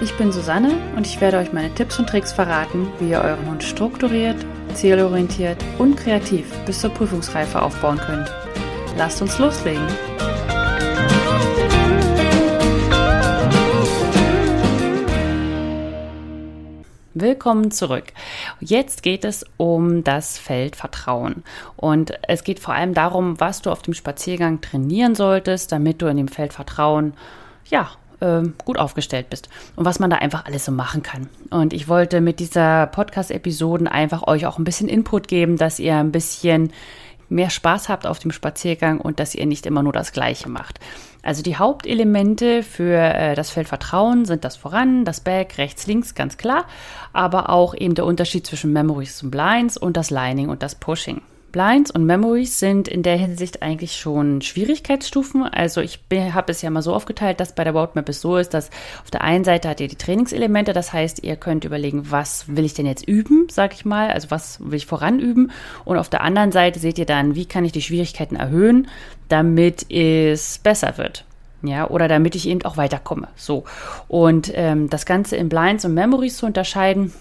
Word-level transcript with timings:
Ich 0.02 0.12
bin 0.16 0.32
Susanne 0.32 0.72
und 0.96 1.06
ich 1.06 1.20
werde 1.20 1.38
euch 1.38 1.52
meine 1.52 1.72
Tipps 1.72 2.00
und 2.00 2.08
Tricks 2.08 2.32
verraten, 2.32 2.88
wie 2.98 3.10
ihr 3.10 3.20
euren 3.20 3.48
Hund 3.48 3.62
strukturiert, 3.62 4.44
zielorientiert 4.74 5.64
und 5.78 5.96
kreativ 5.96 6.52
bis 6.66 6.80
zur 6.80 6.90
Prüfungsreife 6.90 7.62
aufbauen 7.62 7.98
könnt. 7.98 8.34
Lasst 8.98 9.22
uns 9.22 9.38
loslegen! 9.38 9.86
Willkommen 17.16 17.70
zurück. 17.70 18.06
Jetzt 18.58 19.04
geht 19.04 19.24
es 19.24 19.46
um 19.56 20.02
das 20.02 20.36
Feld 20.36 20.74
Vertrauen. 20.74 21.44
Und 21.76 22.12
es 22.26 22.42
geht 22.42 22.58
vor 22.58 22.74
allem 22.74 22.92
darum, 22.92 23.38
was 23.38 23.62
du 23.62 23.70
auf 23.70 23.82
dem 23.82 23.94
Spaziergang 23.94 24.60
trainieren 24.60 25.14
solltest, 25.14 25.70
damit 25.70 26.02
du 26.02 26.06
in 26.06 26.16
dem 26.16 26.26
Feld 26.26 26.52
Vertrauen, 26.52 27.14
ja, 27.66 27.88
ähm, 28.20 28.54
gut 28.64 28.78
aufgestellt 28.78 29.30
bist 29.30 29.48
und 29.76 29.84
was 29.84 30.00
man 30.00 30.10
da 30.10 30.16
einfach 30.16 30.44
alles 30.46 30.64
so 30.64 30.72
machen 30.72 31.04
kann. 31.04 31.28
Und 31.50 31.72
ich 31.72 31.86
wollte 31.86 32.20
mit 32.20 32.40
dieser 32.40 32.88
Podcast-Episoden 32.88 33.86
einfach 33.86 34.26
euch 34.26 34.46
auch 34.46 34.58
ein 34.58 34.64
bisschen 34.64 34.88
Input 34.88 35.28
geben, 35.28 35.56
dass 35.56 35.78
ihr 35.78 35.94
ein 35.94 36.10
bisschen 36.10 36.72
mehr 37.28 37.50
Spaß 37.50 37.88
habt 37.88 38.06
auf 38.06 38.18
dem 38.18 38.32
Spaziergang 38.32 39.00
und 39.00 39.20
dass 39.20 39.34
ihr 39.34 39.46
nicht 39.46 39.66
immer 39.66 39.82
nur 39.82 39.92
das 39.92 40.12
Gleiche 40.12 40.48
macht. 40.48 40.80
Also 41.22 41.42
die 41.42 41.56
Hauptelemente 41.56 42.62
für 42.62 42.98
äh, 42.98 43.34
das 43.34 43.50
Feld 43.50 43.68
Vertrauen 43.68 44.24
sind 44.26 44.44
das 44.44 44.56
Voran, 44.56 45.04
das 45.04 45.20
Back, 45.20 45.56
rechts, 45.58 45.86
links, 45.86 46.14
ganz 46.14 46.36
klar, 46.36 46.66
aber 47.12 47.48
auch 47.48 47.74
eben 47.74 47.94
der 47.94 48.04
Unterschied 48.04 48.46
zwischen 48.46 48.72
Memories 48.72 49.22
und 49.22 49.30
Blinds 49.30 49.76
und 49.76 49.96
das 49.96 50.10
Lining 50.10 50.50
und 50.50 50.62
das 50.62 50.74
Pushing. 50.74 51.22
Blinds 51.54 51.92
und 51.92 52.04
Memories 52.04 52.58
sind 52.58 52.88
in 52.88 53.04
der 53.04 53.16
Hinsicht 53.16 53.62
eigentlich 53.62 53.94
schon 53.94 54.42
Schwierigkeitsstufen. 54.42 55.44
Also 55.44 55.80
ich 55.80 56.00
habe 56.12 56.50
es 56.50 56.62
ja 56.62 56.70
mal 56.70 56.82
so 56.82 56.92
aufgeteilt, 56.92 57.38
dass 57.38 57.54
bei 57.54 57.62
der 57.62 57.72
Roadmap 57.72 58.08
es 58.08 58.20
so 58.20 58.36
ist, 58.36 58.54
dass 58.54 58.70
auf 59.04 59.12
der 59.12 59.22
einen 59.22 59.44
Seite 59.44 59.68
hat 59.68 59.80
ihr 59.80 59.86
die 59.86 59.94
Trainingselemente, 59.94 60.72
das 60.72 60.92
heißt, 60.92 61.22
ihr 61.22 61.36
könnt 61.36 61.64
überlegen, 61.64 62.10
was 62.10 62.48
will 62.48 62.64
ich 62.64 62.74
denn 62.74 62.86
jetzt 62.86 63.06
üben, 63.06 63.46
sag 63.52 63.72
ich 63.72 63.84
mal, 63.84 64.10
also 64.10 64.32
was 64.32 64.58
will 64.68 64.74
ich 64.74 64.86
voranüben. 64.86 65.52
Und 65.84 65.96
auf 65.96 66.08
der 66.08 66.22
anderen 66.22 66.50
Seite 66.50 66.80
seht 66.80 66.98
ihr 66.98 67.06
dann, 67.06 67.36
wie 67.36 67.46
kann 67.46 67.64
ich 67.64 67.70
die 67.70 67.82
Schwierigkeiten 67.82 68.34
erhöhen, 68.34 68.88
damit 69.28 69.88
es 69.92 70.58
besser 70.58 70.98
wird 70.98 71.24
ja, 71.62 71.88
oder 71.88 72.08
damit 72.08 72.34
ich 72.34 72.48
eben 72.48 72.62
auch 72.64 72.76
weiterkomme. 72.76 73.28
So. 73.36 73.64
Und 74.08 74.50
ähm, 74.54 74.90
das 74.90 75.06
Ganze 75.06 75.36
in 75.36 75.48
Blinds 75.48 75.84
und 75.84 75.94
Memories 75.94 76.36
zu 76.36 76.46
unterscheiden, 76.46 77.12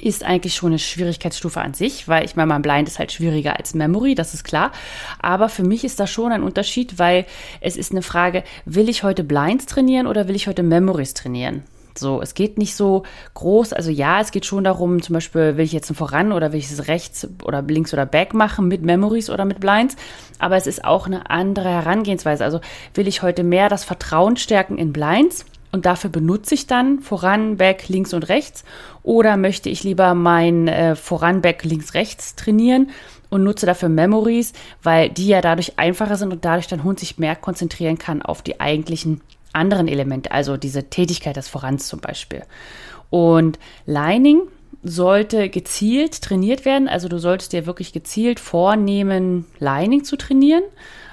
ist 0.00 0.24
eigentlich 0.24 0.54
schon 0.54 0.70
eine 0.70 0.78
Schwierigkeitsstufe 0.78 1.60
an 1.60 1.74
sich, 1.74 2.08
weil 2.08 2.24
ich 2.24 2.36
meine, 2.36 2.48
mein 2.48 2.62
Blind 2.62 2.88
ist 2.88 2.98
halt 2.98 3.12
schwieriger 3.12 3.58
als 3.58 3.74
Memory, 3.74 4.14
das 4.14 4.34
ist 4.34 4.44
klar. 4.44 4.72
Aber 5.20 5.48
für 5.48 5.64
mich 5.64 5.84
ist 5.84 6.00
da 6.00 6.06
schon 6.06 6.32
ein 6.32 6.42
Unterschied, 6.42 6.98
weil 6.98 7.26
es 7.60 7.76
ist 7.76 7.92
eine 7.92 8.02
Frage, 8.02 8.44
will 8.64 8.88
ich 8.88 9.02
heute 9.02 9.24
Blinds 9.24 9.66
trainieren 9.66 10.06
oder 10.06 10.28
will 10.28 10.36
ich 10.36 10.46
heute 10.46 10.62
Memories 10.62 11.14
trainieren? 11.14 11.62
So, 11.96 12.20
es 12.20 12.34
geht 12.34 12.58
nicht 12.58 12.74
so 12.74 13.04
groß. 13.34 13.72
Also 13.72 13.90
ja, 13.90 14.20
es 14.20 14.32
geht 14.32 14.46
schon 14.46 14.64
darum, 14.64 15.00
zum 15.00 15.14
Beispiel, 15.14 15.56
will 15.56 15.64
ich 15.64 15.72
jetzt 15.72 15.90
ein 15.90 15.94
Voran 15.94 16.32
oder 16.32 16.52
will 16.52 16.58
ich 16.58 16.70
es 16.70 16.88
rechts 16.88 17.28
oder 17.44 17.62
links 17.62 17.92
oder 17.92 18.04
back 18.04 18.34
machen 18.34 18.66
mit 18.66 18.82
Memories 18.82 19.30
oder 19.30 19.44
mit 19.44 19.60
Blinds. 19.60 19.96
Aber 20.38 20.56
es 20.56 20.66
ist 20.66 20.84
auch 20.84 21.06
eine 21.06 21.30
andere 21.30 21.68
Herangehensweise. 21.68 22.44
Also 22.44 22.60
will 22.94 23.06
ich 23.06 23.22
heute 23.22 23.44
mehr 23.44 23.68
das 23.68 23.84
Vertrauen 23.84 24.36
stärken 24.36 24.76
in 24.76 24.92
Blinds 24.92 25.44
und 25.74 25.86
dafür 25.86 26.10
benutze 26.10 26.54
ich 26.54 26.66
dann 26.66 27.00
voran, 27.00 27.56
back, 27.56 27.88
links 27.88 28.14
und 28.14 28.28
rechts 28.28 28.64
oder 29.04 29.36
möchte 29.36 29.68
ich 29.68 29.84
lieber 29.84 30.14
mein 30.14 30.66
äh, 30.66 30.96
voran, 30.96 31.42
back, 31.42 31.62
links, 31.62 31.94
rechts 31.94 32.34
trainieren 32.34 32.90
und 33.30 33.44
nutze 33.44 33.66
dafür 33.66 33.88
Memories, 33.88 34.54
weil 34.82 35.10
die 35.10 35.28
ja 35.28 35.40
dadurch 35.40 35.78
einfacher 35.78 36.16
sind 36.16 36.32
und 36.32 36.44
dadurch 36.44 36.66
dein 36.66 36.82
Hund 36.82 36.98
sich 36.98 37.18
mehr 37.18 37.36
konzentrieren 37.36 37.98
kann 37.98 38.22
auf 38.22 38.42
die 38.42 38.60
eigentlichen 38.60 39.20
anderen 39.52 39.86
Elemente, 39.86 40.32
also 40.32 40.56
diese 40.56 40.90
Tätigkeit 40.90 41.36
des 41.36 41.48
Vorans 41.48 41.86
zum 41.86 42.00
Beispiel. 42.00 42.42
Und 43.10 43.58
Lining 43.86 44.42
sollte 44.82 45.48
gezielt 45.48 46.20
trainiert 46.22 46.64
werden, 46.64 46.88
also 46.88 47.08
du 47.08 47.18
solltest 47.18 47.52
dir 47.52 47.66
wirklich 47.66 47.92
gezielt 47.92 48.40
vornehmen, 48.40 49.46
Lining 49.58 50.02
zu 50.02 50.16
trainieren. 50.16 50.64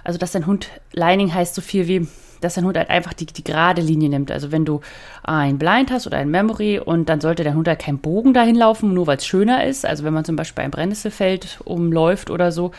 Also 0.03 0.18
dass 0.18 0.31
dein 0.31 0.47
Hund, 0.47 0.68
Lining 0.94 1.34
heißt 1.34 1.53
so 1.53 1.62
viel 1.62 1.88
wie 1.88 2.08
dass 2.41 2.56
dein 2.56 2.66
Hund 2.66 2.78
halt 2.78 2.90
einfach 2.90 3.13
die, 3.13 3.25
die 3.25 3.44
gerade 3.44 3.81
Linie 3.81 4.09
nimmt. 4.09 4.31
Also 4.31 4.52
wenn 4.52 4.66
du 4.66 4.81
ein 5.24 5.57
Blind 5.57 5.91
hast 5.91 6.07
oder 6.07 6.18
ein 6.18 6.29
Memory 6.29 6.79
und 6.79 7.07
dann 7.07 7.22
sollte 7.22 7.44
dein 7.44 7.56
Hund 7.56 7.68
halt 7.68 7.79
kein 7.79 8.00
Bogen 8.00 8.34
dahin 8.34 8.56
laufen, 8.56 8.94
nur 8.94 9.07
weil 9.07 9.18
es 9.18 9.25
schöner 9.25 9.66
ist. 9.66 9.85
Also 9.85 10.03
wenn 10.03 10.13
man 10.13 10.25
zum 10.25 10.35
Beispiel 10.35 10.63
ein 10.63 10.72
Brennnesselfeld 10.72 11.59
umläuft 11.63 12.29
oder 12.29 12.52
so, 12.52 12.72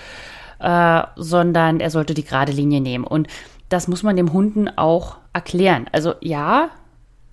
äh, 0.59 1.03
sondern 1.17 1.81
er 1.81 1.91
sollte 1.91 2.15
die 2.15 2.25
gerade 2.25 2.53
Linie 2.53 2.81
nehmen. 2.81 3.05
Und 3.05 3.29
das 3.69 3.89
muss 3.89 4.03
man 4.03 4.17
dem 4.17 4.33
Hunden 4.33 4.69
auch 4.69 5.17
erklären. 5.33 5.87
Also 5.93 6.15
ja, 6.21 6.71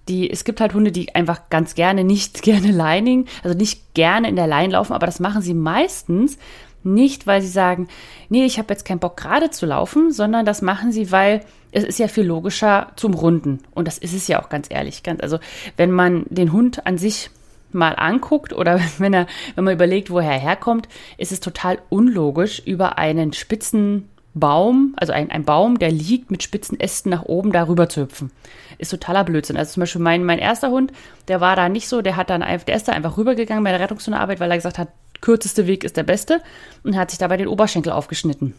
die, 0.07 0.29
es 0.29 0.43
gibt 0.43 0.59
halt 0.59 0.73
Hunde, 0.73 0.91
die 0.91 1.13
einfach 1.15 1.49
ganz 1.49 1.75
gerne 1.75 2.03
nicht 2.03 2.41
gerne 2.41 2.71
Lining, 2.71 3.25
also 3.43 3.55
nicht 3.57 3.93
gerne 3.93 4.29
in 4.29 4.35
der 4.35 4.47
Line 4.47 4.73
laufen, 4.73 4.93
aber 4.93 5.05
das 5.05 5.19
machen 5.19 5.41
sie 5.41 5.53
meistens, 5.53 6.37
nicht, 6.83 7.27
weil 7.27 7.41
sie 7.41 7.47
sagen, 7.47 7.87
nee, 8.29 8.45
ich 8.45 8.57
habe 8.57 8.73
jetzt 8.73 8.85
keinen 8.85 8.99
Bock 8.99 9.17
gerade 9.17 9.49
zu 9.49 9.65
laufen, 9.65 10.11
sondern 10.11 10.45
das 10.45 10.61
machen 10.61 10.91
sie, 10.91 11.11
weil 11.11 11.41
es 11.71 11.83
ist 11.83 11.99
ja 11.99 12.07
viel 12.07 12.25
logischer 12.25 12.91
zum 12.95 13.13
Runden. 13.13 13.59
Und 13.73 13.87
das 13.87 13.97
ist 13.97 14.13
es 14.13 14.27
ja 14.27 14.41
auch 14.41 14.49
ganz 14.49 14.67
ehrlich. 14.69 15.03
Ganz, 15.03 15.21
also 15.21 15.39
wenn 15.77 15.91
man 15.91 16.25
den 16.29 16.51
Hund 16.51 16.85
an 16.85 16.97
sich 16.97 17.29
mal 17.71 17.93
anguckt 17.93 18.53
oder 18.53 18.79
wenn 18.97 19.13
er, 19.13 19.27
wenn 19.55 19.63
man 19.63 19.73
überlegt, 19.73 20.09
woher 20.09 20.31
er 20.31 20.39
herkommt, 20.39 20.87
ist 21.17 21.31
es 21.31 21.39
total 21.39 21.79
unlogisch, 21.89 22.61
über 22.65 22.97
einen 22.97 23.33
spitzen 23.33 24.09
Baum, 24.35 24.93
also 24.97 25.11
ein, 25.11 25.31
ein 25.31 25.43
Baum, 25.43 25.79
der 25.79 25.91
liegt 25.91 26.31
mit 26.31 26.43
spitzen 26.43 26.79
Ästen 26.79 27.09
nach 27.09 27.23
oben, 27.23 27.51
darüber 27.51 27.89
zu 27.89 28.01
hüpfen. 28.01 28.31
Ist 28.77 28.91
totaler 28.91 29.23
Blödsinn. 29.23 29.57
Also 29.57 29.73
zum 29.73 29.81
Beispiel 29.81 30.01
mein, 30.01 30.23
mein 30.23 30.39
erster 30.39 30.69
Hund, 30.69 30.93
der 31.27 31.41
war 31.41 31.55
da 31.55 31.67
nicht 31.67 31.89
so, 31.89 32.01
der 32.01 32.15
hat 32.15 32.29
dann 32.29 32.43
einfach, 32.43 32.65
der 32.65 32.75
ist 32.75 32.87
da 32.87 32.93
einfach 32.93 33.17
rübergegangen 33.17 33.63
bei 33.63 33.71
der 33.71 33.79
Rettungshundearbeit, 33.79 34.39
weil 34.39 34.51
er 34.51 34.57
gesagt 34.57 34.77
hat, 34.77 34.89
kürzeste 35.21 35.67
Weg 35.67 35.83
ist 35.83 35.97
der 35.97 36.03
beste 36.03 36.41
und 36.83 36.95
hat 36.95 37.11
sich 37.11 37.19
dabei 37.19 37.37
den 37.37 37.47
Oberschenkel 37.47 37.91
aufgeschnitten 37.91 38.53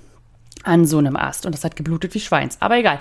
an 0.64 0.84
so 0.84 0.98
einem 0.98 1.16
Ast 1.16 1.46
und 1.46 1.54
das 1.54 1.64
hat 1.64 1.76
geblutet 1.76 2.14
wie 2.14 2.20
Schweins. 2.20 2.56
Aber 2.60 2.76
egal. 2.76 2.98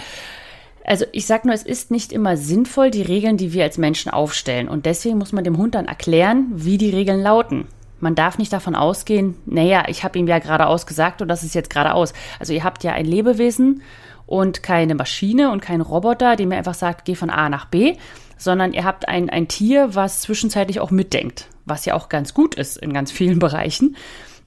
Also 0.86 1.06
ich 1.12 1.26
sage 1.26 1.48
nur, 1.48 1.54
es 1.54 1.64
ist 1.64 1.92
nicht 1.92 2.12
immer 2.12 2.38
sinnvoll, 2.38 2.90
die 2.90 3.02
Regeln, 3.02 3.38
die 3.38 3.54
wir 3.54 3.64
als 3.64 3.78
Menschen 3.78 4.12
aufstellen. 4.12 4.68
Und 4.68 4.86
deswegen 4.86 5.18
muss 5.18 5.34
man 5.34 5.44
dem 5.44 5.58
Hund 5.58 5.76
dann 5.76 5.86
erklären, 5.86 6.48
wie 6.54 6.78
die 6.78 6.90
Regeln 6.90 7.22
lauten. 7.22 7.68
Man 8.00 8.16
darf 8.16 8.38
nicht 8.38 8.54
davon 8.54 8.76
ausgehen, 8.76 9.36
naja, 9.46 9.84
ich 9.88 10.04
habe 10.04 10.18
ihm 10.18 10.28
ja 10.28 10.40
geradeaus 10.40 10.86
gesagt 10.88 11.22
und 11.22 11.28
das 11.28 11.44
ist 11.44 11.54
jetzt 11.54 11.70
geradeaus. 11.70 12.14
Also 12.40 12.54
ihr 12.54 12.64
habt 12.64 12.84
ja 12.84 12.94
ein 12.94 13.06
Lebewesen 13.06 13.82
und 14.26 14.64
keine 14.64 14.96
Maschine 14.96 15.52
und 15.52 15.62
kein 15.62 15.82
Roboter, 15.82 16.38
der 16.38 16.48
mir 16.48 16.58
einfach 16.58 16.76
sagt, 16.76 17.04
geh 17.04 17.16
von 17.16 17.30
A 17.30 17.50
nach 17.50 17.66
B, 17.66 17.98
sondern 18.40 18.74
ihr 18.74 18.84
habt 18.84 19.08
ein, 19.08 19.30
ein 19.30 19.48
Tier, 19.48 19.94
was 19.94 20.22
zwischenzeitlich 20.22 20.80
auch 20.80 20.90
mitdenkt, 20.90 21.48
was 21.66 21.86
ja 21.86 21.94
auch 21.94 22.10
ganz 22.10 22.34
gut 22.34 22.56
ist 22.56 22.78
in 22.78 22.94
ganz 22.94 23.12
vielen 23.12 23.38
Bereichen. 23.40 23.96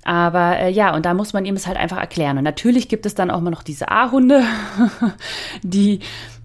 Aber 0.05 0.59
äh, 0.59 0.71
ja, 0.71 0.95
und 0.95 1.07
da 1.07 1.15
muss 1.15 1.33
man 1.33 1.45
ihm 1.45 1.55
es 1.55 1.69
halt 1.69 1.77
einfach 1.77 1.99
erklären. 1.99 2.39
Und 2.39 2.45
natürlich 2.45 2.89
gibt 2.89 3.07
es 3.07 3.15
dann 3.15 3.31
auch 3.31 3.41
mal 3.41 3.51
noch 3.51 3.63
diese 3.63 3.89
A-Hunde, 3.89 4.43
die 5.63 6.01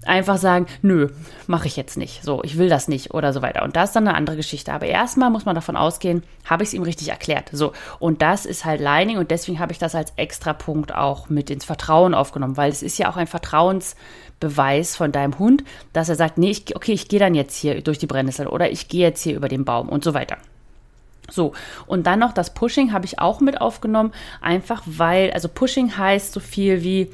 einfach 0.05 0.38
sagen, 0.38 0.67
nö, 0.81 1.09
mache 1.47 1.67
ich 1.67 1.75
jetzt 1.75 1.97
nicht. 1.97 2.23
So, 2.23 2.41
ich 2.44 2.57
will 2.57 2.69
das 2.69 2.88
nicht 2.88 3.13
oder 3.13 3.33
so 3.33 3.41
weiter. 3.41 3.63
Und 3.63 3.75
das 3.75 3.89
ist 3.89 3.95
dann 3.95 4.07
eine 4.07 4.15
andere 4.15 4.35
Geschichte. 4.35 4.73
Aber 4.73 4.85
erstmal 4.85 5.29
muss 5.29 5.45
man 5.45 5.55
davon 5.55 5.75
ausgehen, 5.75 6.23
habe 6.45 6.63
ich 6.63 6.69
es 6.69 6.73
ihm 6.73 6.83
richtig 6.83 7.09
erklärt. 7.09 7.49
So, 7.51 7.73
und 7.99 8.21
das 8.21 8.45
ist 8.45 8.63
halt 8.63 8.79
Lining 8.79 9.17
und 9.17 9.31
deswegen 9.31 9.59
habe 9.59 9.71
ich 9.71 9.79
das 9.79 9.95
als 9.95 10.13
extra 10.15 10.53
Punkt 10.53 10.94
auch 10.94 11.29
mit 11.29 11.49
ins 11.49 11.65
Vertrauen 11.65 12.13
aufgenommen, 12.13 12.57
weil 12.57 12.71
es 12.71 12.83
ist 12.83 12.97
ja 12.97 13.09
auch 13.09 13.17
ein 13.17 13.27
Vertrauensbeweis 14.39 14.95
von 14.95 15.12
deinem 15.12 15.39
Hund, 15.39 15.63
dass 15.94 16.10
er 16.10 16.16
sagt, 16.16 16.38
nee, 16.38 16.51
ich, 16.51 16.75
okay, 16.75 16.94
ich 16.94 17.07
gehe 17.07 17.19
dann 17.19 17.36
jetzt 17.36 17.56
hier 17.56 17.81
durch 17.81 17.98
die 17.98 18.07
Brennnessel 18.07 18.48
oder 18.48 18.72
ich 18.72 18.88
gehe 18.88 19.01
jetzt 19.01 19.24
hier 19.24 19.36
über 19.36 19.50
den 19.50 19.66
Baum 19.66 19.89
und 19.89 20.04
so 20.04 20.13
weiter. 20.13 20.38
So, 21.30 21.54
und 21.88 22.07
dann 22.07 22.19
noch 22.19 22.34
das 22.34 22.54
Pushing 22.54 22.94
habe 22.94 23.06
ich 23.06 23.19
auch 23.19 23.42
mit 23.42 23.60
aufgenommen, 23.60 24.13
einfach 24.42 24.81
weil, 24.86 25.31
also 25.31 25.50
Pushing 25.50 25.98
heißt 25.98 26.31
so 26.31 26.39
viel 26.39 26.84
wie 26.84 27.12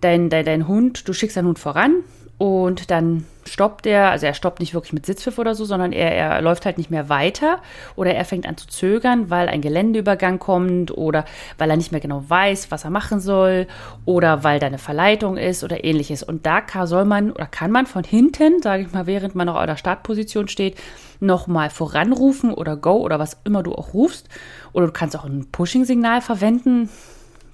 dein, 0.00 0.30
dein, 0.30 0.44
dein 0.44 0.68
Hund, 0.68 1.08
du 1.08 1.12
schickst 1.12 1.36
deinen 1.36 1.48
Hund 1.48 1.58
voran, 1.58 1.96
und 2.38 2.90
dann 2.90 3.24
stoppt 3.46 3.86
er, 3.86 4.10
also 4.10 4.26
er 4.26 4.34
stoppt 4.34 4.60
nicht 4.60 4.74
wirklich 4.74 4.92
mit 4.92 5.06
Sitzpfiff 5.06 5.38
oder 5.38 5.54
so, 5.54 5.64
sondern 5.64 5.92
er, 5.92 6.12
er 6.12 6.42
läuft 6.42 6.66
halt 6.66 6.78
nicht 6.78 6.90
mehr 6.90 7.08
weiter 7.08 7.58
oder 7.94 8.14
er 8.14 8.24
fängt 8.24 8.46
an 8.46 8.56
zu 8.56 8.66
zögern, 8.66 9.30
weil 9.30 9.48
ein 9.48 9.60
Geländeübergang 9.60 10.38
kommt 10.38 10.96
oder 10.96 11.24
weil 11.58 11.70
er 11.70 11.76
nicht 11.76 11.92
mehr 11.92 12.00
genau 12.00 12.24
weiß, 12.28 12.70
was 12.70 12.84
er 12.84 12.90
machen 12.90 13.20
soll 13.20 13.66
oder 14.04 14.44
weil 14.44 14.58
da 14.58 14.66
eine 14.66 14.78
Verleitung 14.78 15.36
ist 15.36 15.64
oder 15.64 15.84
ähnliches. 15.84 16.22
Und 16.22 16.46
da 16.46 16.60
kann, 16.60 16.86
soll 16.86 17.04
man 17.04 17.32
oder 17.32 17.46
kann 17.46 17.70
man 17.70 17.86
von 17.86 18.04
hinten, 18.04 18.62
sage 18.62 18.82
ich 18.82 18.92
mal, 18.92 19.06
während 19.06 19.34
man 19.34 19.46
noch 19.46 19.60
in 19.60 19.66
der 19.66 19.76
Startposition 19.76 20.48
steht, 20.48 20.76
nochmal 21.20 21.70
voranrufen 21.70 22.52
oder 22.52 22.76
Go 22.76 22.96
oder 22.96 23.18
was 23.18 23.38
immer 23.44 23.62
du 23.62 23.74
auch 23.74 23.94
rufst. 23.94 24.28
Oder 24.72 24.86
du 24.86 24.92
kannst 24.92 25.16
auch 25.16 25.24
ein 25.24 25.50
Pushing-Signal 25.50 26.20
verwenden. 26.20 26.90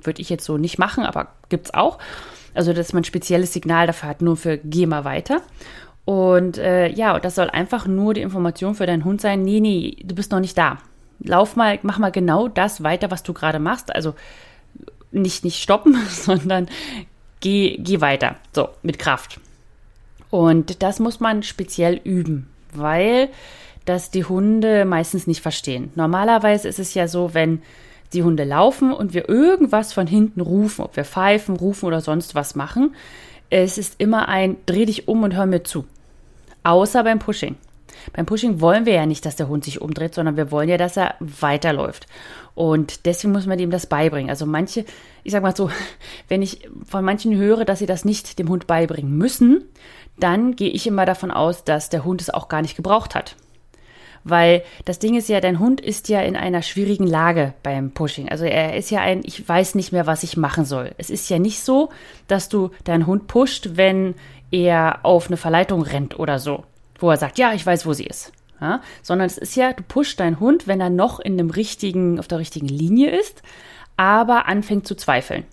Würde 0.03 0.21
ich 0.21 0.31
jetzt 0.31 0.45
so 0.45 0.59
nicht 0.59 0.79
machen, 0.79 1.05
aber 1.05 1.29
gibt's 1.49 1.73
auch. 1.73 1.99
Also, 2.55 2.73
dass 2.73 2.93
man 2.93 3.03
ein 3.03 3.05
spezielles 3.05 3.53
Signal 3.53 3.87
dafür 3.87 4.11
hat, 4.11 4.23
nur 4.23 4.37
für 4.37 4.59
geh 4.59 4.87
mal 4.87 5.05
weiter. 5.05 5.43
Und 6.05 6.59
äh, 6.59 6.89
ja, 6.89 7.19
das 7.21 7.37
soll 7.37 7.49
einfach 7.51 7.87
nur 7.87 8.15
die 8.15 8.23
Information 8.23 8.75
für 8.75 8.87
deinen 8.87 9.05
Hund 9.05 9.21
sein, 9.21 9.43
nee, 9.43 9.61
nee, 9.61 9.97
du 10.05 10.15
bist 10.15 10.33
noch 10.33 10.41
nicht 10.41 10.59
da. 10.59 10.79
Lauf 11.21 11.55
mal, 11.55 11.79
mach 11.83 11.99
mal 11.99 12.11
genau 12.11 12.49
das 12.49 12.83
weiter, 12.83 13.11
was 13.11 13.23
du 13.23 13.33
gerade 13.33 13.61
machst. 13.61 13.95
Also 13.95 14.15
nicht, 15.13 15.45
nicht 15.45 15.63
stoppen, 15.63 15.97
sondern 16.09 16.69
geh, 17.41 17.77
geh 17.79 18.01
weiter. 18.01 18.37
So, 18.53 18.71
mit 18.83 18.99
Kraft. 18.99 19.39
Und 20.31 20.83
das 20.83 20.99
muss 20.99 21.21
man 21.21 21.43
speziell 21.43 22.01
üben, 22.03 22.49
weil 22.73 23.29
das 23.85 24.11
die 24.11 24.25
Hunde 24.25 24.85
meistens 24.85 25.27
nicht 25.27 25.43
verstehen. 25.43 25.91
Normalerweise 25.95 26.69
ist 26.69 26.79
es 26.79 26.95
ja 26.95 27.07
so, 27.07 27.35
wenn 27.35 27.63
die 28.15 28.23
Hunde 28.23 28.45
laufen 28.45 28.93
und 28.93 29.15
wir 29.15 29.29
irgendwas 29.29 29.93
von 29.93 30.07
hinten 30.07 30.41
rufen, 30.41 30.85
ob 30.85 30.97
wir 30.97 31.05
pfeifen, 31.05 31.57
rufen 31.57 31.87
oder 31.87 32.01
sonst 32.01 32.35
was 32.35 32.55
machen. 32.55 32.95
Es 33.51 33.79
ist 33.79 33.97
immer 33.99 34.29
ein 34.29 34.57
dreh 34.67 34.85
dich 34.85 35.09
um 35.09 35.23
und 35.23 35.35
hör 35.35 35.47
mir 35.47 35.63
zu. 35.63 35.85
Außer 36.65 37.05
beim 37.05 37.19
Pushing. 37.19 37.57
Beim 38.13 38.27
Pushing 38.27 38.61
wollen 38.61 38.87
wir 38.87 38.95
ja 38.95 39.07
nicht, 39.07 39.25
dass 39.27 39.37
der 39.37 39.49
Hund 39.49 39.65
sich 39.65 39.81
umdreht, 39.81 40.15
sondern 40.15 40.37
wir 40.37 40.51
wollen 40.51 40.69
ja, 40.69 40.77
dass 40.77 40.97
er 40.97 41.15
weiterläuft. 41.21 42.07
Und 42.55 43.07
deswegen 43.07 43.33
muss 43.33 43.47
man 43.47 43.59
ihm 43.59 43.71
das 43.71 43.87
beibringen. 43.87 44.31
Also 44.31 44.47
manche, 44.47 44.85
ich 45.23 45.33
sag 45.33 45.43
mal 45.43 45.57
so, 45.57 45.71
wenn 46.29 46.43
ich 46.43 46.69
von 46.87 47.05
manchen 47.05 47.37
höre, 47.37 47.65
dass 47.65 47.79
sie 47.79 47.87
das 47.87 48.05
nicht 48.05 48.39
dem 48.39 48.49
Hund 48.49 48.67
beibringen 48.67 49.17
müssen, 49.17 49.65
dann 50.19 50.57
gehe 50.57 50.71
ich 50.71 50.87
immer 50.87 51.07
davon 51.07 51.31
aus, 51.31 51.65
dass 51.65 51.89
der 51.89 52.05
Hund 52.05 52.21
es 52.21 52.31
auch 52.31 52.49
gar 52.49 52.63
nicht 52.63 52.77
gebraucht 52.77 53.15
hat. 53.15 53.37
Weil 54.25 54.63
das 54.85 54.99
Ding 54.99 55.17
ist 55.17 55.29
ja, 55.29 55.41
dein 55.41 55.59
Hund 55.59 55.81
ist 55.81 56.09
ja 56.09 56.21
in 56.21 56.37
einer 56.37 56.63
schwierigen 56.63 57.07
Lage 57.07 57.55
beim 57.63 57.91
Pushing. 57.91 58.29
Also 58.29 58.45
er 58.45 58.77
ist 58.77 58.91
ja 58.91 59.01
ein, 59.01 59.23
ich 59.25 59.47
weiß 59.49 59.75
nicht 59.75 59.93
mehr, 59.93 60.07
was 60.07 60.23
ich 60.23 60.37
machen 60.37 60.65
soll. 60.65 60.93
Es 60.99 61.11
ist 61.11 61.29
ja 61.29 61.39
nicht 61.39 61.61
so, 61.61 61.91
dass 62.29 62.49
du 62.49 62.71
deinen 62.85 63.07
Hund 63.07 63.27
pusht, 63.27 63.71
wenn 63.75 64.15
er 64.53 65.01
auf 65.03 65.27
eine 65.27 65.37
Verleitung 65.37 65.83
rennt 65.83 66.19
oder 66.19 66.39
so, 66.39 66.65
wo 66.99 67.11
er 67.11 67.17
sagt, 67.17 67.39
ja, 67.39 67.53
ich 67.53 67.67
weiß, 67.67 67.85
wo 67.87 67.93
sie 67.95 68.05
ist. 68.05 68.33
Ja? 68.61 68.81
Sondern 69.03 69.27
es 69.27 69.39
ist 69.39 69.57
ja, 69.57 69.73
du 69.73 69.83
pushst 69.83 70.21
deinen 70.21 70.39
Hund, 70.39 70.69
wenn 70.69 70.81
er 70.81 70.91
noch 70.91 71.19
in 71.19 71.37
dem 71.37 71.51
richtigen, 71.51 72.21
auf 72.21 72.29
der 72.29 72.39
richtigen 72.39 72.69
Linie 72.69 73.11
ist, 73.11 73.43
aber 73.97 74.47
anfängt 74.47 74.87
zu 74.87 74.95
zweifeln. 74.95 75.45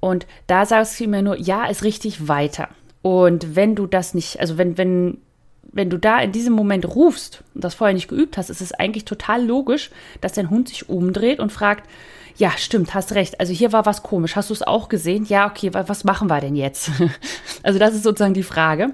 Und 0.00 0.26
da 0.46 0.64
sagst 0.64 1.00
du 1.00 1.04
ihm 1.04 1.24
nur, 1.24 1.36
ja, 1.36 1.66
ist 1.66 1.82
richtig 1.82 2.28
weiter. 2.28 2.68
Und 3.02 3.56
wenn 3.56 3.74
du 3.74 3.86
das 3.86 4.14
nicht, 4.14 4.38
also 4.38 4.58
wenn, 4.58 4.78
wenn 4.78 5.18
wenn 5.72 5.90
du 5.90 5.98
da 5.98 6.20
in 6.20 6.32
diesem 6.32 6.54
Moment 6.54 6.94
rufst 6.94 7.44
und 7.54 7.62
das 7.62 7.74
vorher 7.74 7.94
nicht 7.94 8.08
geübt 8.08 8.36
hast, 8.36 8.50
ist 8.50 8.60
es 8.60 8.72
eigentlich 8.72 9.04
total 9.04 9.44
logisch, 9.44 9.90
dass 10.20 10.32
dein 10.32 10.50
Hund 10.50 10.68
sich 10.68 10.88
umdreht 10.88 11.40
und 11.40 11.52
fragt, 11.52 11.88
ja, 12.36 12.52
stimmt, 12.56 12.94
hast 12.94 13.14
recht. 13.14 13.40
Also 13.40 13.52
hier 13.52 13.72
war 13.72 13.84
was 13.84 14.02
komisch. 14.02 14.36
Hast 14.36 14.50
du 14.50 14.54
es 14.54 14.62
auch 14.62 14.88
gesehen? 14.88 15.26
Ja, 15.28 15.48
okay, 15.48 15.70
was 15.72 16.04
machen 16.04 16.28
wir 16.28 16.40
denn 16.40 16.54
jetzt? 16.54 16.90
also 17.62 17.78
das 17.78 17.94
ist 17.94 18.04
sozusagen 18.04 18.34
die 18.34 18.44
Frage. 18.44 18.90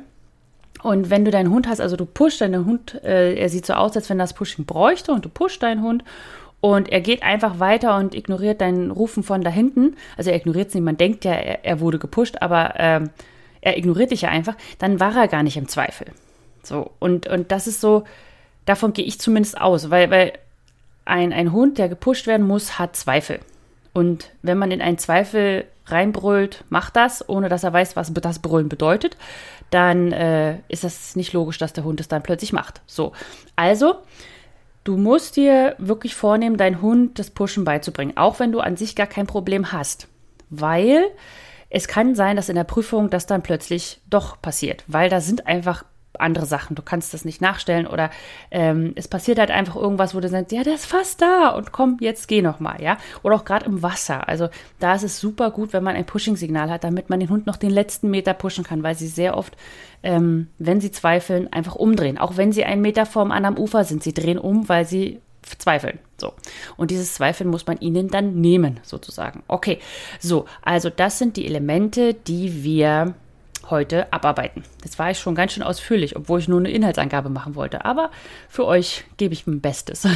Und 0.82 1.10
wenn 1.10 1.24
du 1.24 1.30
deinen 1.30 1.50
Hund 1.50 1.68
hast, 1.68 1.80
also 1.80 1.96
du 1.96 2.04
pushst 2.04 2.40
deinen 2.40 2.66
Hund, 2.66 3.00
äh, 3.04 3.34
er 3.34 3.48
sieht 3.48 3.66
so 3.66 3.74
aus, 3.74 3.96
als 3.96 4.10
wenn 4.10 4.18
das 4.18 4.34
Pushing 4.34 4.64
bräuchte 4.64 5.12
und 5.12 5.24
du 5.24 5.28
pushst 5.28 5.62
deinen 5.62 5.82
Hund 5.82 6.04
und 6.60 6.90
er 6.90 7.00
geht 7.00 7.22
einfach 7.22 7.58
weiter 7.58 7.96
und 7.96 8.14
ignoriert 8.14 8.60
dein 8.60 8.90
Rufen 8.90 9.22
von 9.22 9.42
da 9.42 9.50
hinten. 9.50 9.96
Also 10.16 10.30
er 10.30 10.36
ignoriert 10.36 10.68
es 10.68 10.74
nicht, 10.74 10.84
man 10.84 10.96
denkt 10.96 11.24
ja, 11.24 11.32
er, 11.32 11.64
er 11.64 11.80
wurde 11.80 11.98
gepusht, 11.98 12.36
aber 12.40 12.78
äh, 12.80 13.00
er 13.60 13.78
ignoriert 13.78 14.10
dich 14.10 14.22
ja 14.22 14.30
einfach, 14.30 14.56
dann 14.78 15.00
war 15.00 15.16
er 15.16 15.28
gar 15.28 15.42
nicht 15.42 15.56
im 15.56 15.68
Zweifel. 15.68 16.06
So, 16.66 16.92
und, 16.98 17.26
und 17.26 17.52
das 17.52 17.66
ist 17.66 17.80
so, 17.80 18.04
davon 18.64 18.92
gehe 18.92 19.04
ich 19.04 19.20
zumindest 19.20 19.60
aus, 19.60 19.90
weil, 19.90 20.10
weil 20.10 20.32
ein, 21.04 21.32
ein 21.32 21.52
Hund, 21.52 21.78
der 21.78 21.88
gepusht 21.88 22.26
werden 22.26 22.46
muss, 22.46 22.78
hat 22.78 22.96
Zweifel. 22.96 23.40
Und 23.92 24.30
wenn 24.42 24.58
man 24.58 24.70
in 24.70 24.82
einen 24.82 24.98
Zweifel 24.98 25.66
reinbrüllt, 25.86 26.64
macht 26.68 26.96
das, 26.96 27.28
ohne 27.28 27.48
dass 27.48 27.64
er 27.64 27.72
weiß, 27.72 27.94
was 27.96 28.12
das 28.12 28.38
Brüllen 28.38 28.68
bedeutet, 28.68 29.16
dann 29.70 30.12
äh, 30.12 30.58
ist 30.68 30.84
das 30.84 31.14
nicht 31.16 31.32
logisch, 31.32 31.58
dass 31.58 31.72
der 31.72 31.84
Hund 31.84 32.00
es 32.00 32.08
dann 32.08 32.22
plötzlich 32.22 32.52
macht. 32.52 32.80
So, 32.86 33.12
also 33.54 33.96
du 34.84 34.96
musst 34.96 35.36
dir 35.36 35.74
wirklich 35.78 36.14
vornehmen, 36.14 36.56
deinen 36.56 36.80
Hund 36.80 37.18
das 37.18 37.30
Pushen 37.30 37.64
beizubringen, 37.64 38.16
auch 38.16 38.38
wenn 38.40 38.52
du 38.52 38.60
an 38.60 38.76
sich 38.76 38.96
gar 38.96 39.06
kein 39.06 39.26
Problem 39.26 39.72
hast, 39.72 40.08
weil 40.50 41.04
es 41.70 41.88
kann 41.88 42.14
sein, 42.14 42.36
dass 42.36 42.48
in 42.48 42.56
der 42.56 42.64
Prüfung 42.64 43.10
das 43.10 43.26
dann 43.26 43.42
plötzlich 43.42 44.00
doch 44.08 44.40
passiert, 44.40 44.84
weil 44.86 45.08
da 45.10 45.20
sind 45.20 45.46
einfach 45.46 45.84
andere 46.18 46.46
Sachen. 46.46 46.76
Du 46.76 46.82
kannst 46.82 47.14
das 47.14 47.24
nicht 47.24 47.40
nachstellen 47.40 47.86
oder 47.86 48.10
ähm, 48.50 48.92
es 48.96 49.08
passiert 49.08 49.38
halt 49.38 49.50
einfach 49.50 49.76
irgendwas, 49.76 50.14
wo 50.14 50.20
du 50.20 50.28
sagst, 50.28 50.52
ja, 50.52 50.62
der 50.62 50.74
ist 50.74 50.86
fast 50.86 51.20
da 51.22 51.50
und 51.50 51.72
komm, 51.72 51.98
jetzt 52.00 52.28
geh 52.28 52.42
noch 52.42 52.60
mal, 52.60 52.80
ja. 52.82 52.98
Oder 53.22 53.36
auch 53.36 53.44
gerade 53.44 53.66
im 53.66 53.82
Wasser. 53.82 54.28
Also 54.28 54.48
da 54.78 54.94
ist 54.94 55.02
es 55.02 55.18
super 55.18 55.50
gut, 55.50 55.72
wenn 55.72 55.82
man 55.82 55.96
ein 55.96 56.06
Pushing-Signal 56.06 56.70
hat, 56.70 56.84
damit 56.84 57.10
man 57.10 57.20
den 57.20 57.30
Hund 57.30 57.46
noch 57.46 57.56
den 57.56 57.70
letzten 57.70 58.10
Meter 58.10 58.34
pushen 58.34 58.64
kann, 58.64 58.82
weil 58.82 58.94
sie 58.94 59.08
sehr 59.08 59.36
oft, 59.36 59.56
ähm, 60.02 60.48
wenn 60.58 60.80
sie 60.80 60.90
zweifeln, 60.90 61.52
einfach 61.52 61.74
umdrehen. 61.74 62.18
Auch 62.18 62.36
wenn 62.36 62.52
sie 62.52 62.64
einen 62.64 62.82
Meter 62.82 63.06
vorm 63.06 63.30
anderen 63.30 63.58
Ufer 63.58 63.84
sind, 63.84 64.02
sie 64.02 64.14
drehen 64.14 64.38
um, 64.38 64.68
weil 64.68 64.86
sie 64.86 65.20
zweifeln. 65.58 65.98
So. 66.16 66.32
Und 66.76 66.90
dieses 66.90 67.14
Zweifeln 67.14 67.50
muss 67.50 67.66
man 67.66 67.78
ihnen 67.78 68.08
dann 68.08 68.40
nehmen, 68.40 68.80
sozusagen. 68.82 69.42
Okay. 69.48 69.78
So. 70.18 70.46
Also 70.62 70.90
das 70.90 71.18
sind 71.18 71.36
die 71.36 71.46
Elemente, 71.46 72.14
die 72.14 72.64
wir 72.64 73.14
heute 73.70 74.12
abarbeiten. 74.12 74.62
Jetzt 74.82 74.98
war 74.98 75.10
ich 75.10 75.18
schon 75.18 75.34
ganz 75.34 75.52
schön 75.52 75.62
ausführlich, 75.62 76.16
obwohl 76.16 76.40
ich 76.40 76.48
nur 76.48 76.58
eine 76.58 76.70
Inhaltsangabe 76.70 77.28
machen 77.28 77.54
wollte. 77.54 77.84
Aber 77.84 78.10
für 78.48 78.66
euch 78.66 79.04
gebe 79.16 79.34
ich 79.34 79.46
mein 79.46 79.60
Bestes. 79.60 80.06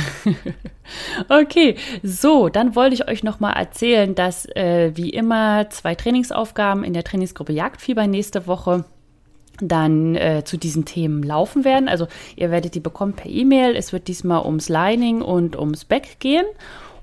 okay, 1.28 1.76
so, 2.02 2.48
dann 2.48 2.74
wollte 2.74 2.94
ich 2.94 3.08
euch 3.08 3.22
noch 3.22 3.40
mal 3.40 3.52
erzählen, 3.52 4.14
dass 4.14 4.46
äh, 4.56 4.92
wie 4.94 5.10
immer 5.10 5.70
zwei 5.70 5.94
Trainingsaufgaben 5.94 6.84
in 6.84 6.92
der 6.92 7.04
Trainingsgruppe 7.04 7.52
Jagdfieber 7.52 8.06
nächste 8.06 8.46
Woche 8.46 8.84
dann 9.60 10.14
äh, 10.14 10.42
zu 10.44 10.56
diesen 10.56 10.84
Themen 10.84 11.22
laufen 11.22 11.64
werden. 11.64 11.88
Also 11.88 12.06
ihr 12.36 12.50
werdet 12.50 12.74
die 12.74 12.80
bekommen 12.80 13.14
per 13.14 13.30
E-Mail. 13.30 13.74
Es 13.76 13.92
wird 13.92 14.08
diesmal 14.08 14.44
ums 14.44 14.68
Lining 14.68 15.22
und 15.22 15.56
ums 15.56 15.84
Back 15.84 16.20
gehen. 16.20 16.46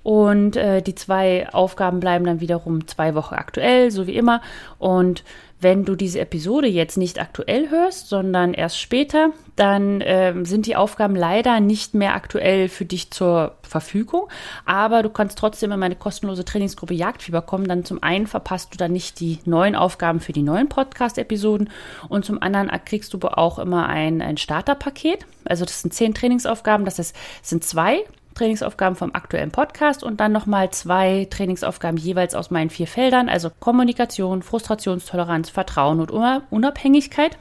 Und 0.04 0.56
äh, 0.56 0.84
die 0.84 0.94
zwei 0.94 1.50
Aufgaben 1.52 2.00
bleiben 2.00 2.26
dann 2.26 2.40
wiederum 2.40 2.88
zwei 2.88 3.16
Wochen 3.16 3.34
aktuell, 3.34 3.90
so 3.90 4.06
wie 4.06 4.16
immer. 4.16 4.40
Und 4.78 5.24
wenn 5.62 5.86
du 5.86 5.96
diese 5.96 6.20
Episode 6.20 6.68
jetzt 6.68 6.98
nicht 6.98 7.20
aktuell 7.20 7.70
hörst, 7.70 8.10
sondern 8.10 8.54
erst 8.54 8.80
später, 8.80 9.32
dann 9.56 10.02
äh, 10.02 10.34
sind 10.44 10.66
die 10.66 10.76
Aufgaben 10.76 11.16
leider 11.16 11.60
nicht 11.60 11.94
mehr 11.94 12.14
aktuell 12.14 12.68
für 12.68 12.86
dich 12.86 13.12
zur 13.12 13.56
Verfügung. 13.62 14.28
Aber 14.66 15.02
du 15.02 15.10
kannst 15.10 15.38
trotzdem 15.38 15.72
in 15.72 15.80
meine 15.80 15.96
kostenlose 15.96 16.44
Trainingsgruppe 16.44 16.94
Jagdfieber 16.94 17.42
kommen. 17.42 17.68
Dann 17.68 17.86
zum 17.86 18.04
einen 18.04 18.28
verpasst 18.28 18.74
du 18.74 18.78
dann 18.78 18.92
nicht 18.92 19.20
die 19.20 19.40
neuen 19.46 19.76
Aufgaben 19.76 20.20
für 20.20 20.34
die 20.34 20.44
neuen 20.44 20.68
Podcast-Episoden 20.68 21.70
und 22.10 22.26
zum 22.26 22.42
anderen 22.42 22.70
kriegst 22.84 23.14
du 23.14 23.20
auch 23.20 23.58
immer 23.58 23.88
ein, 23.88 24.22
ein 24.22 24.38
Starterpaket. 24.38 25.26
Also 25.46 25.64
das 25.64 25.82
sind 25.82 25.94
zehn 25.94 26.14
Trainingsaufgaben, 26.14 26.86
das 26.86 27.00
heißt, 27.00 27.16
es 27.42 27.50
sind 27.50 27.64
zwei 27.64 28.04
Trainingsaufgaben 28.36 28.96
vom 28.96 29.14
aktuellen 29.14 29.52
Podcast 29.52 30.04
und 30.04 30.20
dann 30.20 30.32
nochmal 30.32 30.70
zwei 30.72 31.28
Trainingsaufgaben 31.30 31.98
jeweils 31.98 32.36
aus 32.36 32.52
meinen 32.52 32.70
vier 32.70 32.88
Feldern, 32.88 33.30
also 33.30 33.50
Kommunikation, 33.60 34.44
Frustrationstoleranz, 34.44 35.50
Vertrauen 35.50 36.00
und 36.00 36.12
Unabhängigkeit. 36.52 37.38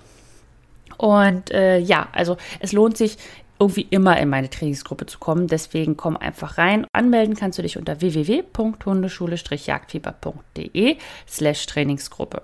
Und 0.96 1.50
äh, 1.50 1.78
ja, 1.78 2.08
also 2.12 2.36
es 2.60 2.72
lohnt 2.72 2.96
sich 2.96 3.18
irgendwie 3.58 3.86
immer 3.90 4.16
in 4.18 4.28
meine 4.28 4.48
Trainingsgruppe 4.50 5.06
zu 5.06 5.18
kommen. 5.18 5.48
Deswegen 5.48 5.96
komm 5.96 6.16
einfach 6.16 6.58
rein. 6.58 6.86
Anmelden 6.92 7.34
kannst 7.36 7.58
du 7.58 7.62
dich 7.62 7.78
unter 7.78 8.00
www.hundeschule-jagdfieber.de 8.00 10.96
slash 11.28 11.66
Trainingsgruppe. 11.66 12.42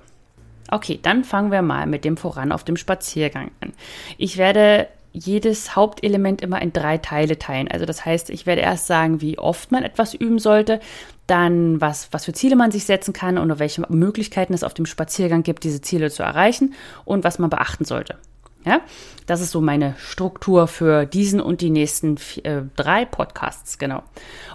Okay, 0.71 1.01
dann 1.03 1.25
fangen 1.25 1.51
wir 1.51 1.63
mal 1.63 1.87
mit 1.87 2.05
dem 2.05 2.17
Voran 2.17 2.53
auf 2.53 2.63
dem 2.63 2.77
Spaziergang 2.77 3.51
an. 3.61 3.73
Ich 4.19 4.37
werde 4.37 4.87
jedes 5.13 5.77
Hauptelement 5.77 6.41
immer 6.41 6.63
in 6.63 6.73
drei 6.73 6.99
Teile 6.99 7.39
teilen. 7.39 7.69
Also 7.69 7.87
das 7.87 8.05
heißt, 8.05 8.31
ich 8.31 8.47
werde 8.47 8.63
erst 8.63 8.87
sagen, 8.87 9.21
wie 9.21 9.39
oft 9.39 9.73
man 9.73 9.83
etwas 9.83 10.15
üben 10.15 10.39
sollte, 10.39 10.81
dann 11.27 11.81
was, 11.81 12.13
was 12.13 12.25
für 12.25 12.33
Ziele 12.33 12.57
man 12.57 12.71
sich 12.71 12.85
setzen 12.85 13.13
kann 13.13 13.39
und 13.39 13.59
welche 13.59 13.83
Möglichkeiten 13.89 14.55
es 14.55 14.65
auf 14.65 14.75
dem 14.75 14.87
Spaziergang 14.87 15.43
gibt, 15.43 15.65
diese 15.65 15.81
Ziele 15.81 16.11
zu 16.11 16.23
erreichen 16.23 16.75
und 17.05 17.25
was 17.25 17.39
man 17.39 17.51
beachten 17.51 17.85
sollte. 17.85 18.17
Ja, 18.65 18.83
das 19.25 19.41
ist 19.41 19.53
so 19.53 19.63
meine 19.63 19.95
Struktur 19.99 20.69
für 20.69 21.07
diesen 21.07 21.41
und 21.41 21.63
die 21.63 21.71
nächsten 21.71 22.19
äh, 22.43 22.63
drei 22.77 23.07
Podcasts, 23.07 23.79
genau. 23.79 24.03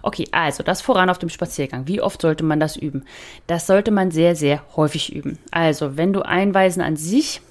Okay, 0.03 0.27
also 0.31 0.61
das 0.61 0.83
voran 0.83 1.09
auf 1.09 1.17
dem 1.17 1.29
Spaziergang. 1.29 1.87
Wie 1.87 2.01
oft 2.01 2.21
sollte 2.21 2.43
man 2.43 2.59
das 2.59 2.75
üben? 2.75 3.03
Das 3.47 3.65
sollte 3.65 3.89
man 3.89 4.11
sehr, 4.11 4.35
sehr 4.35 4.61
häufig 4.75 5.15
üben. 5.15 5.39
Also, 5.49 5.97
wenn 5.97 6.13
du 6.13 6.21
Einweisen 6.21 6.83
an 6.83 6.97
sich 6.97 7.41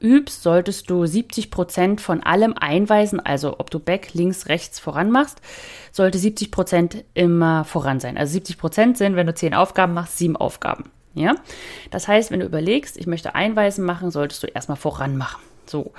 übst, 0.00 0.42
solltest 0.42 0.90
du 0.90 1.06
70 1.06 1.50
Prozent 1.50 2.00
von 2.00 2.22
allem 2.22 2.54
einweisen, 2.54 3.20
also 3.20 3.56
ob 3.58 3.70
du 3.70 3.78
Back, 3.78 4.14
links, 4.14 4.48
rechts 4.48 4.78
voran 4.78 5.10
machst, 5.10 5.40
sollte 5.92 6.18
70 6.18 6.50
Prozent 6.50 7.04
immer 7.14 7.64
voran 7.64 8.00
sein. 8.00 8.16
Also 8.16 8.32
70 8.32 8.58
Prozent 8.58 8.98
sind, 8.98 9.16
wenn 9.16 9.26
du 9.26 9.34
zehn 9.34 9.54
Aufgaben 9.54 9.94
machst, 9.94 10.18
sieben 10.18 10.36
Aufgaben. 10.36 10.84
Ja? 11.14 11.34
Das 11.90 12.08
heißt, 12.08 12.30
wenn 12.30 12.40
du 12.40 12.46
überlegst, 12.46 12.96
ich 12.96 13.06
möchte 13.06 13.34
Einweisen 13.34 13.84
machen, 13.84 14.10
solltest 14.10 14.42
du 14.42 14.46
erstmal 14.46 14.76
voran 14.76 15.16
machen. 15.16 15.42
So. 15.66 15.92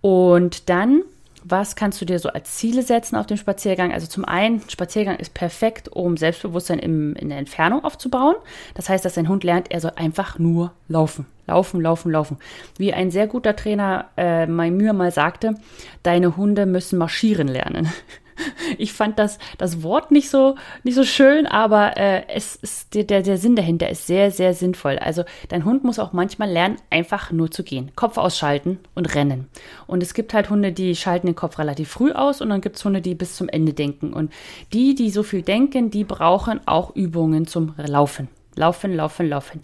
Und 0.00 0.68
dann, 0.68 1.02
was 1.44 1.76
kannst 1.76 2.00
du 2.00 2.06
dir 2.06 2.18
so 2.18 2.30
als 2.30 2.56
Ziele 2.56 2.82
setzen 2.82 3.16
auf 3.16 3.26
dem 3.26 3.36
Spaziergang? 3.36 3.92
Also 3.92 4.06
zum 4.06 4.24
einen, 4.24 4.62
Spaziergang 4.68 5.16
ist 5.16 5.34
perfekt, 5.34 5.88
um 5.88 6.16
Selbstbewusstsein 6.16 6.78
im, 6.78 7.14
in 7.16 7.28
der 7.28 7.38
Entfernung 7.38 7.84
aufzubauen. 7.84 8.36
Das 8.74 8.88
heißt, 8.88 9.04
dass 9.04 9.14
dein 9.14 9.28
Hund 9.28 9.44
lernt, 9.44 9.70
er 9.70 9.80
soll 9.80 9.92
einfach 9.96 10.38
nur 10.38 10.72
laufen. 10.88 11.26
Laufen, 11.46 11.82
laufen, 11.82 12.10
laufen. 12.10 12.38
Wie 12.78 12.94
ein 12.94 13.10
sehr 13.10 13.26
guter 13.26 13.54
Trainer 13.54 14.06
äh, 14.16 14.46
mir 14.46 14.94
mal 14.94 15.12
sagte, 15.12 15.54
deine 16.02 16.38
Hunde 16.38 16.64
müssen 16.64 16.98
marschieren 16.98 17.48
lernen. 17.48 17.92
ich 18.78 18.92
fand 18.92 19.18
das, 19.18 19.38
das 19.58 19.82
Wort 19.82 20.10
nicht 20.10 20.30
so, 20.30 20.56
nicht 20.82 20.94
so 20.94 21.04
schön, 21.04 21.46
aber 21.46 21.96
äh, 21.96 22.22
es 22.28 22.56
ist, 22.56 22.94
der, 22.94 23.22
der 23.22 23.38
Sinn 23.38 23.56
dahinter 23.56 23.88
ist 23.88 24.06
sehr, 24.06 24.30
sehr 24.30 24.54
sinnvoll. 24.54 24.98
Also 24.98 25.24
dein 25.48 25.64
Hund 25.64 25.84
muss 25.84 25.98
auch 25.98 26.12
manchmal 26.12 26.50
lernen, 26.50 26.76
einfach 26.90 27.30
nur 27.30 27.50
zu 27.50 27.64
gehen. 27.64 27.92
Kopf 27.96 28.18
ausschalten 28.18 28.78
und 28.94 29.14
rennen. 29.14 29.48
Und 29.86 30.02
es 30.02 30.14
gibt 30.14 30.34
halt 30.34 30.50
Hunde, 30.50 30.72
die 30.72 30.96
schalten 30.96 31.26
den 31.26 31.36
Kopf 31.36 31.58
relativ 31.58 31.88
früh 31.90 32.12
aus 32.12 32.40
und 32.40 32.48
dann 32.48 32.60
gibt 32.60 32.76
es 32.76 32.84
Hunde, 32.84 33.00
die 33.00 33.14
bis 33.14 33.36
zum 33.36 33.48
Ende 33.48 33.72
denken. 33.72 34.12
Und 34.12 34.32
die, 34.72 34.94
die 34.94 35.10
so 35.10 35.22
viel 35.22 35.42
denken, 35.42 35.90
die 35.90 36.04
brauchen 36.04 36.60
auch 36.66 36.94
Übungen 36.94 37.46
zum 37.46 37.74
Laufen. 37.76 38.28
Laufen, 38.56 38.94
laufen, 38.94 39.28
laufen. 39.28 39.62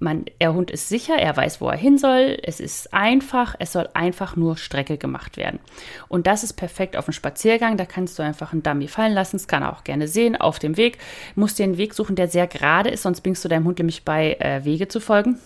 Man, 0.00 0.26
der 0.40 0.54
Hund 0.54 0.70
ist 0.70 0.88
sicher, 0.88 1.16
er 1.16 1.36
weiß, 1.36 1.60
wo 1.60 1.68
er 1.68 1.76
hin 1.76 1.98
soll. 1.98 2.38
Es 2.42 2.60
ist 2.60 2.94
einfach, 2.94 3.56
es 3.58 3.72
soll 3.72 3.88
einfach 3.94 4.36
nur 4.36 4.56
Strecke 4.56 4.96
gemacht 4.96 5.36
werden. 5.36 5.58
Und 6.06 6.28
das 6.28 6.44
ist 6.44 6.52
perfekt 6.52 6.96
auf 6.96 7.06
dem 7.06 7.12
Spaziergang. 7.12 7.76
Da 7.76 7.84
kannst 7.84 8.16
du 8.18 8.22
einfach 8.22 8.52
einen 8.52 8.62
Dummy 8.62 8.86
fallen 8.86 9.12
lassen. 9.12 9.36
Das 9.36 9.48
kann 9.48 9.64
er 9.64 9.72
auch 9.72 9.82
gerne 9.82 10.06
sehen 10.06 10.36
auf 10.36 10.60
dem 10.60 10.76
Weg. 10.76 10.98
Musst 11.34 11.58
dir 11.58 11.64
einen 11.64 11.78
Weg 11.78 11.94
suchen, 11.94 12.14
der 12.14 12.28
sehr 12.28 12.46
gerade 12.46 12.90
ist, 12.90 13.02
sonst 13.02 13.22
bringst 13.22 13.44
du 13.44 13.48
deinem 13.48 13.64
Hund 13.64 13.78
nämlich 13.78 14.04
bei, 14.04 14.34
äh, 14.34 14.64
Wege 14.64 14.86
zu 14.86 15.00
folgen. 15.00 15.38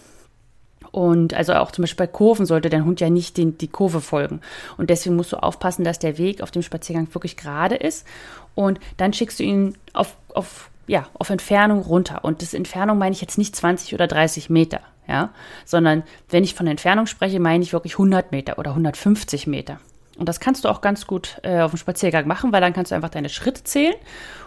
Und 0.92 1.32
also 1.32 1.54
auch 1.54 1.72
zum 1.72 1.82
Beispiel 1.82 2.06
bei 2.06 2.12
Kurven 2.12 2.44
sollte 2.44 2.68
dein 2.68 2.84
Hund 2.84 3.00
ja 3.00 3.08
nicht 3.08 3.38
den, 3.38 3.56
die 3.56 3.68
Kurve 3.68 4.02
folgen. 4.02 4.42
Und 4.76 4.90
deswegen 4.90 5.16
musst 5.16 5.32
du 5.32 5.42
aufpassen, 5.42 5.84
dass 5.84 5.98
der 5.98 6.18
Weg 6.18 6.42
auf 6.42 6.50
dem 6.50 6.62
Spaziergang 6.62 7.08
wirklich 7.14 7.38
gerade 7.38 7.76
ist. 7.76 8.06
Und 8.54 8.78
dann 8.98 9.14
schickst 9.14 9.40
du 9.40 9.44
ihn 9.44 9.74
auf, 9.94 10.16
auf 10.34 10.70
ja, 10.86 11.06
auf 11.14 11.30
Entfernung 11.30 11.80
runter. 11.82 12.24
Und 12.24 12.42
das 12.42 12.54
Entfernung 12.54 12.98
meine 12.98 13.12
ich 13.12 13.20
jetzt 13.20 13.38
nicht 13.38 13.54
20 13.56 13.94
oder 13.94 14.06
30 14.06 14.50
Meter, 14.50 14.80
ja, 15.08 15.30
sondern 15.64 16.02
wenn 16.28 16.44
ich 16.44 16.54
von 16.54 16.66
Entfernung 16.66 17.06
spreche, 17.06 17.40
meine 17.40 17.62
ich 17.62 17.72
wirklich 17.72 17.94
100 17.94 18.32
Meter 18.32 18.58
oder 18.58 18.70
150 18.70 19.46
Meter. 19.46 19.78
Und 20.18 20.28
das 20.28 20.40
kannst 20.40 20.64
du 20.64 20.68
auch 20.68 20.82
ganz 20.82 21.06
gut 21.06 21.38
äh, 21.42 21.60
auf 21.60 21.72
dem 21.72 21.78
Spaziergang 21.78 22.26
machen, 22.26 22.52
weil 22.52 22.60
dann 22.60 22.74
kannst 22.74 22.90
du 22.90 22.94
einfach 22.94 23.08
deine 23.08 23.30
Schritte 23.30 23.64
zählen. 23.64 23.94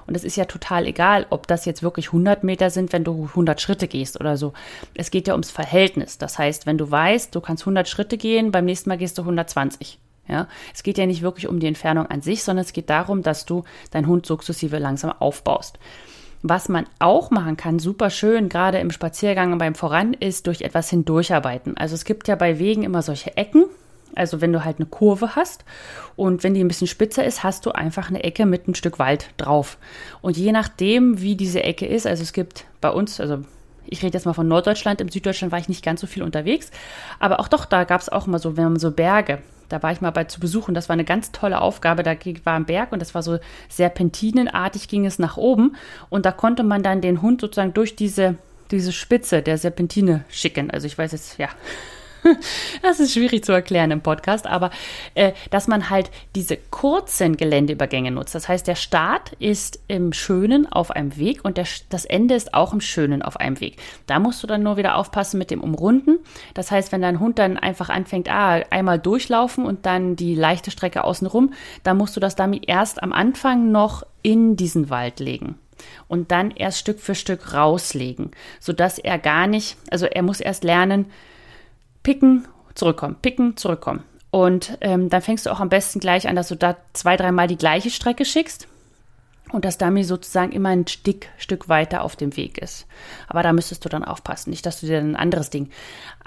Und 0.05 0.15
es 0.15 0.23
ist 0.23 0.37
ja 0.37 0.45
total 0.45 0.85
egal, 0.85 1.25
ob 1.31 1.47
das 1.47 1.65
jetzt 1.65 1.81
wirklich 1.81 2.07
100 2.07 2.43
Meter 2.43 2.69
sind, 2.69 2.93
wenn 2.93 3.03
du 3.03 3.25
100 3.29 3.59
Schritte 3.59 3.87
gehst 3.87 4.19
oder 4.19 4.37
so. 4.37 4.53
Es 4.93 5.09
geht 5.09 5.27
ja 5.27 5.33
ums 5.33 5.49
Verhältnis. 5.49 6.19
Das 6.19 6.37
heißt, 6.37 6.67
wenn 6.67 6.77
du 6.77 6.91
weißt, 6.91 7.33
du 7.33 7.41
kannst 7.41 7.63
100 7.63 7.89
Schritte 7.89 8.17
gehen, 8.17 8.51
beim 8.51 8.65
nächsten 8.65 8.89
Mal 8.89 8.97
gehst 8.97 9.17
du 9.17 9.23
120. 9.23 9.99
Ja, 10.27 10.47
es 10.73 10.81
geht 10.81 10.97
ja 10.97 11.05
nicht 11.05 11.21
wirklich 11.21 11.47
um 11.47 11.59
die 11.59 11.67
Entfernung 11.67 12.07
an 12.07 12.21
sich, 12.21 12.43
sondern 12.43 12.65
es 12.65 12.73
geht 12.73 12.89
darum, 12.89 13.21
dass 13.21 13.45
du 13.45 13.63
deinen 13.91 14.07
Hund 14.07 14.25
sukzessive 14.25 14.79
langsam 14.79 15.11
aufbaust. 15.11 15.77
Was 16.47 16.69
man 16.69 16.85
auch 16.99 17.31
machen 17.31 17.57
kann, 17.57 17.79
super 17.79 18.11
schön, 18.11 18.49
gerade 18.49 18.77
im 18.77 18.91
Spaziergang 18.91 19.51
und 19.51 19.57
beim 19.57 19.73
Voran, 19.73 20.13
ist 20.13 20.45
durch 20.45 20.61
etwas 20.61 20.91
hindurcharbeiten. 20.91 21.75
Also 21.75 21.95
es 21.95 22.05
gibt 22.05 22.27
ja 22.27 22.35
bei 22.35 22.59
Wegen 22.59 22.83
immer 22.83 23.01
solche 23.01 23.35
Ecken. 23.35 23.65
Also 24.13 24.41
wenn 24.41 24.53
du 24.53 24.63
halt 24.63 24.77
eine 24.77 24.85
Kurve 24.85 25.35
hast 25.35 25.65
und 26.15 26.43
wenn 26.43 26.53
die 26.53 26.63
ein 26.63 26.67
bisschen 26.67 26.85
spitzer 26.85 27.25
ist, 27.25 27.43
hast 27.43 27.65
du 27.65 27.71
einfach 27.71 28.09
eine 28.09 28.23
Ecke 28.23 28.45
mit 28.45 28.67
ein 28.67 28.75
Stück 28.75 28.99
Wald 28.99 29.31
drauf. 29.37 29.79
Und 30.21 30.37
je 30.37 30.51
nachdem, 30.51 31.19
wie 31.19 31.35
diese 31.35 31.63
Ecke 31.63 31.87
ist, 31.87 32.05
also 32.05 32.21
es 32.21 32.31
gibt 32.31 32.65
bei 32.79 32.91
uns, 32.91 33.19
also 33.19 33.39
ich 33.87 34.03
rede 34.03 34.15
jetzt 34.15 34.25
mal 34.25 34.33
von 34.33 34.47
Norddeutschland, 34.47 35.01
im 35.01 35.09
Süddeutschland 35.09 35.51
war 35.51 35.57
ich 35.57 35.67
nicht 35.67 35.83
ganz 35.83 35.99
so 35.99 36.05
viel 36.05 36.21
unterwegs, 36.21 36.69
aber 37.19 37.39
auch 37.39 37.47
doch, 37.47 37.65
da 37.65 37.85
gab 37.85 38.01
es 38.01 38.09
auch 38.09 38.27
immer 38.27 38.37
so, 38.37 38.55
wenn 38.55 38.65
man 38.65 38.79
so 38.79 38.91
Berge, 38.91 39.39
da 39.69 39.81
war 39.83 39.91
ich 39.91 40.01
mal 40.01 40.11
bei 40.11 40.25
zu 40.25 40.39
besuchen. 40.39 40.73
Das 40.73 40.89
war 40.89 40.93
eine 40.93 41.05
ganz 41.05 41.31
tolle 41.31 41.61
Aufgabe. 41.61 42.03
Da 42.03 42.15
war 42.43 42.55
ein 42.55 42.65
Berg 42.65 42.91
und 42.91 42.99
das 42.99 43.15
war 43.15 43.23
so 43.23 43.39
serpentinenartig 43.69 44.87
ging 44.87 45.05
es 45.05 45.19
nach 45.19 45.37
oben. 45.37 45.75
Und 46.09 46.25
da 46.25 46.31
konnte 46.31 46.63
man 46.63 46.83
dann 46.83 47.01
den 47.01 47.21
Hund 47.21 47.41
sozusagen 47.41 47.73
durch 47.73 47.95
diese, 47.95 48.35
diese 48.71 48.91
Spitze 48.91 49.41
der 49.41 49.57
Serpentine 49.57 50.25
schicken. 50.29 50.71
Also 50.71 50.87
ich 50.87 50.97
weiß 50.97 51.11
jetzt, 51.11 51.37
ja, 51.37 51.49
das 52.81 52.99
ist 52.99 53.13
schwierig 53.13 53.43
zu 53.43 53.51
erklären 53.51 53.91
im 53.91 54.01
Podcast, 54.01 54.47
aber 54.47 54.71
äh, 55.13 55.33
dass 55.51 55.67
man 55.67 55.89
halt 55.89 56.11
diese 56.35 56.57
kurzen 56.57 57.37
Geländeübergänge 57.37 58.11
nutzt. 58.11 58.35
Das 58.35 58.47
heißt, 58.47 58.67
der 58.67 58.75
Start 58.75 59.33
ist 59.39 59.79
im 59.87 60.13
Schönen 60.13 60.71
auf 60.71 60.91
einem 60.91 61.17
Weg 61.17 61.43
und 61.43 61.57
der, 61.57 61.65
das 61.89 62.05
Ende 62.05 62.35
ist 62.35 62.53
auch 62.53 62.73
im 62.73 62.81
Schönen 62.81 63.21
auf 63.21 63.37
einem 63.37 63.59
Weg. 63.59 63.77
Da 64.07 64.19
musst 64.19 64.41
du 64.43 64.47
dann 64.47 64.63
nur 64.63 64.77
wieder 64.77 64.95
aufpassen 64.95 65.37
mit 65.37 65.51
dem 65.51 65.61
Umrunden. 65.61 66.19
Das 66.53 66.71
heißt, 66.71 66.91
wenn 66.91 67.01
dein 67.01 67.19
Hund 67.19 67.39
dann 67.39 67.57
einfach 67.57 67.89
anfängt, 67.89 68.29
ah, 68.29 68.61
einmal 68.69 68.99
durchlaufen 68.99 69.65
und 69.65 69.85
dann 69.85 70.15
die 70.15 70.35
leichte 70.35 70.71
Strecke 70.71 71.03
außenrum, 71.03 71.53
dann 71.83 71.97
musst 71.97 72.15
du 72.15 72.19
das 72.19 72.35
Dummy 72.35 72.61
erst 72.65 73.01
am 73.03 73.13
Anfang 73.13 73.71
noch 73.71 74.03
in 74.21 74.55
diesen 74.55 74.89
Wald 74.89 75.19
legen 75.19 75.55
und 76.07 76.31
dann 76.31 76.51
erst 76.51 76.79
Stück 76.79 76.99
für 76.99 77.15
Stück 77.15 77.53
rauslegen, 77.53 78.31
sodass 78.59 78.97
er 78.97 79.19
gar 79.19 79.47
nicht, 79.47 79.77
also 79.91 80.05
er 80.05 80.23
muss 80.23 80.39
erst 80.39 80.63
lernen, 80.63 81.11
picken, 82.05 82.47
zurückkommen, 82.75 83.17
picken, 83.21 83.57
zurückkommen. 83.57 84.03
Und 84.29 84.77
ähm, 84.81 85.09
dann 85.09 85.21
fängst 85.21 85.45
du 85.45 85.49
auch 85.49 85.59
am 85.59 85.69
besten 85.69 85.99
gleich 85.99 86.27
an, 86.27 86.35
dass 86.35 86.49
du 86.49 86.55
da 86.55 86.77
zwei, 86.93 87.17
dreimal 87.17 87.47
die 87.47 87.57
gleiche 87.57 87.89
Strecke 87.89 88.25
schickst 88.25 88.67
und 89.51 89.65
das 89.65 89.77
Dummy 89.77 90.03
sozusagen 90.03 90.51
immer 90.51 90.69
ein 90.69 90.87
Stück, 90.87 91.27
Stück 91.37 91.67
weiter 91.67 92.03
auf 92.03 92.15
dem 92.15 92.35
Weg 92.37 92.57
ist. 92.57 92.85
Aber 93.27 93.43
da 93.43 93.53
müsstest 93.53 93.85
du 93.85 93.89
dann 93.89 94.03
aufpassen, 94.03 94.49
nicht, 94.49 94.65
dass 94.65 94.81
du 94.81 94.87
dir 94.87 94.99
ein 94.99 95.15
anderes 95.15 95.49
Ding 95.49 95.69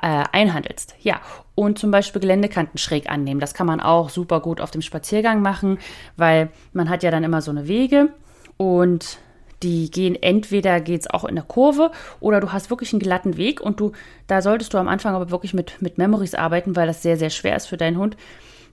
äh, 0.02 0.24
einhandelst. 0.32 0.96
Ja, 1.00 1.20
und 1.54 1.78
zum 1.78 1.90
Beispiel 1.90 2.20
Geländekanten 2.20 2.78
schräg 2.78 3.08
annehmen. 3.08 3.40
Das 3.40 3.54
kann 3.54 3.66
man 3.66 3.80
auch 3.80 4.08
super 4.10 4.40
gut 4.40 4.60
auf 4.60 4.70
dem 4.70 4.82
Spaziergang 4.82 5.42
machen, 5.42 5.78
weil 6.16 6.50
man 6.72 6.88
hat 6.88 7.02
ja 7.02 7.10
dann 7.10 7.24
immer 7.24 7.42
so 7.42 7.50
eine 7.50 7.68
Wege 7.68 8.08
und 8.56 9.18
die 9.62 9.90
gehen 9.90 10.14
entweder 10.20 10.80
geht's 10.80 11.08
auch 11.08 11.24
in 11.24 11.34
der 11.34 11.44
Kurve 11.44 11.90
oder 12.20 12.40
du 12.40 12.52
hast 12.52 12.70
wirklich 12.70 12.92
einen 12.92 13.00
glatten 13.00 13.36
Weg 13.36 13.60
und 13.60 13.80
du, 13.80 13.92
da 14.26 14.42
solltest 14.42 14.72
du 14.74 14.78
am 14.78 14.88
Anfang 14.88 15.14
aber 15.14 15.30
wirklich 15.30 15.54
mit, 15.54 15.80
mit 15.80 15.98
Memories 15.98 16.34
arbeiten, 16.34 16.76
weil 16.76 16.86
das 16.86 17.02
sehr, 17.02 17.16
sehr 17.16 17.30
schwer 17.30 17.56
ist 17.56 17.66
für 17.66 17.76
deinen 17.76 17.98
Hund, 17.98 18.16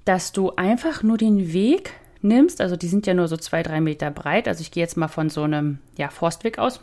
dass 0.06 0.32
du 0.32 0.52
einfach 0.56 1.02
nur 1.04 1.18
den 1.18 1.54
Weg 1.54 1.94
nimmst, 2.22 2.62
also 2.62 2.76
die 2.76 2.88
sind 2.88 3.08
ja 3.08 3.14
nur 3.14 3.28
so 3.28 3.38
zwei, 3.38 3.64
drei 3.64 3.82
Meter 3.82 4.12
breit, 4.12 4.48
also 4.48 4.62
ich 4.62 4.72
gehe 4.72 4.84
jetzt 4.84 4.98
mal 4.98 5.08
von 5.08 5.30
so 5.30 5.44
einem, 5.44 5.80
ja, 5.98 6.10
Forstweg 6.10 6.60
aus 6.60 6.80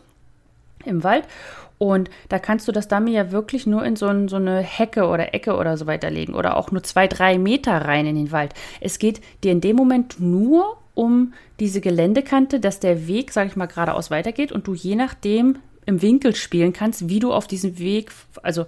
im 0.85 1.05
Wald. 1.05 1.25
Und 1.79 2.11
da 2.29 2.39
kannst 2.39 2.69
du 2.69 2.73
das 2.73 2.87
Dummy 2.87 3.13
ja 3.13 3.33
wirklich 3.33 3.67
nur 3.67 3.85
in 3.85 3.97
so, 3.97 4.07
ein, 4.07 4.29
so, 4.29 4.37
eine 4.37 4.61
Hecke 4.61 5.09
oder 5.09 5.35
Ecke 5.35 5.57
oder 5.57 5.77
so 5.77 5.87
weiterlegen 5.87 6.35
oder 6.35 6.57
auch 6.57 6.71
nur 6.71 6.85
zwei, 6.85 7.09
drei 7.09 7.39
Meter 7.39 7.73
rein 7.73 8.07
in 8.07 8.15
den 8.15 8.31
Wald. 8.31 8.55
Es 8.81 9.01
geht 9.01 9.21
dir 9.43 9.51
in 9.51 9.61
dem 9.61 9.75
Moment 9.75 10.21
nur 10.21 10.77
um 10.95 11.33
diese 11.61 11.81
Geländekante, 11.81 12.61
dass 12.61 12.81
der 12.81 13.07
Weg, 13.07 13.33
sage 13.33 13.49
ich 13.49 13.57
mal, 13.57 13.67
geradeaus 13.67 14.11
weitergeht 14.11 14.53
und 14.53 14.67
du 14.67 14.75
je 14.75 14.97
nachdem 14.97 15.59
im 15.87 16.03
Winkel 16.03 16.35
spielen 16.35 16.73
kannst, 16.73 17.09
wie 17.09 17.19
du 17.19 17.33
auf 17.33 17.47
diesem 17.47 17.79
Weg, 17.79 18.13
also 18.43 18.67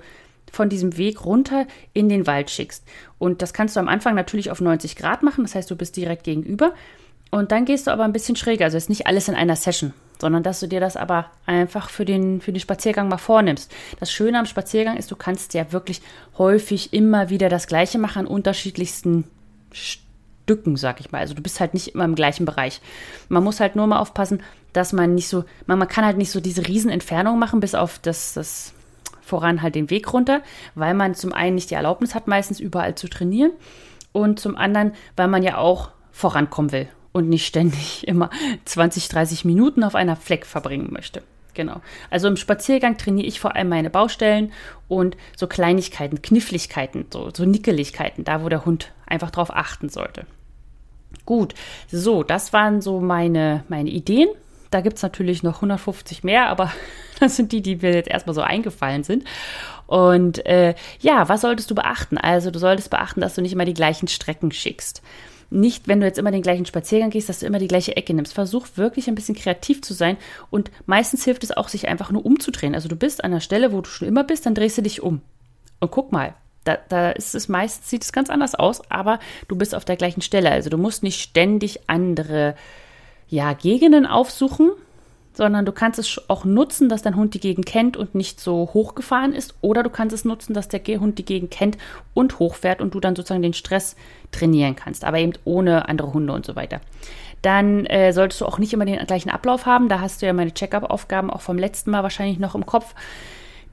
von 0.50 0.68
diesem 0.68 0.96
Weg 0.96 1.24
runter 1.24 1.66
in 1.92 2.08
den 2.08 2.26
Wald 2.26 2.50
schickst. 2.50 2.84
Und 3.18 3.42
das 3.42 3.52
kannst 3.52 3.76
du 3.76 3.80
am 3.80 3.88
Anfang 3.88 4.14
natürlich 4.14 4.50
auf 4.50 4.60
90 4.60 4.96
Grad 4.96 5.22
machen, 5.22 5.44
das 5.44 5.54
heißt, 5.54 5.70
du 5.70 5.76
bist 5.76 5.96
direkt 5.96 6.24
gegenüber. 6.24 6.74
Und 7.30 7.50
dann 7.50 7.64
gehst 7.64 7.86
du 7.86 7.90
aber 7.90 8.04
ein 8.04 8.12
bisschen 8.12 8.36
schräger, 8.36 8.64
also 8.64 8.76
ist 8.76 8.88
nicht 8.88 9.06
alles 9.06 9.28
in 9.28 9.34
einer 9.34 9.56
Session, 9.56 9.92
sondern 10.20 10.44
dass 10.44 10.60
du 10.60 10.68
dir 10.68 10.80
das 10.80 10.96
aber 10.96 11.30
einfach 11.46 11.90
für 11.90 12.04
den, 12.04 12.40
für 12.40 12.52
den 12.52 12.60
Spaziergang 12.60 13.08
mal 13.08 13.18
vornimmst. 13.18 13.72
Das 13.98 14.12
Schöne 14.12 14.38
am 14.38 14.46
Spaziergang 14.46 14.96
ist, 14.96 15.10
du 15.10 15.16
kannst 15.16 15.52
ja 15.54 15.72
wirklich 15.72 16.00
häufig 16.38 16.92
immer 16.92 17.30
wieder 17.30 17.48
das 17.48 17.66
Gleiche 17.66 17.98
machen 17.98 18.20
an 18.20 18.26
unterschiedlichsten 18.26 19.24
Stücken, 20.44 20.76
sag 20.76 21.00
ich 21.00 21.10
mal. 21.10 21.18
Also 21.18 21.34
du 21.34 21.42
bist 21.42 21.58
halt 21.58 21.74
nicht 21.74 21.94
immer 21.94 22.04
im 22.04 22.14
gleichen 22.14 22.44
Bereich. 22.44 22.80
Man 23.28 23.42
muss 23.42 23.60
halt 23.60 23.76
nur 23.76 23.86
mal 23.86 23.98
aufpassen, 23.98 24.42
dass 24.74 24.92
man 24.92 25.14
nicht 25.14 25.28
so, 25.28 25.44
man, 25.66 25.78
man 25.78 25.88
kann 25.88 26.04
halt 26.04 26.18
nicht 26.18 26.30
so 26.30 26.40
diese 26.40 26.68
Riesenentfernung 26.68 27.38
machen, 27.38 27.60
bis 27.60 27.74
auf 27.74 27.98
das, 27.98 28.34
das 28.34 28.74
voran 29.22 29.62
halt 29.62 29.74
den 29.74 29.88
Weg 29.88 30.12
runter, 30.12 30.42
weil 30.74 30.94
man 30.94 31.14
zum 31.14 31.32
einen 31.32 31.54
nicht 31.54 31.70
die 31.70 31.74
Erlaubnis 31.74 32.14
hat, 32.14 32.28
meistens 32.28 32.60
überall 32.60 32.94
zu 32.94 33.08
trainieren 33.08 33.52
und 34.12 34.38
zum 34.38 34.56
anderen, 34.56 34.92
weil 35.16 35.28
man 35.28 35.42
ja 35.42 35.56
auch 35.56 35.90
vorankommen 36.12 36.72
will 36.72 36.88
und 37.12 37.28
nicht 37.28 37.46
ständig 37.46 38.06
immer 38.06 38.28
20, 38.66 39.08
30 39.08 39.44
Minuten 39.46 39.82
auf 39.82 39.94
einer 39.94 40.16
Fleck 40.16 40.44
verbringen 40.44 40.88
möchte. 40.90 41.22
Genau. 41.54 41.80
Also 42.10 42.28
im 42.28 42.36
Spaziergang 42.36 42.98
trainiere 42.98 43.28
ich 43.28 43.40
vor 43.40 43.54
allem 43.54 43.68
meine 43.68 43.88
Baustellen 43.88 44.52
und 44.88 45.16
so 45.36 45.46
Kleinigkeiten, 45.46 46.20
Kniffligkeiten, 46.20 47.06
so, 47.12 47.30
so 47.32 47.44
Nickeligkeiten, 47.44 48.24
da 48.24 48.42
wo 48.42 48.48
der 48.48 48.64
Hund 48.64 48.92
einfach 49.06 49.30
drauf 49.30 49.54
achten 49.54 49.88
sollte. 49.88 50.26
Gut, 51.26 51.54
so, 51.90 52.22
das 52.22 52.52
waren 52.52 52.80
so 52.80 53.00
meine, 53.00 53.64
meine 53.68 53.90
Ideen. 53.90 54.28
Da 54.70 54.80
gibt 54.80 54.96
es 54.96 55.02
natürlich 55.02 55.42
noch 55.42 55.56
150 55.56 56.24
mehr, 56.24 56.48
aber 56.48 56.72
das 57.20 57.36
sind 57.36 57.52
die, 57.52 57.62
die 57.62 57.76
mir 57.76 57.94
jetzt 57.94 58.10
erstmal 58.10 58.34
so 58.34 58.42
eingefallen 58.42 59.04
sind. 59.04 59.24
Und 59.86 60.44
äh, 60.46 60.74
ja, 61.00 61.28
was 61.28 61.42
solltest 61.42 61.70
du 61.70 61.74
beachten? 61.74 62.18
Also 62.18 62.50
du 62.50 62.58
solltest 62.58 62.90
beachten, 62.90 63.20
dass 63.20 63.34
du 63.34 63.42
nicht 63.42 63.52
immer 63.52 63.64
die 63.64 63.74
gleichen 63.74 64.08
Strecken 64.08 64.50
schickst 64.52 65.02
nicht, 65.54 65.88
wenn 65.88 66.00
du 66.00 66.06
jetzt 66.06 66.18
immer 66.18 66.30
den 66.30 66.42
gleichen 66.42 66.66
Spaziergang 66.66 67.10
gehst, 67.10 67.28
dass 67.28 67.40
du 67.40 67.46
immer 67.46 67.58
die 67.58 67.68
gleiche 67.68 67.96
Ecke 67.96 68.12
nimmst. 68.12 68.34
Versuch 68.34 68.66
wirklich 68.74 69.08
ein 69.08 69.14
bisschen 69.14 69.34
kreativ 69.34 69.82
zu 69.82 69.94
sein 69.94 70.16
und 70.50 70.70
meistens 70.86 71.24
hilft 71.24 71.44
es 71.44 71.52
auch, 71.56 71.68
sich 71.68 71.88
einfach 71.88 72.10
nur 72.10 72.26
umzudrehen. 72.26 72.74
Also 72.74 72.88
du 72.88 72.96
bist 72.96 73.22
an 73.24 73.30
der 73.30 73.40
Stelle, 73.40 73.72
wo 73.72 73.80
du 73.80 73.88
schon 73.88 74.08
immer 74.08 74.24
bist, 74.24 74.46
dann 74.46 74.54
drehst 74.54 74.78
du 74.78 74.82
dich 74.82 75.02
um. 75.02 75.20
Und 75.80 75.90
guck 75.90 76.12
mal, 76.12 76.34
da, 76.64 76.78
da 76.88 77.10
ist 77.10 77.34
es 77.34 77.48
meistens, 77.48 77.90
sieht 77.90 78.02
es 78.02 78.12
ganz 78.12 78.30
anders 78.30 78.54
aus, 78.54 78.82
aber 78.90 79.18
du 79.48 79.56
bist 79.56 79.74
auf 79.74 79.84
der 79.84 79.96
gleichen 79.96 80.22
Stelle. 80.22 80.50
Also 80.50 80.70
du 80.70 80.78
musst 80.78 81.02
nicht 81.02 81.20
ständig 81.20 81.80
andere 81.88 82.54
ja, 83.28 83.52
Gegenden 83.52 84.06
aufsuchen, 84.06 84.72
sondern 85.34 85.66
du 85.66 85.72
kannst 85.72 85.98
es 85.98 86.20
auch 86.28 86.44
nutzen, 86.44 86.88
dass 86.88 87.02
dein 87.02 87.16
Hund 87.16 87.34
die 87.34 87.40
Gegend 87.40 87.66
kennt 87.66 87.96
und 87.96 88.14
nicht 88.14 88.40
so 88.40 88.70
hochgefahren 88.72 89.34
ist. 89.34 89.54
Oder 89.60 89.82
du 89.82 89.90
kannst 89.90 90.14
es 90.14 90.24
nutzen, 90.24 90.54
dass 90.54 90.68
der 90.68 90.80
Hund 91.00 91.18
die 91.18 91.24
Gegend 91.24 91.50
kennt 91.50 91.76
und 92.14 92.38
hochfährt 92.38 92.80
und 92.80 92.94
du 92.94 93.00
dann 93.00 93.16
sozusagen 93.16 93.42
den 93.42 93.52
Stress 93.52 93.96
trainieren 94.30 94.76
kannst, 94.76 95.04
aber 95.04 95.18
eben 95.18 95.32
ohne 95.44 95.88
andere 95.88 96.12
Hunde 96.12 96.32
und 96.32 96.46
so 96.46 96.54
weiter. 96.54 96.80
Dann 97.42 97.84
äh, 97.86 98.12
solltest 98.12 98.40
du 98.40 98.46
auch 98.46 98.58
nicht 98.58 98.72
immer 98.72 98.86
den 98.86 99.04
gleichen 99.06 99.28
Ablauf 99.28 99.66
haben. 99.66 99.88
Da 99.88 100.00
hast 100.00 100.22
du 100.22 100.26
ja 100.26 100.32
meine 100.32 100.54
Check-up-Aufgaben 100.54 101.30
auch 101.30 101.42
vom 101.42 101.58
letzten 101.58 101.90
Mal 101.90 102.02
wahrscheinlich 102.02 102.38
noch 102.38 102.54
im 102.54 102.64
Kopf. 102.64 102.94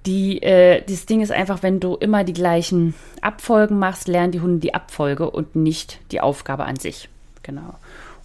Die, 0.05 0.41
äh, 0.41 0.83
dieses 0.83 1.05
Ding 1.05 1.21
ist 1.21 1.31
einfach, 1.31 1.61
wenn 1.61 1.79
du 1.79 1.95
immer 1.95 2.23
die 2.23 2.33
gleichen 2.33 2.95
Abfolgen 3.21 3.77
machst, 3.77 4.07
lernen 4.07 4.31
die 4.31 4.41
Hunde 4.41 4.59
die 4.59 4.73
Abfolge 4.73 5.29
und 5.29 5.55
nicht 5.55 5.99
die 6.11 6.21
Aufgabe 6.21 6.65
an 6.65 6.77
sich. 6.77 7.07
Genau. 7.43 7.75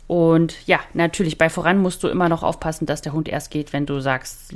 Und 0.06 0.66
ja, 0.66 0.78
natürlich, 0.94 1.36
bei 1.36 1.50
voran 1.50 1.78
musst 1.78 2.02
du 2.02 2.08
immer 2.08 2.28
noch 2.28 2.42
aufpassen, 2.42 2.86
dass 2.86 3.02
der 3.02 3.12
Hund 3.12 3.28
erst 3.28 3.50
geht, 3.50 3.72
wenn 3.72 3.86
du 3.86 4.00
sagst, 4.00 4.54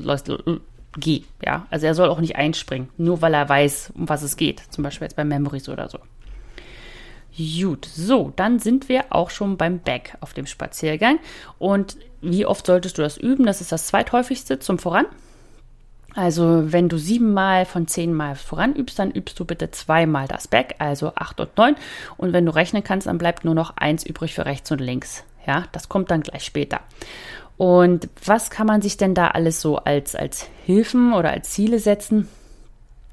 geh. 0.97 1.23
Ja, 1.45 1.67
also 1.71 1.87
er 1.87 1.95
soll 1.95 2.09
auch 2.09 2.21
nicht 2.21 2.37
einspringen, 2.37 2.89
nur 2.97 3.21
weil 3.21 3.35
er 3.35 3.49
weiß, 3.49 3.93
um 3.95 4.09
was 4.09 4.23
es 4.23 4.37
geht. 4.37 4.63
Zum 4.71 4.85
Beispiel 4.85 5.07
jetzt 5.07 5.17
bei 5.17 5.25
Memories 5.25 5.69
oder 5.69 5.89
so. 5.89 5.99
Gut, 7.37 7.85
so, 7.85 8.33
dann 8.37 8.59
sind 8.59 8.89
wir 8.89 9.05
auch 9.11 9.31
schon 9.31 9.57
beim 9.57 9.79
Back 9.79 10.17
auf 10.21 10.35
dem 10.35 10.47
Spaziergang. 10.47 11.19
Und 11.59 11.97
wie 12.21 12.45
oft 12.45 12.67
solltest 12.67 12.99
du 12.99 13.03
das 13.03 13.17
üben? 13.17 13.47
Das 13.47 13.61
ist 13.61 13.73
das 13.73 13.87
zweithäufigste 13.87 14.59
zum 14.59 14.79
Voran. 14.79 15.07
Also, 16.15 16.73
wenn 16.73 16.89
du 16.89 16.99
siebenmal 16.99 17.65
von 17.65 17.87
zehnmal 17.87 18.35
voran 18.35 18.75
übst, 18.75 18.99
dann 18.99 19.11
übst 19.11 19.39
du 19.39 19.45
bitte 19.45 19.71
zweimal 19.71 20.27
das 20.27 20.49
Back, 20.49 20.75
also 20.79 21.13
acht 21.15 21.41
und 21.41 21.57
neun. 21.57 21.77
Und 22.17 22.33
wenn 22.33 22.47
du 22.47 22.55
rechnen 22.55 22.83
kannst, 22.83 23.07
dann 23.07 23.19
bleibt 23.19 23.45
nur 23.45 23.55
noch 23.55 23.77
eins 23.77 24.05
übrig 24.05 24.35
für 24.35 24.45
rechts 24.45 24.71
und 24.71 24.81
links. 24.81 25.25
Ja, 25.47 25.65
das 25.73 25.89
kommt 25.89 26.11
dann 26.11 26.23
gleich 26.23 26.45
später. 26.45 26.81
Und 27.57 28.09
was 28.25 28.51
kann 28.51 28.67
man 28.67 28.83
sich 28.83 28.97
denn 28.97 29.15
da 29.15 29.29
alles 29.29 29.61
so 29.61 29.77
als, 29.77 30.15
als 30.15 30.49
Hilfen 30.65 31.13
oder 31.13 31.31
als 31.31 31.51
Ziele 31.51 31.79
setzen? 31.79 32.29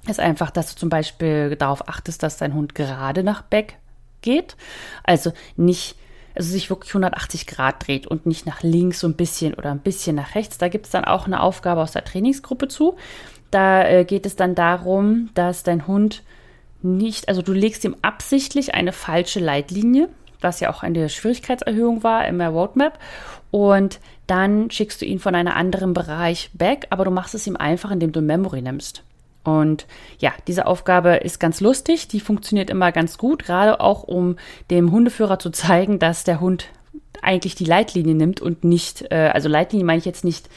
Ist 0.08 0.20
einfach, 0.20 0.52
dass 0.52 0.74
du 0.74 0.80
zum 0.80 0.90
Beispiel 0.90 1.56
darauf 1.58 1.88
achtest, 1.90 2.24
dass 2.24 2.38
dein 2.38 2.54
Hund 2.54 2.74
gerade 2.74 3.24
nach 3.24 3.42
Back 3.42 3.76
geht. 4.22 4.56
Also 5.04 5.34
nicht, 5.58 5.96
also 6.38 6.52
sich 6.52 6.70
wirklich 6.70 6.92
180 6.92 7.48
Grad 7.48 7.88
dreht 7.88 8.08
und 8.08 8.26
nicht 8.26 8.46
nach 8.46 8.64
links 8.64 9.00
so 9.00 9.08
ein 9.08 9.16
bisschen 9.16 9.54
oder 9.54 9.72
ein 9.72 9.80
bisschen 9.80 10.16
nach 10.16 10.36
rechts. 10.36 10.58
Da 10.58 10.70
gibt 10.70 10.86
es 10.86 10.92
dann 10.92 11.06
auch 11.06 11.26
eine 11.26 11.42
Aufgabe 11.42 11.82
aus 11.82 11.92
der 11.92 12.06
Trainingsgruppe 12.06 12.68
zu. 12.68 12.96
Da 13.52 13.88
äh, 13.88 14.06
geht 14.06 14.26
es 14.26 14.36
dann 14.36 14.56
darum, 14.56 15.30
dass 15.34 15.64
dein 15.64 15.88
Hund 15.88 16.24
nicht, 16.82 17.28
also 17.28 17.42
du 17.42 17.54
legst 17.54 17.84
ihm 17.84 17.96
absichtlich 18.02 18.76
eine 18.76 18.94
falsche 18.94 19.40
Leitlinie 19.40 20.10
was 20.42 20.60
ja 20.60 20.70
auch 20.70 20.84
eine 20.84 21.10
Schwierigkeitserhöhung 21.10 22.04
war 22.04 22.28
in 22.28 22.40
der 22.40 22.50
Roadmap. 22.50 23.00
Und 23.52 24.00
dann 24.28 24.70
schickst 24.72 25.02
du 25.02 25.06
ihn 25.06 25.20
von 25.20 25.36
einem 25.36 25.54
anderen 25.54 25.94
Bereich 25.94 26.50
back, 26.54 26.88
aber 26.90 27.06
du 27.06 27.12
machst 27.12 27.34
es 27.34 27.48
ihm 27.48 27.56
einfach, 27.56 27.92
indem 27.92 28.12
du 28.12 28.22
Memory 28.22 28.62
nimmst. 28.62 29.04
Und 29.44 29.86
ja, 30.20 30.34
diese 30.48 30.66
Aufgabe 30.66 31.16
ist 31.16 31.40
ganz 31.40 31.62
lustig, 31.62 32.08
die 32.08 32.20
funktioniert 32.20 32.70
immer 32.70 32.92
ganz 32.92 33.18
gut, 33.18 33.46
gerade 33.46 33.80
auch 33.80 34.04
um 34.04 34.36
dem 34.70 34.92
Hundeführer 34.92 35.40
zu 35.40 35.52
zeigen, 35.52 36.00
dass 36.00 36.24
der 36.24 36.42
Hund 36.42 36.66
eigentlich 37.22 37.56
die 37.56 37.66
Leitlinie 37.66 38.16
nimmt 38.16 38.42
und 38.42 38.64
nicht, 38.64 39.06
äh, 39.12 39.32
also 39.34 39.50
Leitlinie 39.50 39.86
meine 39.86 40.00
ich 40.00 40.06
jetzt 40.06 40.26
nicht 40.26 40.50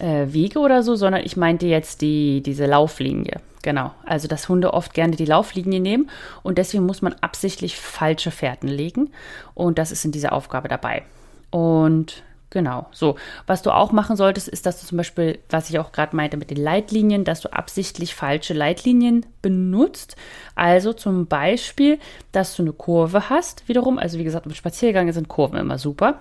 äh, 0.00 0.26
Wege 0.32 0.58
oder 0.58 0.82
so, 0.82 0.94
sondern 0.96 1.22
ich 1.24 1.36
meinte 1.36 1.66
jetzt 1.66 2.00
die, 2.00 2.42
diese 2.42 2.66
Lauflinie. 2.66 3.40
Genau. 3.62 3.92
Also, 4.04 4.28
dass 4.28 4.48
Hunde 4.48 4.72
oft 4.72 4.94
gerne 4.94 5.16
die 5.16 5.24
Lauflinie 5.24 5.80
nehmen 5.80 6.10
und 6.42 6.58
deswegen 6.58 6.86
muss 6.86 7.02
man 7.02 7.14
absichtlich 7.20 7.76
falsche 7.76 8.30
Fährten 8.30 8.68
legen. 8.68 9.10
Und 9.54 9.78
das 9.78 9.90
ist 9.90 10.04
in 10.04 10.12
dieser 10.12 10.32
Aufgabe 10.32 10.68
dabei. 10.68 11.02
Und 11.50 12.22
Genau, 12.50 12.86
so. 12.92 13.16
Was 13.46 13.60
du 13.60 13.70
auch 13.70 13.92
machen 13.92 14.16
solltest, 14.16 14.48
ist, 14.48 14.64
dass 14.64 14.80
du 14.80 14.86
zum 14.86 14.96
Beispiel, 14.96 15.38
was 15.50 15.68
ich 15.68 15.78
auch 15.78 15.92
gerade 15.92 16.16
meinte 16.16 16.38
mit 16.38 16.50
den 16.50 16.56
Leitlinien, 16.56 17.24
dass 17.24 17.40
du 17.40 17.52
absichtlich 17.52 18.14
falsche 18.14 18.54
Leitlinien 18.54 19.26
benutzt. 19.42 20.16
Also 20.54 20.94
zum 20.94 21.26
Beispiel, 21.26 21.98
dass 22.32 22.56
du 22.56 22.62
eine 22.62 22.72
Kurve 22.72 23.28
hast, 23.28 23.68
wiederum. 23.68 23.98
Also 23.98 24.18
wie 24.18 24.24
gesagt, 24.24 24.46
im 24.46 24.54
Spaziergang 24.54 25.12
sind 25.12 25.28
Kurven 25.28 25.58
immer 25.58 25.76
super 25.76 26.20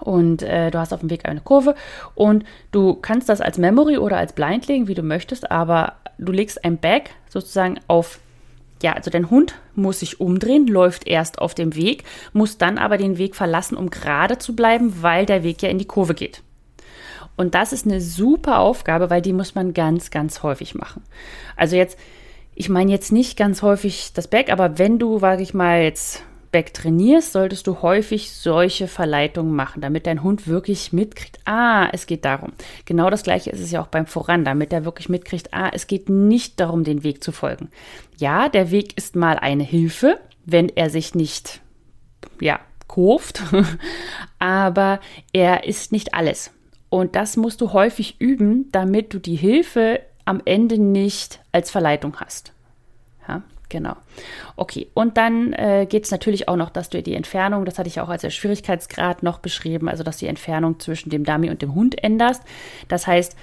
und 0.00 0.42
äh, 0.42 0.70
du 0.70 0.78
hast 0.78 0.92
auf 0.92 1.00
dem 1.00 1.10
Weg 1.10 1.26
eine 1.26 1.40
Kurve 1.40 1.74
und 2.14 2.44
du 2.72 2.94
kannst 2.94 3.28
das 3.28 3.40
als 3.40 3.58
Memory 3.58 3.98
oder 3.98 4.16
als 4.18 4.32
Blind 4.32 4.66
legen, 4.68 4.88
wie 4.88 4.94
du 4.94 5.02
möchtest, 5.02 5.50
aber 5.50 5.94
du 6.18 6.32
legst 6.32 6.64
ein 6.64 6.78
Bag 6.78 7.10
sozusagen 7.28 7.78
auf, 7.88 8.18
ja, 8.82 8.92
also 8.92 9.10
dein 9.10 9.30
Hund 9.30 9.54
muss 9.74 10.00
sich 10.00 10.20
umdrehen, 10.20 10.66
läuft 10.66 11.06
erst 11.06 11.38
auf 11.38 11.54
dem 11.54 11.74
Weg, 11.74 12.04
muss 12.32 12.58
dann 12.58 12.78
aber 12.78 12.98
den 12.98 13.18
Weg 13.18 13.34
verlassen, 13.34 13.76
um 13.76 13.90
gerade 13.90 14.38
zu 14.38 14.54
bleiben, 14.54 15.02
weil 15.02 15.26
der 15.26 15.42
Weg 15.42 15.62
ja 15.62 15.68
in 15.68 15.78
die 15.78 15.86
Kurve 15.86 16.14
geht. 16.14 16.42
Und 17.36 17.54
das 17.54 17.72
ist 17.72 17.86
eine 17.86 18.00
super 18.00 18.58
Aufgabe, 18.60 19.10
weil 19.10 19.22
die 19.22 19.32
muss 19.32 19.54
man 19.54 19.74
ganz, 19.74 20.10
ganz 20.10 20.42
häufig 20.42 20.74
machen. 20.74 21.02
Also 21.54 21.76
jetzt, 21.76 21.98
ich 22.54 22.68
meine 22.68 22.90
jetzt 22.90 23.12
nicht 23.12 23.36
ganz 23.36 23.62
häufig 23.62 24.12
das 24.14 24.28
Back, 24.28 24.50
aber 24.50 24.78
wenn 24.78 24.98
du, 24.98 25.18
sage 25.18 25.42
ich 25.42 25.52
mal, 25.52 25.82
jetzt 25.82 26.22
Back 26.56 26.72
trainierst, 26.72 27.32
solltest 27.32 27.66
du 27.66 27.82
häufig 27.82 28.32
solche 28.32 28.88
Verleitungen 28.88 29.54
machen, 29.54 29.82
damit 29.82 30.06
dein 30.06 30.22
Hund 30.22 30.48
wirklich 30.48 30.90
mitkriegt, 30.90 31.38
ah, 31.44 31.90
es 31.92 32.06
geht 32.06 32.24
darum. 32.24 32.54
Genau 32.86 33.10
das 33.10 33.24
gleiche 33.24 33.50
ist 33.50 33.60
es 33.60 33.72
ja 33.72 33.82
auch 33.82 33.88
beim 33.88 34.06
Voran, 34.06 34.42
damit 34.42 34.72
er 34.72 34.86
wirklich 34.86 35.10
mitkriegt, 35.10 35.52
ah, 35.52 35.68
es 35.74 35.86
geht 35.86 36.08
nicht 36.08 36.58
darum, 36.58 36.82
den 36.82 37.04
Weg 37.04 37.22
zu 37.22 37.30
folgen. 37.30 37.68
Ja, 38.16 38.48
der 38.48 38.70
Weg 38.70 38.96
ist 38.96 39.16
mal 39.16 39.38
eine 39.38 39.64
Hilfe, 39.64 40.18
wenn 40.46 40.70
er 40.70 40.88
sich 40.88 41.14
nicht, 41.14 41.60
ja, 42.40 42.58
kurft, 42.86 43.42
aber 44.38 45.00
er 45.34 45.64
ist 45.64 45.92
nicht 45.92 46.14
alles. 46.14 46.52
Und 46.88 47.16
das 47.16 47.36
musst 47.36 47.60
du 47.60 47.74
häufig 47.74 48.18
üben, 48.18 48.72
damit 48.72 49.12
du 49.12 49.18
die 49.18 49.36
Hilfe 49.36 50.00
am 50.24 50.40
Ende 50.46 50.78
nicht 50.78 51.38
als 51.52 51.70
Verleitung 51.70 52.16
hast. 52.16 52.54
Genau. 53.68 53.96
Okay, 54.54 54.88
und 54.94 55.16
dann 55.16 55.52
äh, 55.52 55.86
geht 55.88 56.04
es 56.04 56.12
natürlich 56.12 56.48
auch 56.48 56.56
noch, 56.56 56.70
dass 56.70 56.88
du 56.88 57.02
die 57.02 57.14
Entfernung, 57.14 57.64
das 57.64 57.78
hatte 57.78 57.88
ich 57.88 58.00
auch 58.00 58.08
als 58.08 58.32
Schwierigkeitsgrad 58.32 59.24
noch 59.24 59.40
beschrieben, 59.40 59.88
also 59.88 60.04
dass 60.04 60.18
die 60.18 60.28
Entfernung 60.28 60.78
zwischen 60.78 61.10
dem 61.10 61.24
Dummy 61.24 61.50
und 61.50 61.62
dem 61.62 61.74
Hund 61.74 62.02
änderst. 62.02 62.42
Das 62.86 63.08
heißt, 63.08 63.36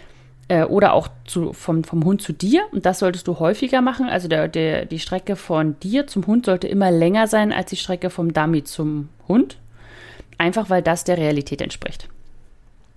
äh, 0.47 0.63
oder 0.63 0.93
auch 0.93 1.09
zu, 1.25 1.53
vom, 1.53 1.83
vom 1.83 2.03
Hund 2.05 2.21
zu 2.21 2.33
dir. 2.33 2.63
Und 2.71 2.85
das 2.85 2.99
solltest 2.99 3.27
du 3.27 3.39
häufiger 3.39 3.81
machen. 3.81 4.07
Also 4.07 4.27
der, 4.27 4.47
der, 4.47 4.85
die 4.85 4.99
Strecke 4.99 5.35
von 5.35 5.79
dir 5.79 6.07
zum 6.07 6.27
Hund 6.27 6.45
sollte 6.45 6.67
immer 6.67 6.91
länger 6.91 7.27
sein 7.27 7.51
als 7.51 7.69
die 7.69 7.77
Strecke 7.77 8.09
vom 8.09 8.33
Dummy 8.33 8.63
zum 8.63 9.09
Hund. 9.27 9.57
Einfach 10.37 10.69
weil 10.69 10.81
das 10.81 11.03
der 11.03 11.17
Realität 11.17 11.61
entspricht. 11.61 12.09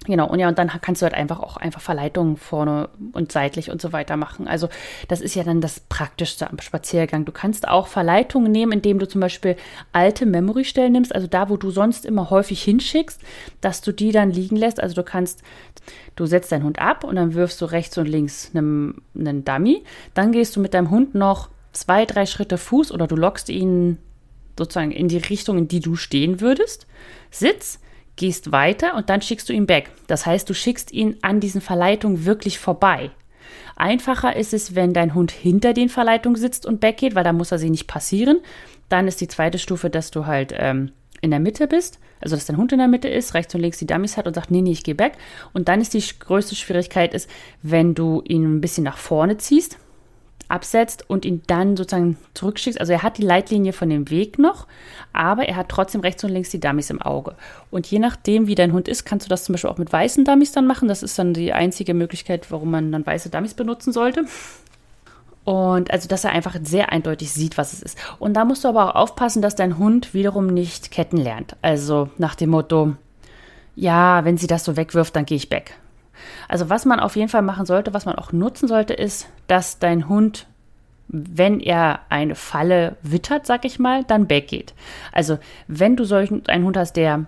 Genau, 0.06 0.28
und 0.28 0.38
ja, 0.38 0.48
und 0.48 0.58
dann 0.58 0.68
kannst 0.68 1.02
du 1.02 1.04
halt 1.04 1.14
einfach 1.14 1.40
auch 1.40 1.56
einfach 1.56 1.80
Verleitungen 1.80 2.36
vorne 2.36 2.88
und 3.12 3.32
seitlich 3.32 3.70
und 3.70 3.82
so 3.82 3.92
weiter 3.92 4.16
machen. 4.16 4.46
Also 4.46 4.68
das 5.08 5.20
ist 5.20 5.34
ja 5.34 5.42
dann 5.42 5.60
das 5.60 5.80
Praktischste 5.80 6.48
am 6.48 6.60
Spaziergang. 6.60 7.24
Du 7.24 7.32
kannst 7.32 7.66
auch 7.66 7.88
Verleitungen 7.88 8.52
nehmen, 8.52 8.72
indem 8.72 8.98
du 9.00 9.08
zum 9.08 9.20
Beispiel 9.20 9.56
alte 9.92 10.24
Memory-Stellen 10.24 10.92
nimmst, 10.92 11.14
also 11.14 11.26
da, 11.26 11.48
wo 11.48 11.56
du 11.56 11.70
sonst 11.70 12.06
immer 12.06 12.30
häufig 12.30 12.62
hinschickst, 12.62 13.20
dass 13.60 13.80
du 13.80 13.92
die 13.92 14.12
dann 14.12 14.30
liegen 14.30 14.56
lässt. 14.56 14.80
Also 14.80 14.94
du 14.94 15.02
kannst, 15.02 15.42
du 16.14 16.26
setzt 16.26 16.52
deinen 16.52 16.64
Hund 16.64 16.78
ab 16.78 17.02
und 17.02 17.16
dann 17.16 17.34
wirfst 17.34 17.60
du 17.60 17.64
rechts 17.64 17.98
und 17.98 18.06
links 18.06 18.52
einen, 18.54 19.02
einen 19.18 19.44
Dummy. 19.44 19.82
Dann 20.14 20.30
gehst 20.30 20.54
du 20.54 20.60
mit 20.60 20.72
deinem 20.72 20.90
Hund 20.90 21.16
noch 21.16 21.48
zwei, 21.72 22.04
drei 22.06 22.26
Schritte 22.26 22.58
Fuß 22.58 22.92
oder 22.92 23.08
du 23.08 23.16
lockst 23.16 23.48
ihn 23.48 23.98
sozusagen 24.56 24.92
in 24.92 25.08
die 25.08 25.18
Richtung, 25.18 25.58
in 25.58 25.68
die 25.68 25.80
du 25.80 25.96
stehen 25.96 26.40
würdest. 26.40 26.86
Sitz, 27.30 27.80
gehst 28.16 28.52
weiter 28.52 28.94
und 28.96 29.10
dann 29.10 29.22
schickst 29.22 29.48
du 29.48 29.52
ihn 29.52 29.66
back. 29.66 29.90
Das 30.06 30.26
heißt, 30.26 30.48
du 30.48 30.54
schickst 30.54 30.92
ihn 30.92 31.16
an 31.22 31.40
diesen 31.40 31.60
Verleitungen 31.60 32.24
wirklich 32.24 32.58
vorbei. 32.58 33.10
Einfacher 33.76 34.34
ist 34.34 34.54
es, 34.54 34.74
wenn 34.74 34.94
dein 34.94 35.14
Hund 35.14 35.30
hinter 35.30 35.74
den 35.74 35.90
Verleitungen 35.90 36.36
sitzt 36.36 36.64
und 36.64 36.80
backgeht, 36.80 37.14
weil 37.14 37.24
da 37.24 37.32
muss 37.32 37.52
er 37.52 37.58
sie 37.58 37.70
nicht 37.70 37.86
passieren. 37.86 38.38
Dann 38.88 39.06
ist 39.06 39.20
die 39.20 39.28
zweite 39.28 39.58
Stufe, 39.58 39.90
dass 39.90 40.10
du 40.10 40.26
halt 40.26 40.54
ähm, 40.56 40.92
in 41.20 41.30
der 41.30 41.40
Mitte 41.40 41.66
bist, 41.66 41.98
also 42.20 42.36
dass 42.36 42.46
dein 42.46 42.56
Hund 42.56 42.72
in 42.72 42.78
der 42.78 42.88
Mitte 42.88 43.08
ist, 43.08 43.34
rechts 43.34 43.54
und 43.54 43.60
links 43.60 43.78
die 43.78 43.86
Dummies 43.86 44.16
hat 44.16 44.26
und 44.26 44.34
sagt, 44.34 44.50
nee, 44.50 44.62
nee, 44.62 44.72
ich 44.72 44.84
gehe 44.84 44.94
back. 44.94 45.12
Und 45.52 45.68
dann 45.68 45.82
ist 45.82 45.92
die 45.92 46.02
größte 46.18 46.54
Schwierigkeit 46.54 47.12
ist, 47.12 47.28
wenn 47.62 47.94
du 47.94 48.22
ihn 48.26 48.56
ein 48.56 48.60
bisschen 48.62 48.84
nach 48.84 48.96
vorne 48.96 49.36
ziehst, 49.36 49.78
absetzt 50.48 51.08
und 51.08 51.24
ihn 51.24 51.42
dann 51.46 51.76
sozusagen 51.76 52.16
zurückschickst. 52.34 52.80
Also 52.80 52.92
er 52.92 53.02
hat 53.02 53.18
die 53.18 53.22
Leitlinie 53.22 53.72
von 53.72 53.90
dem 53.90 54.10
Weg 54.10 54.38
noch, 54.38 54.66
aber 55.12 55.48
er 55.48 55.56
hat 55.56 55.68
trotzdem 55.68 56.00
rechts 56.00 56.22
und 56.24 56.30
links 56.30 56.50
die 56.50 56.60
Dummies 56.60 56.90
im 56.90 57.02
Auge. 57.02 57.34
Und 57.70 57.86
je 57.86 57.98
nachdem, 57.98 58.46
wie 58.46 58.54
dein 58.54 58.72
Hund 58.72 58.88
ist, 58.88 59.04
kannst 59.04 59.26
du 59.26 59.30
das 59.30 59.44
zum 59.44 59.54
Beispiel 59.54 59.70
auch 59.70 59.78
mit 59.78 59.92
weißen 59.92 60.24
Dummies 60.24 60.52
dann 60.52 60.66
machen. 60.66 60.88
Das 60.88 61.02
ist 61.02 61.18
dann 61.18 61.34
die 61.34 61.52
einzige 61.52 61.94
Möglichkeit, 61.94 62.50
warum 62.50 62.70
man 62.70 62.92
dann 62.92 63.06
weiße 63.06 63.30
Dummies 63.30 63.54
benutzen 63.54 63.92
sollte. 63.92 64.24
Und 65.44 65.92
also, 65.92 66.08
dass 66.08 66.24
er 66.24 66.32
einfach 66.32 66.56
sehr 66.64 66.90
eindeutig 66.90 67.30
sieht, 67.30 67.56
was 67.56 67.72
es 67.72 67.80
ist. 67.80 67.98
Und 68.18 68.34
da 68.34 68.44
musst 68.44 68.64
du 68.64 68.68
aber 68.68 68.90
auch 68.90 68.94
aufpassen, 68.96 69.42
dass 69.42 69.54
dein 69.54 69.78
Hund 69.78 70.12
wiederum 70.12 70.48
nicht 70.48 70.90
Ketten 70.90 71.18
lernt. 71.18 71.56
Also 71.62 72.10
nach 72.18 72.34
dem 72.34 72.50
Motto, 72.50 72.96
ja, 73.76 74.24
wenn 74.24 74.38
sie 74.38 74.48
das 74.48 74.64
so 74.64 74.76
wegwirft, 74.76 75.14
dann 75.14 75.24
gehe 75.24 75.36
ich 75.36 75.50
weg. 75.52 75.76
Also 76.48 76.70
was 76.70 76.84
man 76.84 77.00
auf 77.00 77.16
jeden 77.16 77.28
Fall 77.28 77.42
machen 77.42 77.66
sollte, 77.66 77.94
was 77.94 78.06
man 78.06 78.16
auch 78.16 78.32
nutzen 78.32 78.68
sollte, 78.68 78.94
ist, 78.94 79.28
dass 79.46 79.78
dein 79.78 80.08
Hund, 80.08 80.46
wenn 81.08 81.60
er 81.60 82.00
eine 82.08 82.34
Falle 82.34 82.96
wittert, 83.02 83.46
sag 83.46 83.64
ich 83.64 83.78
mal, 83.78 84.04
dann 84.04 84.28
weggeht. 84.28 84.74
Also 85.12 85.38
wenn 85.68 85.96
du 85.96 86.04
solchen 86.04 86.46
einen 86.46 86.64
Hund 86.64 86.76
hast, 86.76 86.94
der 86.94 87.26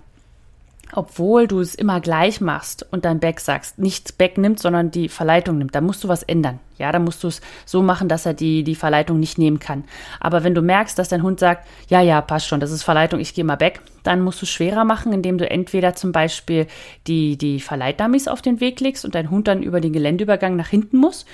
obwohl 0.92 1.46
du 1.46 1.60
es 1.60 1.74
immer 1.74 2.00
gleich 2.00 2.40
machst 2.40 2.86
und 2.90 3.04
dein 3.04 3.20
Back 3.20 3.40
sagst, 3.40 3.78
nicht 3.78 4.18
Back 4.18 4.38
nimmt, 4.38 4.60
sondern 4.60 4.90
die 4.90 5.08
Verleitung 5.08 5.58
nimmt, 5.58 5.74
da 5.74 5.80
musst 5.80 6.04
du 6.04 6.08
was 6.08 6.22
ändern. 6.22 6.60
Ja, 6.78 6.92
da 6.92 6.98
musst 7.00 7.24
du 7.24 7.28
es 7.28 7.40
so 7.66 7.82
machen, 7.82 8.08
dass 8.08 8.24
er 8.24 8.34
die, 8.34 8.62
die 8.62 8.76
Verleitung 8.76 9.18
nicht 9.18 9.36
nehmen 9.36 9.58
kann. 9.58 9.84
Aber 10.20 10.44
wenn 10.44 10.54
du 10.54 10.62
merkst, 10.62 10.98
dass 10.98 11.08
dein 11.08 11.22
Hund 11.22 11.40
sagt, 11.40 11.66
ja, 11.88 12.00
ja, 12.00 12.20
passt 12.20 12.46
schon, 12.46 12.60
das 12.60 12.70
ist 12.70 12.84
Verleitung, 12.84 13.18
ich 13.18 13.34
gehe 13.34 13.44
mal 13.44 13.56
back, 13.56 13.80
dann 14.04 14.22
musst 14.22 14.40
du 14.40 14.46
es 14.46 14.50
schwerer 14.50 14.84
machen, 14.84 15.12
indem 15.12 15.38
du 15.38 15.50
entweder 15.50 15.94
zum 15.94 16.12
Beispiel 16.12 16.66
die, 17.06 17.36
die 17.36 17.60
Verleitdummies 17.60 18.28
auf 18.28 18.42
den 18.42 18.60
Weg 18.60 18.80
legst 18.80 19.04
und 19.04 19.14
dein 19.14 19.30
Hund 19.30 19.48
dann 19.48 19.62
über 19.62 19.80
den 19.80 19.92
Geländeübergang 19.92 20.54
nach 20.56 20.68
hinten 20.68 20.98
muss 20.98 21.26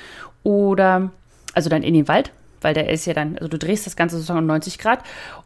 oder, 0.42 1.10
also 1.52 1.68
dann 1.68 1.82
in 1.82 1.94
den 1.94 2.08
Wald, 2.08 2.32
weil 2.64 2.74
der 2.74 2.88
ist 2.88 3.06
ja 3.06 3.14
dann, 3.14 3.36
also 3.36 3.48
du 3.48 3.58
drehst 3.58 3.86
das 3.86 3.96
Ganze 3.96 4.16
sozusagen 4.16 4.40
um 4.40 4.46
90 4.46 4.78
Grad 4.78 5.00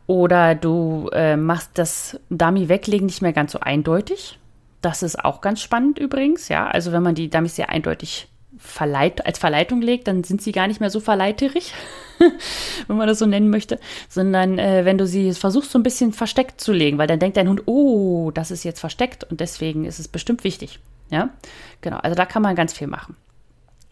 oder 0.06 0.54
du 0.54 1.10
äh, 1.12 1.36
machst 1.36 1.72
das 1.74 2.18
Dummy 2.30 2.68
weglegen 2.68 3.06
nicht 3.06 3.22
mehr 3.22 3.32
ganz 3.32 3.52
so 3.52 3.60
eindeutig. 3.60 4.38
Das 4.80 5.02
ist 5.02 5.24
auch 5.24 5.40
ganz 5.40 5.60
spannend 5.60 5.98
übrigens, 5.98 6.48
ja. 6.48 6.68
Also 6.68 6.92
wenn 6.92 7.02
man 7.02 7.14
die 7.14 7.28
Dummies 7.28 7.56
sehr 7.56 7.68
eindeutig 7.68 8.28
verleit 8.56 9.24
als 9.26 9.38
Verleitung 9.38 9.80
legt, 9.80 10.08
dann 10.08 10.24
sind 10.24 10.42
sie 10.42 10.52
gar 10.52 10.66
nicht 10.66 10.80
mehr 10.80 10.90
so 10.90 11.00
verleiterig, 11.00 11.72
wenn 12.86 12.96
man 12.96 13.06
das 13.06 13.18
so 13.18 13.26
nennen 13.26 13.50
möchte, 13.50 13.78
sondern 14.08 14.58
äh, 14.58 14.84
wenn 14.84 14.98
du 14.98 15.06
sie 15.06 15.32
versuchst 15.32 15.70
so 15.70 15.78
ein 15.78 15.84
bisschen 15.84 16.12
versteckt 16.12 16.60
zu 16.60 16.72
legen, 16.72 16.98
weil 16.98 17.06
dann 17.06 17.20
denkt 17.20 17.36
dein 17.36 17.48
Hund, 17.48 17.62
oh, 17.66 18.30
das 18.32 18.50
ist 18.50 18.64
jetzt 18.64 18.80
versteckt 18.80 19.24
und 19.24 19.40
deswegen 19.40 19.84
ist 19.84 19.98
es 19.98 20.08
bestimmt 20.08 20.44
wichtig, 20.44 20.80
ja. 21.10 21.30
Genau, 21.80 21.98
also 21.98 22.16
da 22.16 22.26
kann 22.26 22.42
man 22.42 22.56
ganz 22.56 22.72
viel 22.72 22.88
machen. 22.88 23.16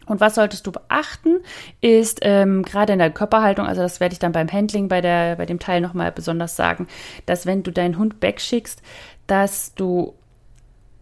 Und 0.07 0.21
was 0.21 0.35
solltest 0.35 0.65
du 0.65 0.71
beachten, 0.71 1.37
ist 1.81 2.19
ähm, 2.21 2.63
gerade 2.63 2.93
in 2.93 2.99
der 2.99 3.11
Körperhaltung, 3.11 3.67
also 3.67 3.81
das 3.81 3.99
werde 3.99 4.13
ich 4.13 4.19
dann 4.19 4.31
beim 4.31 4.51
Handling 4.51 4.87
bei, 4.87 5.01
der, 5.01 5.35
bei 5.35 5.45
dem 5.45 5.59
Teil 5.59 5.81
nochmal 5.81 6.11
besonders 6.11 6.55
sagen, 6.55 6.87
dass 7.25 7.45
wenn 7.45 7.63
du 7.63 7.71
deinen 7.71 7.97
Hund 7.97 8.15
wegschickst, 8.21 8.81
dass 9.27 9.75
du 9.75 10.13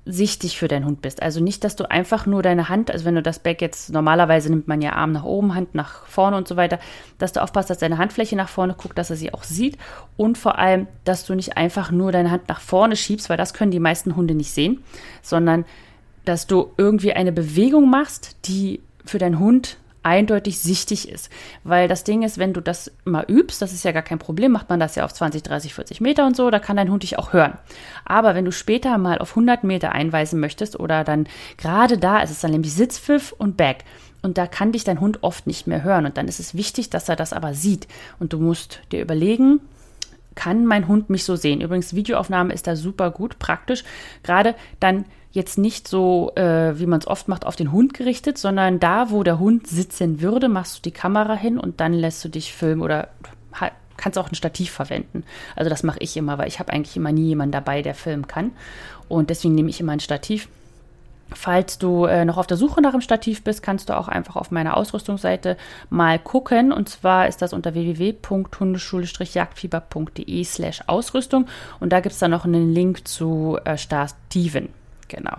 sichtig 0.06 0.58
für 0.58 0.68
deinen 0.68 0.86
Hund 0.86 1.02
bist. 1.02 1.22
Also 1.24 1.44
nicht, 1.44 1.64
dass 1.64 1.76
du 1.76 1.90
einfach 1.90 2.28
nur 2.28 2.44
deine 2.44 2.70
Hand, 2.70 2.92
also 2.92 3.06
wenn 3.06 3.16
du 3.16 3.24
das 3.24 3.40
Back 3.40 3.62
jetzt, 3.62 3.92
normalerweise 3.92 4.50
nimmt 4.52 4.68
man 4.68 4.82
ja 4.82 4.94
Arm 4.94 5.12
nach 5.12 5.24
oben, 5.24 5.56
Hand 5.56 5.74
nach 5.74 6.06
vorne 6.06 6.38
und 6.38 6.48
so 6.48 6.56
weiter, 6.56 6.78
dass 7.18 7.34
du 7.34 7.42
aufpasst, 7.42 7.72
dass 7.72 7.80
deine 7.80 7.98
Handfläche 7.98 8.36
nach 8.36 8.50
vorne 8.50 8.76
guckt, 8.76 8.98
dass 9.00 9.10
er 9.10 9.16
sie 9.16 9.34
auch 9.34 9.44
sieht 9.44 9.80
und 10.16 10.38
vor 10.38 10.60
allem, 10.60 10.86
dass 11.06 11.26
du 11.26 11.34
nicht 11.34 11.58
einfach 11.58 11.90
nur 11.90 12.12
deine 12.12 12.30
Hand 12.30 12.48
nach 12.50 12.60
vorne 12.60 12.96
schiebst, 12.96 13.30
weil 13.30 13.38
das 13.38 13.56
können 13.56 13.72
die 13.72 13.80
meisten 13.80 14.16
Hunde 14.16 14.36
nicht 14.36 14.52
sehen, 14.52 14.84
sondern 15.24 15.66
dass 16.24 16.46
du 16.46 16.72
irgendwie 16.78 17.14
eine 17.14 17.32
Bewegung 17.32 17.90
machst, 17.90 18.38
die 18.46 18.82
für 19.06 19.18
deinen 19.18 19.40
Hund 19.40 19.78
eindeutig 20.06 20.60
sichtig 20.60 21.10
ist. 21.10 21.30
Weil 21.64 21.88
das 21.88 22.04
Ding 22.04 22.22
ist, 22.22 22.38
wenn 22.38 22.54
du 22.54 22.62
das 22.62 22.92
mal 23.06 23.26
übst, 23.28 23.62
das 23.62 23.74
ist 23.74 23.84
ja 23.84 23.92
gar 23.92 24.04
kein 24.04 24.20
Problem, 24.20 24.52
macht 24.52 24.70
man 24.70 24.80
das 24.80 24.96
ja 24.96 25.04
auf 25.04 25.14
20, 25.14 25.42
30, 25.42 25.74
40 25.74 26.00
Meter 26.00 26.28
und 26.28 26.36
so, 26.36 26.52
da 26.52 26.60
kann 26.60 26.78
dein 26.78 26.92
Hund 26.92 27.04
dich 27.04 27.18
auch 27.18 27.34
hören. 27.34 27.58
Aber 28.06 28.36
wenn 28.36 28.46
du 28.46 28.52
später 28.52 28.98
mal 29.00 29.18
auf 29.18 29.32
100 29.32 29.64
Meter 29.64 29.94
einweisen 29.94 30.40
möchtest 30.40 30.80
oder 30.80 31.04
dann 31.04 31.28
gerade 31.58 31.98
da 31.98 32.20
ist 32.20 32.30
es 32.30 32.42
dann 32.42 32.52
nämlich 32.52 32.74
Sitzpfiff 32.74 33.34
und 33.36 33.58
Back. 33.58 33.84
Und 34.22 34.40
da 34.40 34.48
kann 34.48 34.72
dich 34.72 34.84
dein 34.84 35.02
Hund 35.02 35.20
oft 35.22 35.46
nicht 35.46 35.68
mehr 35.68 35.84
hören. 35.84 36.08
Und 36.08 36.18
dann 36.18 36.28
ist 36.28 36.40
es 36.40 36.56
wichtig, 36.56 36.90
dass 36.90 37.10
er 37.10 37.16
das 37.16 37.32
aber 37.32 37.54
sieht. 37.54 37.88
Und 38.20 38.34
du 38.34 38.40
musst 38.40 38.80
dir 38.92 39.00
überlegen, 39.00 39.60
kann 40.34 40.66
mein 40.66 40.88
Hund 40.88 41.12
mich 41.12 41.24
so 41.24 41.36
sehen? 41.36 41.62
Übrigens, 41.62 41.96
Videoaufnahme 41.96 42.52
ist 42.52 42.66
da 42.66 42.76
super 42.76 43.12
gut, 43.12 43.38
praktisch. 43.38 43.84
Gerade 44.24 44.56
dann 44.80 45.06
jetzt 45.36 45.58
nicht 45.58 45.88
so, 45.88 46.32
äh, 46.36 46.80
wie 46.80 46.88
man 46.88 47.00
es 47.00 47.08
oft 47.08 47.28
macht, 47.28 47.46
auf 47.46 47.56
den 47.56 47.72
Hund 47.72 47.94
gerichtet, 47.94 48.38
sondern 48.38 48.80
da, 48.80 49.12
wo 49.12 49.24
der 49.24 49.38
Hund 49.38 49.68
sitzen 49.68 50.22
würde, 50.22 50.50
machst 50.50 50.78
du 50.78 50.82
die 50.82 50.92
Kamera 50.92 51.36
hin 51.36 51.60
und 51.60 51.80
dann 51.80 51.94
lässt 51.94 52.24
du 52.26 52.30
dich 52.30 52.54
filmen 52.54 52.82
oder 52.82 53.10
kannst 53.98 54.18
auch 54.18 54.30
ein 54.30 54.36
Stativ 54.36 54.72
verwenden. 54.72 55.24
Also 55.56 55.70
das 55.70 55.84
mache 55.84 56.00
ich 56.00 56.18
immer, 56.18 56.38
weil 56.38 56.48
ich 56.48 56.60
habe 56.60 56.74
eigentlich 56.74 56.98
immer 56.98 57.12
nie 57.12 57.28
jemanden 57.28 57.52
dabei, 57.54 57.82
der 57.82 57.96
filmen 57.96 58.28
kann. 58.28 58.52
Und 59.08 59.30
deswegen 59.30 59.56
nehme 59.56 59.70
ich 59.70 59.80
immer 59.80 59.94
ein 59.94 60.00
Stativ. 60.00 60.50
Falls 61.34 61.80
du 61.80 62.06
äh, 62.06 62.24
noch 62.24 62.38
auf 62.38 62.46
der 62.46 62.58
Suche 62.58 62.82
nach 62.82 62.94
einem 62.94 63.02
Stativ 63.02 63.44
bist, 63.44 63.64
kannst 63.64 63.90
du 63.90 63.98
auch 63.98 64.08
einfach 64.08 64.36
auf 64.36 64.52
meiner 64.52 64.78
Ausrüstungsseite 64.78 65.58
mal 65.90 66.20
gucken. 66.20 66.72
Und 66.72 66.88
zwar 66.88 67.28
ist 67.28 67.42
das 67.42 67.52
unter 67.52 67.74
www.hundeschule-jagdfieber.de 67.74 70.44
slash 70.44 70.84
Ausrüstung. 70.86 71.48
Und 71.80 71.92
da 71.92 72.00
gibt 72.00 72.14
es 72.14 72.20
dann 72.20 72.30
noch 72.32 72.46
einen 72.46 72.72
Link 72.72 73.08
zu 73.08 73.58
äh, 73.66 73.76
Stativen. 73.78 74.70
Genau. 75.08 75.38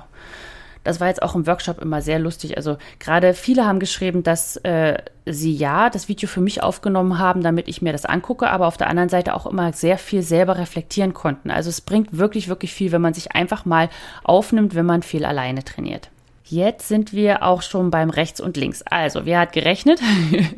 Das 0.87 1.01
war 1.01 1.09
jetzt 1.09 1.21
auch 1.21 1.35
im 1.35 1.49
Workshop 1.49 1.83
immer 1.83 2.01
sehr 2.01 2.21
lustig. 2.21 2.57
Also 2.57 2.77
gerade 3.01 3.35
viele 3.35 3.67
haben 3.67 3.81
geschrieben, 3.81 4.23
dass 4.23 4.57
äh, 4.59 4.97
sie 5.25 5.53
ja 5.53 5.91
das 5.91 6.09
Video 6.09 6.29
für 6.29 6.41
mich 6.41 6.63
aufgenommen 6.63 7.19
haben, 7.19 7.43
damit 7.43 7.67
ich 7.67 7.83
mir 7.83 7.91
das 7.91 8.05
angucke, 8.05 8.49
aber 8.49 8.69
auf 8.69 8.77
der 8.77 8.89
anderen 8.89 9.09
Seite 9.09 9.35
auch 9.35 9.47
immer 9.47 9.73
sehr 9.73 9.99
viel 9.99 10.23
selber 10.23 10.59
reflektieren 10.59 11.13
konnten. 11.13 11.51
Also 11.51 11.71
es 11.71 11.81
bringt 11.81 12.17
wirklich, 12.17 12.47
wirklich 12.47 12.73
viel, 12.73 12.93
wenn 12.93 13.03
man 13.03 13.15
sich 13.15 13.33
einfach 13.33 13.65
mal 13.65 13.89
aufnimmt, 14.23 14.77
wenn 14.77 14.87
man 14.87 15.03
viel 15.03 15.25
alleine 15.25 15.65
trainiert. 15.65 16.09
Jetzt 16.45 16.87
sind 16.87 17.13
wir 17.13 17.43
auch 17.43 17.63
schon 17.63 17.91
beim 17.91 18.09
Rechts 18.09 18.41
und 18.41 18.57
Links. 18.57 18.83
Also, 18.83 19.27
wer 19.27 19.41
hat 19.41 19.53
gerechnet? 19.53 20.01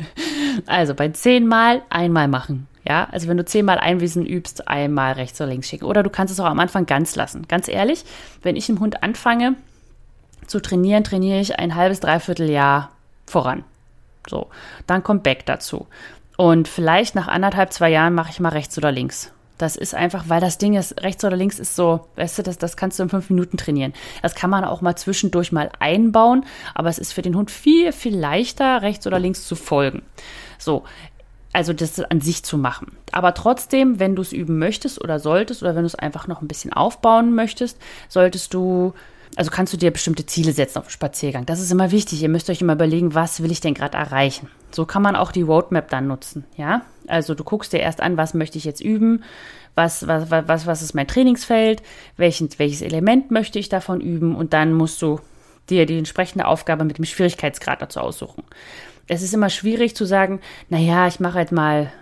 also 0.66 0.94
bei 0.94 1.08
zehnmal 1.08 1.80
einmal 1.88 2.28
machen. 2.28 2.67
Ja, 2.88 3.06
also 3.12 3.28
wenn 3.28 3.36
du 3.36 3.44
zehnmal 3.44 3.78
einwiesen 3.78 4.24
übst, 4.24 4.66
einmal 4.66 5.12
rechts 5.12 5.38
oder 5.40 5.50
links 5.50 5.68
schicken. 5.68 5.84
Oder 5.84 6.02
du 6.02 6.08
kannst 6.08 6.32
es 6.32 6.40
auch 6.40 6.46
am 6.46 6.58
Anfang 6.58 6.86
ganz 6.86 7.16
lassen. 7.16 7.46
Ganz 7.46 7.68
ehrlich, 7.68 8.04
wenn 8.42 8.56
ich 8.56 8.70
im 8.70 8.80
Hund 8.80 9.02
anfange 9.02 9.56
zu 10.46 10.58
trainieren, 10.58 11.04
trainiere 11.04 11.38
ich 11.38 11.58
ein 11.58 11.74
halbes, 11.74 12.00
dreiviertel 12.00 12.48
Jahr 12.48 12.92
voran. 13.26 13.64
So, 14.26 14.48
dann 14.86 15.02
kommt 15.02 15.22
Back 15.22 15.44
dazu. 15.44 15.86
Und 16.38 16.66
vielleicht 16.66 17.14
nach 17.14 17.28
anderthalb, 17.28 17.74
zwei 17.74 17.90
Jahren 17.90 18.14
mache 18.14 18.30
ich 18.30 18.40
mal 18.40 18.48
rechts 18.48 18.78
oder 18.78 18.90
links. 18.90 19.32
Das 19.58 19.76
ist 19.76 19.94
einfach, 19.94 20.28
weil 20.28 20.40
das 20.40 20.56
Ding 20.56 20.74
ist, 20.74 21.02
rechts 21.02 21.22
oder 21.24 21.36
links 21.36 21.58
ist 21.58 21.76
so, 21.76 22.06
weißt 22.16 22.38
du, 22.38 22.42
das, 22.44 22.56
das 22.56 22.76
kannst 22.76 22.98
du 22.98 23.02
in 23.02 23.08
fünf 23.10 23.28
Minuten 23.28 23.58
trainieren. 23.58 23.92
Das 24.22 24.34
kann 24.34 24.48
man 24.48 24.64
auch 24.64 24.80
mal 24.80 24.96
zwischendurch 24.96 25.52
mal 25.52 25.70
einbauen, 25.80 26.46
aber 26.74 26.88
es 26.88 26.98
ist 26.98 27.12
für 27.12 27.22
den 27.22 27.34
Hund 27.34 27.50
viel, 27.50 27.92
viel 27.92 28.16
leichter, 28.16 28.80
rechts 28.80 29.06
oder 29.06 29.18
links 29.18 29.46
zu 29.46 29.56
folgen. 29.56 30.02
So, 30.58 30.84
also 31.52 31.72
das 31.72 32.00
an 32.00 32.20
sich 32.20 32.42
zu 32.42 32.58
machen. 32.58 32.92
Aber 33.12 33.34
trotzdem, 33.34 33.98
wenn 33.98 34.14
du 34.14 34.22
es 34.22 34.32
üben 34.32 34.58
möchtest 34.58 35.02
oder 35.02 35.18
solltest 35.18 35.62
oder 35.62 35.74
wenn 35.74 35.82
du 35.82 35.86
es 35.86 35.94
einfach 35.94 36.26
noch 36.26 36.42
ein 36.42 36.48
bisschen 36.48 36.72
aufbauen 36.72 37.34
möchtest, 37.34 37.78
solltest 38.08 38.52
du, 38.54 38.92
also 39.36 39.50
kannst 39.50 39.72
du 39.72 39.76
dir 39.76 39.90
bestimmte 39.90 40.26
Ziele 40.26 40.52
setzen 40.52 40.78
auf 40.78 40.86
dem 40.86 40.90
Spaziergang. 40.90 41.46
Das 41.46 41.60
ist 41.60 41.72
immer 41.72 41.90
wichtig. 41.90 42.22
Ihr 42.22 42.28
müsst 42.28 42.50
euch 42.50 42.60
immer 42.60 42.74
überlegen, 42.74 43.14
was 43.14 43.42
will 43.42 43.50
ich 43.50 43.60
denn 43.60 43.74
gerade 43.74 43.96
erreichen. 43.96 44.48
So 44.70 44.84
kann 44.84 45.02
man 45.02 45.16
auch 45.16 45.32
die 45.32 45.42
Roadmap 45.42 45.88
dann 45.88 46.06
nutzen, 46.06 46.44
ja? 46.56 46.82
Also 47.06 47.34
du 47.34 47.42
guckst 47.42 47.72
dir 47.72 47.80
erst 47.80 48.02
an, 48.02 48.18
was 48.18 48.34
möchte 48.34 48.58
ich 48.58 48.64
jetzt 48.64 48.82
üben, 48.82 49.24
was, 49.74 50.06
was, 50.06 50.30
was, 50.30 50.66
was 50.66 50.82
ist 50.82 50.94
mein 50.94 51.08
Trainingsfeld, 51.08 51.82
welchen, 52.18 52.50
welches 52.58 52.82
Element 52.82 53.30
möchte 53.30 53.58
ich 53.58 53.70
davon 53.70 54.02
üben 54.02 54.36
und 54.36 54.52
dann 54.52 54.74
musst 54.74 55.00
du 55.00 55.18
dir 55.70 55.86
die 55.86 55.96
entsprechende 55.96 56.46
Aufgabe 56.46 56.84
mit 56.84 56.98
dem 56.98 57.06
Schwierigkeitsgrad 57.06 57.80
dazu 57.80 58.00
aussuchen 58.00 58.44
es 59.08 59.22
ist 59.22 59.34
immer 59.34 59.50
schwierig 59.50 59.96
zu 59.96 60.04
sagen, 60.04 60.40
naja, 60.68 61.06
ich 61.06 61.18
mache 61.20 61.38
halt 61.38 61.52
mal, 61.52 61.92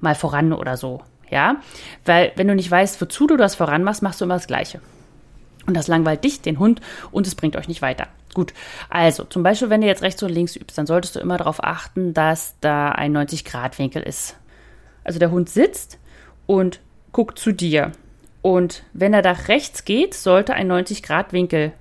mal 0.00 0.14
voran 0.14 0.52
oder 0.52 0.76
so. 0.76 1.02
Ja, 1.30 1.56
weil 2.04 2.32
wenn 2.36 2.46
du 2.46 2.54
nicht 2.54 2.70
weißt, 2.70 3.00
wozu 3.00 3.26
du 3.26 3.36
das 3.36 3.56
voran 3.56 3.82
machst, 3.82 4.02
machst 4.02 4.20
du 4.20 4.24
immer 4.24 4.34
das 4.34 4.46
Gleiche. 4.46 4.80
Und 5.66 5.76
das 5.76 5.88
langweilt 5.88 6.22
dich, 6.22 6.40
den 6.42 6.60
Hund, 6.60 6.80
und 7.10 7.26
es 7.26 7.34
bringt 7.34 7.56
euch 7.56 7.66
nicht 7.66 7.82
weiter. 7.82 8.06
Gut, 8.34 8.54
also 8.88 9.24
zum 9.24 9.42
Beispiel, 9.42 9.70
wenn 9.70 9.80
du 9.80 9.86
jetzt 9.88 10.02
rechts 10.02 10.22
und 10.22 10.30
links 10.30 10.54
übst, 10.54 10.78
dann 10.78 10.86
solltest 10.86 11.16
du 11.16 11.20
immer 11.20 11.38
darauf 11.38 11.64
achten, 11.64 12.14
dass 12.14 12.54
da 12.60 12.90
ein 12.90 13.16
90-Grad-Winkel 13.16 14.02
ist. 14.02 14.36
Also 15.02 15.18
der 15.18 15.30
Hund 15.30 15.48
sitzt 15.48 15.98
und 16.46 16.80
guckt 17.12 17.38
zu 17.38 17.50
dir. 17.52 17.92
Und 18.42 18.84
wenn 18.92 19.12
er 19.12 19.22
nach 19.22 19.48
rechts 19.48 19.84
geht, 19.84 20.14
sollte 20.14 20.54
ein 20.54 20.70
90-Grad-Winkel 20.70 21.72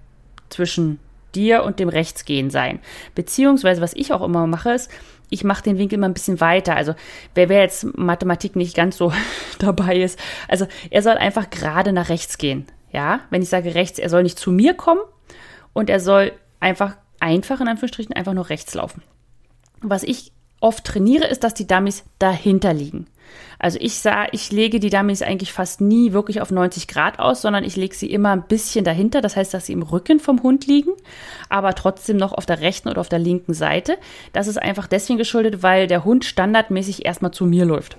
zwischen 0.50 1.00
dir 1.36 1.64
und 1.64 1.80
dem 1.80 1.90
Rechtsgehen 1.90 2.50
sein. 2.50 2.80
Beziehungsweise, 3.14 3.82
was 3.82 3.94
ich 3.94 4.14
auch 4.14 4.22
immer 4.22 4.48
mache, 4.48 4.72
ist, 4.72 4.90
ich 5.30 5.44
mache 5.44 5.64
den 5.64 5.78
Winkel 5.78 5.98
mal 5.98 6.08
ein 6.08 6.14
bisschen 6.14 6.40
weiter. 6.40 6.76
Also, 6.76 6.96
wer, 7.34 7.50
wer 7.50 7.62
jetzt 7.62 7.98
Mathematik 7.98 8.56
nicht 8.56 8.76
ganz 8.76 8.98
so 8.98 9.12
dabei 9.60 9.98
ist, 9.98 10.20
also 10.48 10.68
er 10.90 11.02
soll 11.02 11.16
einfach 11.16 11.50
gerade 11.50 11.94
nach 11.94 12.10
rechts 12.10 12.38
gehen. 12.38 12.66
Ja, 12.92 13.22
wenn 13.30 13.42
ich 13.42 13.50
sage 13.50 13.76
rechts, 13.76 14.00
er 14.00 14.10
soll 14.10 14.24
nicht 14.24 14.40
zu 14.40 14.52
mir 14.52 14.74
kommen 14.74 15.02
und 15.74 15.90
er 15.90 16.00
soll 16.00 16.32
einfach, 16.60 16.96
einfach 17.20 17.60
in 17.60 17.68
Anführungsstrichen, 17.68 18.16
einfach 18.16 18.34
nur 18.34 18.50
rechts 18.50 18.74
laufen. 18.74 19.02
Was 19.82 20.04
ich 20.04 20.32
oft 20.66 20.84
trainiere, 20.84 21.28
ist, 21.28 21.44
dass 21.44 21.54
die 21.54 21.68
Dummies 21.68 22.04
dahinter 22.18 22.74
liegen. 22.74 23.06
Also 23.60 23.78
ich 23.80 24.00
sah, 24.00 24.26
ich 24.32 24.52
lege 24.52 24.80
die 24.80 24.90
Dummies 24.90 25.22
eigentlich 25.22 25.54
fast 25.54 25.80
nie 25.80 26.12
wirklich 26.12 26.42
auf 26.42 26.52
90 26.52 26.88
Grad 26.88 27.20
aus, 27.20 27.42
sondern 27.42 27.64
ich 27.64 27.76
lege 27.76 27.96
sie 27.96 28.12
immer 28.12 28.32
ein 28.32 28.48
bisschen 28.48 28.84
dahinter. 28.84 29.22
Das 29.22 29.36
heißt, 29.36 29.54
dass 29.54 29.68
sie 29.68 29.74
im 29.74 29.84
Rücken 29.84 30.20
vom 30.20 30.42
Hund 30.42 30.66
liegen, 30.66 30.92
aber 31.50 31.76
trotzdem 31.76 32.18
noch 32.18 32.34
auf 32.34 32.46
der 32.46 32.62
rechten 32.62 32.90
oder 32.90 33.00
auf 33.00 33.10
der 33.10 33.20
linken 33.20 33.54
Seite. 33.54 33.98
Das 34.34 34.48
ist 34.48 34.58
einfach 34.58 34.88
deswegen 34.88 35.20
geschuldet, 35.20 35.62
weil 35.62 35.88
der 35.88 36.04
Hund 36.04 36.26
standardmäßig 36.26 37.06
erstmal 37.06 37.32
zu 37.32 37.46
mir 37.46 37.66
läuft. 37.66 37.98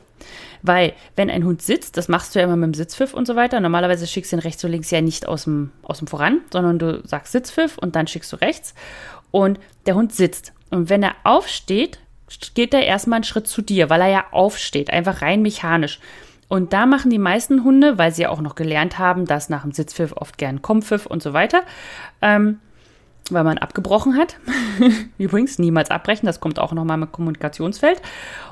Weil, 0.62 0.94
wenn 1.14 1.30
ein 1.30 1.44
Hund 1.44 1.62
sitzt, 1.62 1.96
das 1.96 2.08
machst 2.08 2.34
du 2.34 2.40
ja 2.40 2.46
immer 2.46 2.56
mit 2.56 2.66
dem 2.66 2.74
Sitzpfiff 2.74 3.14
und 3.14 3.26
so 3.26 3.36
weiter. 3.36 3.60
Normalerweise 3.60 4.08
schickst 4.08 4.32
du 4.32 4.36
ihn 4.36 4.40
rechts 4.40 4.64
und 4.64 4.72
links 4.72 4.90
ja 4.90 5.00
nicht 5.00 5.28
aus 5.28 5.44
dem, 5.44 5.70
aus 5.82 5.98
dem 5.98 6.08
Voran, 6.08 6.40
sondern 6.52 6.80
du 6.80 7.06
sagst 7.06 7.32
Sitzpfiff 7.32 7.78
und 7.78 7.94
dann 7.94 8.08
schickst 8.08 8.32
du 8.32 8.36
rechts. 8.36 8.74
Und 9.30 9.60
der 9.86 9.94
Hund 9.94 10.12
sitzt. 10.12 10.52
Und 10.70 10.90
wenn 10.90 11.02
er 11.02 11.14
aufsteht, 11.22 12.00
geht 12.54 12.74
er 12.74 12.84
erstmal 12.84 13.18
einen 13.18 13.24
Schritt 13.24 13.46
zu 13.46 13.62
dir, 13.62 13.90
weil 13.90 14.00
er 14.00 14.08
ja 14.08 14.24
aufsteht, 14.32 14.90
einfach 14.90 15.22
rein 15.22 15.42
mechanisch. 15.42 16.00
Und 16.48 16.72
da 16.72 16.86
machen 16.86 17.10
die 17.10 17.18
meisten 17.18 17.64
Hunde, 17.64 17.98
weil 17.98 18.12
sie 18.12 18.22
ja 18.22 18.30
auch 18.30 18.40
noch 18.40 18.54
gelernt 18.54 18.98
haben, 18.98 19.26
dass 19.26 19.48
nach 19.48 19.62
dem 19.62 19.72
Sitzpfiff 19.72 20.12
oft 20.12 20.38
gern 20.38 20.62
Kompfiff 20.62 21.06
und 21.06 21.22
so 21.22 21.32
weiter, 21.32 21.62
ähm, 22.22 22.60
weil 23.30 23.42
man 23.42 23.58
abgebrochen 23.58 24.16
hat. 24.16 24.36
Übrigens, 25.18 25.58
niemals 25.58 25.90
abbrechen, 25.90 26.26
das 26.26 26.40
kommt 26.40 26.58
auch 26.58 26.72
nochmal 26.72 27.02
im 27.02 27.10
Kommunikationsfeld. 27.10 28.00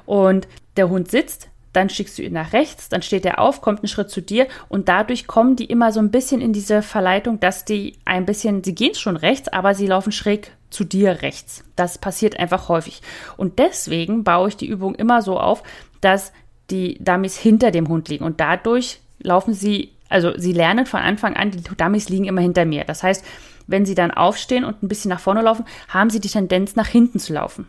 Und 0.07 0.49
der 0.77 0.89
Hund 0.89 1.09
sitzt, 1.09 1.49
dann 1.73 1.89
schickst 1.89 2.19
du 2.19 2.23
ihn 2.23 2.33
nach 2.33 2.53
rechts, 2.53 2.89
dann 2.89 3.03
steht 3.03 3.25
er 3.25 3.39
auf, 3.41 3.61
kommt 3.61 3.81
einen 3.81 3.89
Schritt 3.89 4.11
zu 4.11 4.23
dir 4.23 4.47
und 4.69 4.89
dadurch 4.89 5.27
kommen 5.27 5.57
die 5.57 5.65
immer 5.65 5.93
so 5.93 6.01
ein 6.01 6.11
bisschen 6.11 6.41
in 6.41 6.53
diese 6.53 6.83
Verleitung, 6.83 7.41
dass 7.41 7.65
die 7.65 7.97
ein 8.05 8.27
bisschen, 8.27 8.63
sie 8.63 8.75
gehen 8.75 8.95
schon 8.95 9.17
rechts, 9.17 9.49
aber 9.49 9.75
sie 9.75 9.89
laufen 9.89 10.13
schräg 10.13 10.53
zu 10.75 10.85
dir 10.85 11.23
rechts. 11.23 11.65
Das 11.77 11.99
passiert 11.99 12.39
einfach 12.39 12.69
häufig. 12.69 13.01
Und 13.37 13.59
deswegen 13.59 14.25
baue 14.25 14.49
ich 14.49 14.57
die 14.57 14.69
Übung 14.69 14.95
immer 14.95 15.23
so 15.23 15.39
auf, 15.39 15.63
dass 16.01 16.33
die 16.71 16.99
Dummies 17.03 17.37
hinter 17.37 17.71
dem 17.71 17.89
Hund 17.89 18.09
liegen. 18.09 18.25
Und 18.25 18.41
dadurch 18.41 19.01
laufen 19.21 19.55
sie, 19.55 19.93
also 20.09 20.37
sie 20.37 20.53
lernen 20.53 20.87
von 20.87 21.01
Anfang 21.01 21.37
an, 21.37 21.53
die 21.53 21.63
Dummies 21.63 22.09
liegen 22.09 22.25
immer 22.25 22.41
hinter 22.41 22.65
mir. 22.65 22.85
Das 22.85 23.03
heißt, 23.03 23.25
wenn 23.67 23.87
sie 23.87 23.95
dann 23.95 24.11
aufstehen 24.11 24.65
und 24.65 24.83
ein 24.83 24.89
bisschen 24.89 25.09
nach 25.09 25.21
vorne 25.21 25.43
laufen, 25.43 25.65
haben 25.89 26.11
sie 26.11 26.21
die 26.21 26.29
Tendenz, 26.29 26.77
nach 26.77 26.89
hinten 26.89 27.19
zu 27.19 27.33
laufen. 27.33 27.67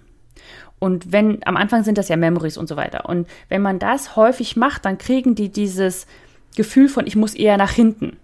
Und 0.80 1.12
wenn, 1.12 1.46
am 1.46 1.56
Anfang 1.56 1.84
sind 1.84 1.98
das 1.98 2.10
ja 2.10 2.18
Memories 2.18 2.58
und 2.58 2.68
so 2.68 2.76
weiter. 2.76 3.08
Und 3.08 3.28
wenn 3.48 3.62
man 3.62 3.80
das 3.80 4.16
häufig 4.16 4.58
macht, 4.58 4.86
dann 4.86 4.98
kriegen 4.98 5.36
die 5.36 5.50
dieses 5.50 6.06
Gefühl 6.56 6.90
von, 6.90 7.08
ich 7.08 7.16
muss 7.16 7.34
eher 7.34 7.58
nach 7.58 7.72
hinten. 7.72 8.18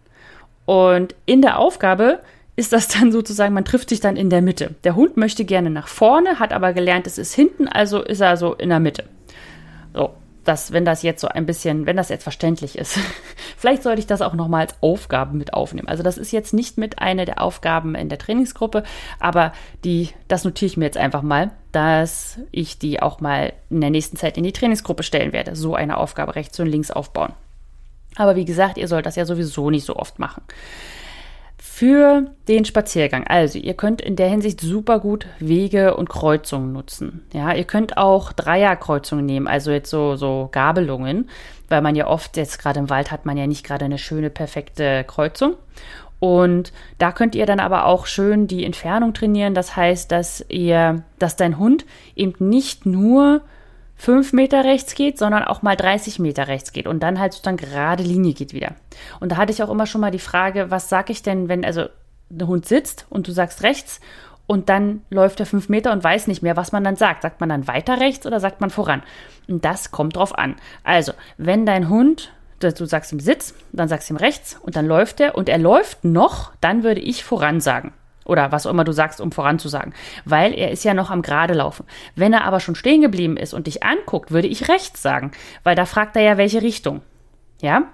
Und 0.65 1.15
in 1.25 1.41
der 1.41 1.59
Aufgabe 1.59 2.19
ist 2.55 2.73
das 2.73 2.87
dann 2.87 3.11
sozusagen, 3.11 3.53
man 3.53 3.65
trifft 3.65 3.89
sich 3.89 3.99
dann 3.99 4.17
in 4.17 4.29
der 4.29 4.41
Mitte. 4.41 4.75
Der 4.83 4.95
Hund 4.95 5.17
möchte 5.17 5.45
gerne 5.45 5.69
nach 5.69 5.87
vorne, 5.87 6.39
hat 6.39 6.53
aber 6.53 6.73
gelernt, 6.73 7.07
es 7.07 7.17
ist 7.17 7.33
hinten, 7.33 7.67
also 7.67 8.01
ist 8.01 8.19
er 8.19 8.37
so 8.37 8.53
in 8.53 8.69
der 8.69 8.79
Mitte. 8.79 9.05
So, 9.93 10.11
das, 10.43 10.71
wenn 10.73 10.85
das 10.85 11.03
jetzt 11.03 11.21
so 11.21 11.27
ein 11.27 11.45
bisschen, 11.45 11.85
wenn 11.85 11.97
das 11.97 12.09
jetzt 12.09 12.23
verständlich 12.23 12.77
ist. 12.77 12.99
Vielleicht 13.57 13.83
sollte 13.83 13.99
ich 13.99 14.07
das 14.07 14.21
auch 14.21 14.33
nochmal 14.33 14.61
als 14.61 14.75
Aufgaben 14.81 15.37
mit 15.37 15.53
aufnehmen. 15.53 15.87
Also 15.87 16.03
das 16.03 16.17
ist 16.17 16.31
jetzt 16.31 16.53
nicht 16.53 16.77
mit 16.77 16.99
einer 16.99 17.25
der 17.25 17.41
Aufgaben 17.41 17.95
in 17.95 18.09
der 18.09 18.17
Trainingsgruppe, 18.17 18.83
aber 19.19 19.53
die, 19.83 20.09
das 20.27 20.43
notiere 20.43 20.67
ich 20.67 20.77
mir 20.77 20.85
jetzt 20.85 20.97
einfach 20.97 21.21
mal, 21.21 21.51
dass 21.71 22.39
ich 22.51 22.79
die 22.79 23.01
auch 23.01 23.21
mal 23.21 23.53
in 23.69 23.81
der 23.81 23.91
nächsten 23.91 24.17
Zeit 24.17 24.37
in 24.37 24.43
die 24.43 24.51
Trainingsgruppe 24.51 25.03
stellen 25.03 25.31
werde. 25.31 25.55
So 25.55 25.75
eine 25.75 25.97
Aufgabe 25.97 26.35
rechts 26.35 26.59
und 26.59 26.67
links 26.67 26.91
aufbauen. 26.91 27.33
Aber 28.17 28.35
wie 28.35 28.45
gesagt, 28.45 28.77
ihr 28.77 28.89
sollt 28.89 29.05
das 29.05 29.15
ja 29.15 29.25
sowieso 29.25 29.69
nicht 29.69 29.85
so 29.85 29.95
oft 29.95 30.19
machen 30.19 30.41
für 31.63 32.31
den 32.47 32.65
Spaziergang. 32.65 33.27
Also, 33.27 33.59
ihr 33.59 33.75
könnt 33.75 34.01
in 34.01 34.15
der 34.15 34.27
Hinsicht 34.27 34.59
super 34.59 34.99
gut 34.99 35.27
Wege 35.37 35.95
und 35.95 36.09
Kreuzungen 36.09 36.73
nutzen. 36.73 37.23
Ja, 37.33 37.53
ihr 37.53 37.65
könnt 37.65 37.97
auch 37.97 38.33
Dreierkreuzungen 38.33 39.27
nehmen, 39.27 39.47
also 39.47 39.69
jetzt 39.69 39.91
so, 39.91 40.15
so 40.15 40.49
Gabelungen, 40.51 41.29
weil 41.69 41.83
man 41.83 41.95
ja 41.95 42.07
oft, 42.07 42.35
jetzt 42.35 42.57
gerade 42.57 42.79
im 42.79 42.89
Wald 42.89 43.11
hat 43.11 43.27
man 43.27 43.37
ja 43.37 43.45
nicht 43.45 43.63
gerade 43.63 43.85
eine 43.85 43.99
schöne, 43.99 44.31
perfekte 44.31 45.03
Kreuzung. 45.03 45.53
Und 46.19 46.73
da 46.97 47.11
könnt 47.11 47.35
ihr 47.35 47.45
dann 47.45 47.59
aber 47.59 47.85
auch 47.85 48.07
schön 48.07 48.47
die 48.47 48.65
Entfernung 48.65 49.13
trainieren. 49.13 49.53
Das 49.53 49.75
heißt, 49.75 50.11
dass 50.11 50.43
ihr, 50.49 51.03
dass 51.19 51.35
dein 51.35 51.59
Hund 51.59 51.85
eben 52.15 52.49
nicht 52.49 52.87
nur 52.87 53.41
5 54.01 54.33
Meter 54.33 54.63
rechts 54.63 54.95
geht, 54.95 55.19
sondern 55.19 55.43
auch 55.43 55.61
mal 55.61 55.75
30 55.75 56.17
Meter 56.17 56.47
rechts 56.47 56.71
geht 56.71 56.87
und 56.87 57.03
dann 57.03 57.19
halt 57.19 57.33
sozusagen 57.33 57.57
gerade 57.57 58.01
Linie 58.01 58.33
geht 58.33 58.51
wieder. 58.51 58.73
Und 59.19 59.31
da 59.31 59.37
hatte 59.37 59.51
ich 59.51 59.61
auch 59.61 59.69
immer 59.69 59.85
schon 59.85 60.01
mal 60.01 60.09
die 60.09 60.17
Frage, 60.17 60.71
was 60.71 60.89
sage 60.89 61.11
ich 61.11 61.21
denn, 61.21 61.49
wenn 61.49 61.63
also 61.63 61.85
der 62.29 62.47
Hund 62.47 62.65
sitzt 62.65 63.05
und 63.11 63.27
du 63.27 63.31
sagst 63.31 63.61
rechts 63.61 63.99
und 64.47 64.69
dann 64.69 65.03
läuft 65.11 65.39
er 65.39 65.45
5 65.45 65.69
Meter 65.69 65.91
und 65.91 66.03
weiß 66.03 66.25
nicht 66.25 66.41
mehr, 66.41 66.57
was 66.57 66.71
man 66.71 66.83
dann 66.83 66.95
sagt. 66.95 67.21
Sagt 67.21 67.41
man 67.41 67.49
dann 67.49 67.67
weiter 67.67 67.99
rechts 67.99 68.25
oder 68.25 68.39
sagt 68.39 68.59
man 68.59 68.71
voran? 68.71 69.03
Und 69.47 69.65
das 69.65 69.91
kommt 69.91 70.15
drauf 70.15 70.35
an. 70.35 70.55
Also, 70.83 71.13
wenn 71.37 71.67
dein 71.67 71.87
Hund 71.87 72.33
du 72.59 72.85
sagst 72.85 73.11
ihm 73.11 73.19
Sitz, 73.19 73.53
dann 73.71 73.87
sagst 73.87 74.09
du 74.09 74.13
ihm 74.15 74.17
rechts 74.17 74.59
und 74.61 74.75
dann 74.75 74.87
läuft 74.87 75.19
er 75.19 75.35
und 75.35 75.47
er 75.47 75.57
läuft 75.57 76.03
noch, 76.05 76.53
dann 76.59 76.83
würde 76.83 77.01
ich 77.01 77.23
voran 77.23 77.59
sagen. 77.59 77.93
Oder 78.31 78.53
was 78.53 78.65
auch 78.65 78.71
immer 78.71 78.85
du 78.85 78.93
sagst, 78.93 79.19
um 79.19 79.33
voranzusagen. 79.33 79.93
Weil 80.23 80.53
er 80.53 80.71
ist 80.71 80.85
ja 80.85 80.93
noch 80.93 81.09
am 81.09 81.21
Gerade 81.21 81.53
laufen. 81.53 81.85
Wenn 82.15 82.31
er 82.31 82.45
aber 82.45 82.61
schon 82.61 82.75
stehen 82.75 83.01
geblieben 83.01 83.35
ist 83.35 83.53
und 83.53 83.67
dich 83.67 83.83
anguckt, 83.83 84.31
würde 84.31 84.47
ich 84.47 84.69
rechts 84.69 85.01
sagen. 85.01 85.31
Weil 85.63 85.75
da 85.75 85.85
fragt 85.85 86.15
er 86.15 86.21
ja, 86.21 86.37
welche 86.37 86.61
Richtung. 86.61 87.01
Ja? 87.61 87.89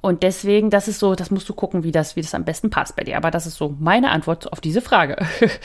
Und 0.00 0.22
deswegen, 0.22 0.70
das 0.70 0.86
ist 0.86 1.00
so, 1.00 1.16
das 1.16 1.32
musst 1.32 1.48
du 1.48 1.54
gucken, 1.54 1.82
wie 1.82 1.90
das, 1.90 2.14
wie 2.14 2.22
das 2.22 2.36
am 2.36 2.44
besten 2.44 2.70
passt 2.70 2.94
bei 2.94 3.02
dir. 3.02 3.16
Aber 3.16 3.32
das 3.32 3.46
ist 3.46 3.56
so 3.56 3.74
meine 3.80 4.12
Antwort 4.12 4.52
auf 4.52 4.60
diese 4.60 4.80
Frage. 4.80 5.16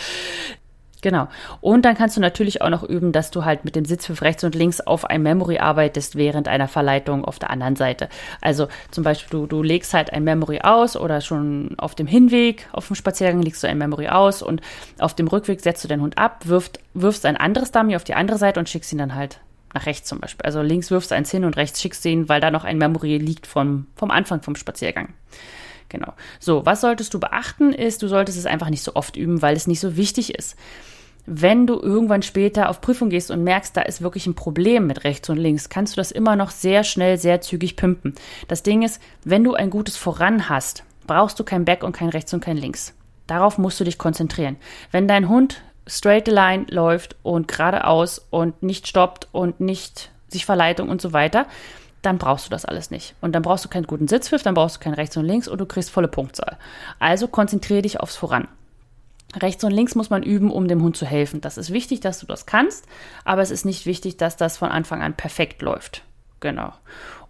Genau. 1.02 1.28
Und 1.62 1.86
dann 1.86 1.96
kannst 1.96 2.18
du 2.18 2.22
natürlich 2.22 2.62
auch 2.62 2.70
noch 2.70 2.84
üben, 2.84 3.12
dass 3.12 3.30
du 3.30 3.46
halt 3.46 3.66
mit 3.66 3.76
dem 3.76 3.86
Sitzpfiff 3.86 4.24
rechts 4.24 4.44
und 4.44 4.56
links 4.56 4.82
auf 4.82 5.06
ein 5.06 5.22
Memory 5.22 5.60
arbeitest 5.60 6.16
während 6.16 6.48
einer 6.48 6.68
Verleitung 6.68 7.24
auf 7.24 7.38
der 7.38 7.52
anderen 7.52 7.76
Seite. 7.76 8.10
Also 8.42 8.68
zum 8.90 9.04
Beispiel, 9.04 9.40
du, 9.40 9.46
du 9.46 9.62
legst 9.62 9.94
halt 9.94 10.12
ein 10.12 10.24
Memory 10.24 10.62
aus 10.62 10.98
oder 10.98 11.22
schon 11.22 11.76
auf 11.78 11.94
dem 11.94 12.08
Hinweg, 12.08 12.68
auf 12.72 12.88
dem 12.88 12.96
Spaziergang 12.96 13.42
legst 13.42 13.62
du 13.64 13.68
ein 13.68 13.78
Memory 13.78 14.08
aus 14.08 14.42
und 14.42 14.62
auf 14.98 15.14
dem 15.14 15.28
Rückweg 15.28 15.62
setzt 15.62 15.84
du 15.84 15.88
den 15.88 16.02
Hund 16.02 16.18
ab, 16.18 16.48
wirft, 16.48 16.80
wirfst 16.96 17.26
ein 17.26 17.38
anderes 17.38 17.72
Dummy 17.72 17.96
auf 17.96 18.04
die 18.04 18.16
andere 18.16 18.40
Seite 18.40 18.60
und 18.60 18.68
schickst 18.68 18.92
ihn 18.92 19.00
dann 19.00 19.14
halt 19.14 19.40
nach 19.74 19.86
rechts 19.86 20.08
zum 20.08 20.20
Beispiel. 20.20 20.46
Also 20.46 20.64
links 20.64 20.90
wirfst 20.90 21.12
du 21.12 21.16
eins 21.16 21.30
hin 21.30 21.46
und 21.46 21.58
rechts 21.58 21.80
schickst 21.80 22.04
ihn, 22.06 22.28
weil 22.28 22.42
da 22.42 22.50
noch 22.50 22.64
ein 22.64 22.80
Memory 22.80 23.18
liegt 23.18 23.46
vom, 23.46 23.86
vom 23.96 24.10
Anfang 24.10 24.42
vom 24.42 24.56
Spaziergang. 24.56 25.14
Genau. 25.90 26.14
So, 26.40 26.66
was 26.66 26.82
solltest 26.82 27.14
du 27.14 27.20
beachten, 27.20 27.72
ist, 27.74 28.02
du 28.02 28.08
solltest 28.08 28.38
es 28.38 28.46
einfach 28.46 28.70
nicht 28.70 28.84
so 28.84 28.96
oft 28.96 29.16
üben, 29.16 29.42
weil 29.42 29.56
es 29.56 29.68
nicht 29.68 29.80
so 29.80 29.96
wichtig 29.96 30.36
ist. 30.36 30.56
Wenn 31.26 31.68
du 31.68 31.80
irgendwann 31.80 32.22
später 32.22 32.70
auf 32.70 32.80
Prüfung 32.80 33.10
gehst 33.10 33.32
und 33.32 33.44
merkst, 33.44 33.76
da 33.76 33.82
ist 33.82 34.02
wirklich 34.02 34.28
ein 34.28 34.36
Problem 34.36 34.88
mit 34.88 35.04
rechts 35.04 35.30
und 35.30 35.38
links, 35.38 35.68
kannst 35.68 35.94
du 35.94 35.98
das 35.98 36.12
immer 36.12 36.38
noch 36.38 36.52
sehr 36.52 36.86
schnell, 36.86 37.18
sehr 37.18 37.42
zügig 37.42 37.76
pimpen. 37.76 38.16
Das 38.48 38.64
Ding 38.64 38.82
ist, 38.82 39.02
wenn 39.26 39.44
du 39.44 39.54
ein 39.54 39.70
gutes 39.70 39.98
Voran 39.98 40.48
hast, 40.48 40.84
brauchst 41.06 41.38
du 41.40 41.44
kein 41.44 41.66
Back 41.66 41.84
und 41.84 41.92
kein 41.92 42.10
Rechts 42.10 42.34
und 42.34 42.42
kein 42.42 42.58
Links. 42.58 42.94
Darauf 43.28 43.58
musst 43.58 43.80
du 43.80 43.84
dich 43.84 43.98
konzentrieren. 43.98 44.56
Wenn 44.92 45.08
dein 45.08 45.28
Hund 45.28 45.62
straight 45.86 46.28
line 46.28 46.66
läuft 46.70 47.16
und 47.24 47.48
geradeaus 47.48 48.26
und 48.30 48.64
nicht 48.64 48.88
stoppt 48.88 49.28
und 49.32 49.60
nicht 49.60 50.12
sich 50.30 50.46
Verleitung 50.46 50.90
und 50.90 51.02
so 51.02 51.14
weiter, 51.14 51.48
dann 52.02 52.18
brauchst 52.18 52.46
du 52.46 52.50
das 52.50 52.66
alles 52.66 52.92
nicht. 52.92 53.16
Und 53.22 53.34
dann 53.34 53.42
brauchst 53.42 53.66
du 53.66 53.70
keinen 53.70 53.88
guten 53.88 54.08
Sitzpfiff, 54.08 54.44
dann 54.44 54.54
brauchst 54.54 54.78
du 54.78 54.80
kein 54.80 54.94
rechts 54.94 55.18
und 55.18 55.26
links 55.26 55.48
und 55.48 55.60
du 55.60 55.66
kriegst 55.66 55.90
volle 55.90 56.08
Punktzahl. 56.08 56.58
Also 57.00 57.28
konzentriere 57.28 57.82
dich 57.82 58.00
aufs 58.00 58.16
Voran. 58.16 58.48
Rechts 59.36 59.64
und 59.64 59.72
links 59.72 59.96
muss 59.96 60.10
man 60.10 60.24
üben, 60.24 60.52
um 60.52 60.68
dem 60.68 60.82
Hund 60.82 60.96
zu 60.96 61.06
helfen. 61.06 61.42
Das 61.42 61.58
ist 61.58 61.74
wichtig, 61.74 62.00
dass 62.00 62.20
du 62.20 62.26
das 62.26 62.46
kannst, 62.46 62.86
aber 63.26 63.42
es 63.42 63.52
ist 63.52 63.66
nicht 63.66 63.86
wichtig, 63.86 64.18
dass 64.18 64.38
das 64.38 64.58
von 64.58 64.70
Anfang 64.70 65.02
an 65.02 65.16
perfekt 65.16 65.62
läuft. 65.62 66.04
Genau. 66.40 66.72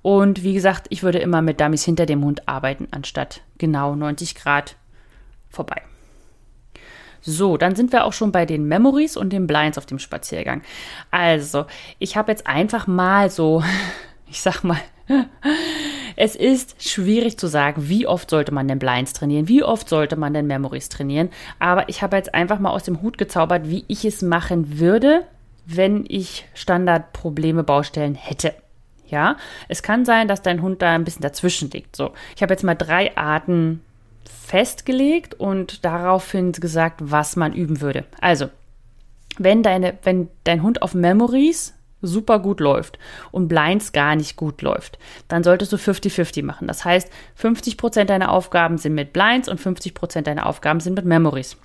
Und 0.01 0.43
wie 0.43 0.53
gesagt, 0.53 0.87
ich 0.89 1.03
würde 1.03 1.19
immer 1.19 1.41
mit 1.41 1.59
Dummies 1.59 1.83
hinter 1.83 2.05
dem 2.05 2.23
Hund 2.23 2.47
arbeiten, 2.47 2.87
anstatt 2.91 3.41
genau 3.57 3.95
90 3.95 4.35
Grad 4.35 4.75
vorbei. 5.49 5.81
So, 7.21 7.57
dann 7.57 7.75
sind 7.75 7.91
wir 7.91 8.05
auch 8.05 8.13
schon 8.13 8.31
bei 8.31 8.45
den 8.45 8.67
Memories 8.67 9.17
und 9.17 9.33
den 9.33 9.47
Blinds 9.47 9.77
auf 9.77 9.85
dem 9.85 9.99
Spaziergang. 9.99 10.61
Also, 11.11 11.65
ich 11.99 12.15
habe 12.15 12.31
jetzt 12.31 12.47
einfach 12.47 12.87
mal 12.87 13.29
so 13.29 13.63
ich 14.29 14.41
sag 14.41 14.63
mal, 14.63 14.79
es 16.15 16.35
ist 16.35 16.83
schwierig 16.83 17.37
zu 17.37 17.47
sagen, 17.47 17.89
wie 17.89 18.07
oft 18.07 18.29
sollte 18.29 18.51
man 18.51 18.67
denn 18.67 18.79
Blinds 18.79 19.13
trainieren, 19.13 19.47
wie 19.47 19.63
oft 19.63 19.87
sollte 19.87 20.15
man 20.15 20.33
denn 20.33 20.47
Memories 20.47 20.89
trainieren. 20.89 21.29
Aber 21.59 21.87
ich 21.89 22.01
habe 22.01 22.17
jetzt 22.17 22.33
einfach 22.33 22.59
mal 22.59 22.71
aus 22.71 22.83
dem 22.83 23.01
Hut 23.01 23.17
gezaubert, 23.17 23.69
wie 23.69 23.85
ich 23.87 24.05
es 24.05 24.21
machen 24.21 24.79
würde, 24.79 25.25
wenn 25.65 26.05
ich 26.07 26.45
Standardprobleme, 26.53 27.63
Baustellen 27.63 28.15
hätte. 28.15 28.53
Ja, 29.07 29.37
es 29.69 29.83
kann 29.83 30.03
sein, 30.03 30.27
dass 30.27 30.41
dein 30.41 30.61
Hund 30.61 30.81
da 30.81 30.93
ein 30.93 31.05
bisschen 31.05 31.21
dazwischen 31.21 31.69
liegt. 31.71 31.95
So, 31.95 32.11
ich 32.35 32.41
habe 32.41 32.53
jetzt 32.53 32.63
mal 32.63 32.75
drei 32.75 33.15
Arten 33.15 33.81
festgelegt 34.25 35.33
und 35.33 35.85
daraufhin 35.85 36.51
gesagt, 36.51 36.99
was 37.03 37.35
man 37.37 37.53
üben 37.53 37.79
würde. 37.79 38.05
Also, 38.19 38.49
wenn 39.37 39.63
deine, 39.63 39.97
wenn 40.03 40.29
dein 40.43 40.63
Hund 40.63 40.81
auf 40.81 40.93
Memories 40.93 41.73
super 42.01 42.39
gut 42.39 42.59
läuft 42.59 42.99
und 43.31 43.47
Blinds 43.47 43.91
gar 43.91 44.15
nicht 44.15 44.35
gut 44.35 44.61
läuft, 44.61 44.99
dann 45.27 45.43
solltest 45.43 45.73
du 45.73 45.77
50-50 45.77 46.43
machen. 46.43 46.67
Das 46.67 46.85
heißt, 46.85 47.09
50% 47.41 48.05
deiner 48.05 48.31
Aufgaben 48.31 48.77
sind 48.77 48.93
mit 48.93 49.13
Blinds 49.13 49.49
und 49.49 49.59
50% 49.59 50.21
deiner 50.21 50.45
Aufgaben 50.45 50.79
sind 50.79 50.95
mit 50.95 51.05
Memories. 51.05 51.57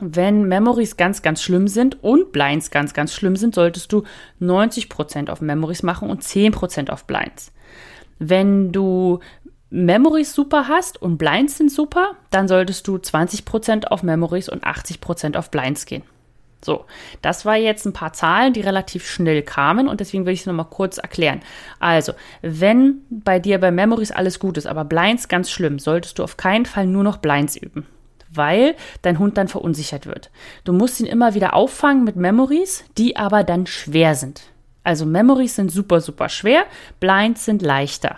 Wenn 0.00 0.46
Memories 0.46 0.96
ganz, 0.96 1.22
ganz 1.22 1.42
schlimm 1.42 1.66
sind 1.66 2.02
und 2.04 2.30
Blinds 2.30 2.70
ganz, 2.70 2.94
ganz 2.94 3.12
schlimm 3.12 3.34
sind, 3.36 3.54
solltest 3.54 3.92
du 3.92 4.04
90% 4.40 5.28
auf 5.28 5.40
Memories 5.40 5.82
machen 5.82 6.08
und 6.08 6.22
10% 6.22 6.90
auf 6.90 7.04
Blinds. 7.04 7.52
Wenn 8.20 8.70
du 8.70 9.18
Memories 9.70 10.34
super 10.34 10.68
hast 10.68 11.02
und 11.02 11.18
Blinds 11.18 11.58
sind 11.58 11.70
super, 11.70 12.12
dann 12.30 12.48
solltest 12.48 12.86
du 12.86 12.96
20% 12.96 13.86
auf 13.86 14.02
Memories 14.02 14.48
und 14.48 14.64
80% 14.64 15.36
auf 15.36 15.50
Blinds 15.50 15.84
gehen. 15.84 16.04
So, 16.60 16.86
das 17.22 17.44
war 17.44 17.56
jetzt 17.56 17.86
ein 17.86 17.92
paar 17.92 18.12
Zahlen, 18.12 18.52
die 18.52 18.60
relativ 18.60 19.08
schnell 19.08 19.42
kamen 19.42 19.88
und 19.88 20.00
deswegen 20.00 20.26
will 20.26 20.32
ich 20.32 20.40
es 20.40 20.46
nochmal 20.46 20.66
kurz 20.68 20.98
erklären. 20.98 21.40
Also, 21.78 22.14
wenn 22.42 23.02
bei 23.10 23.38
dir 23.38 23.58
bei 23.58 23.70
Memories 23.70 24.10
alles 24.10 24.40
gut 24.40 24.56
ist, 24.58 24.66
aber 24.66 24.84
Blinds 24.84 25.28
ganz 25.28 25.50
schlimm, 25.50 25.78
solltest 25.78 26.18
du 26.18 26.24
auf 26.24 26.36
keinen 26.36 26.66
Fall 26.66 26.86
nur 26.86 27.04
noch 27.04 27.18
Blinds 27.18 27.56
üben, 27.56 27.86
weil 28.30 28.74
dein 29.02 29.20
Hund 29.20 29.36
dann 29.38 29.46
verunsichert 29.46 30.06
wird. 30.06 30.30
Du 30.64 30.72
musst 30.72 30.98
ihn 30.98 31.06
immer 31.06 31.34
wieder 31.34 31.54
auffangen 31.54 32.02
mit 32.02 32.16
Memories, 32.16 32.84
die 32.98 33.16
aber 33.16 33.44
dann 33.44 33.66
schwer 33.66 34.16
sind. 34.16 34.42
Also 34.82 35.06
Memories 35.06 35.54
sind 35.54 35.70
super, 35.70 36.00
super 36.00 36.28
schwer, 36.28 36.64
Blinds 36.98 37.44
sind 37.44 37.62
leichter. 37.62 38.16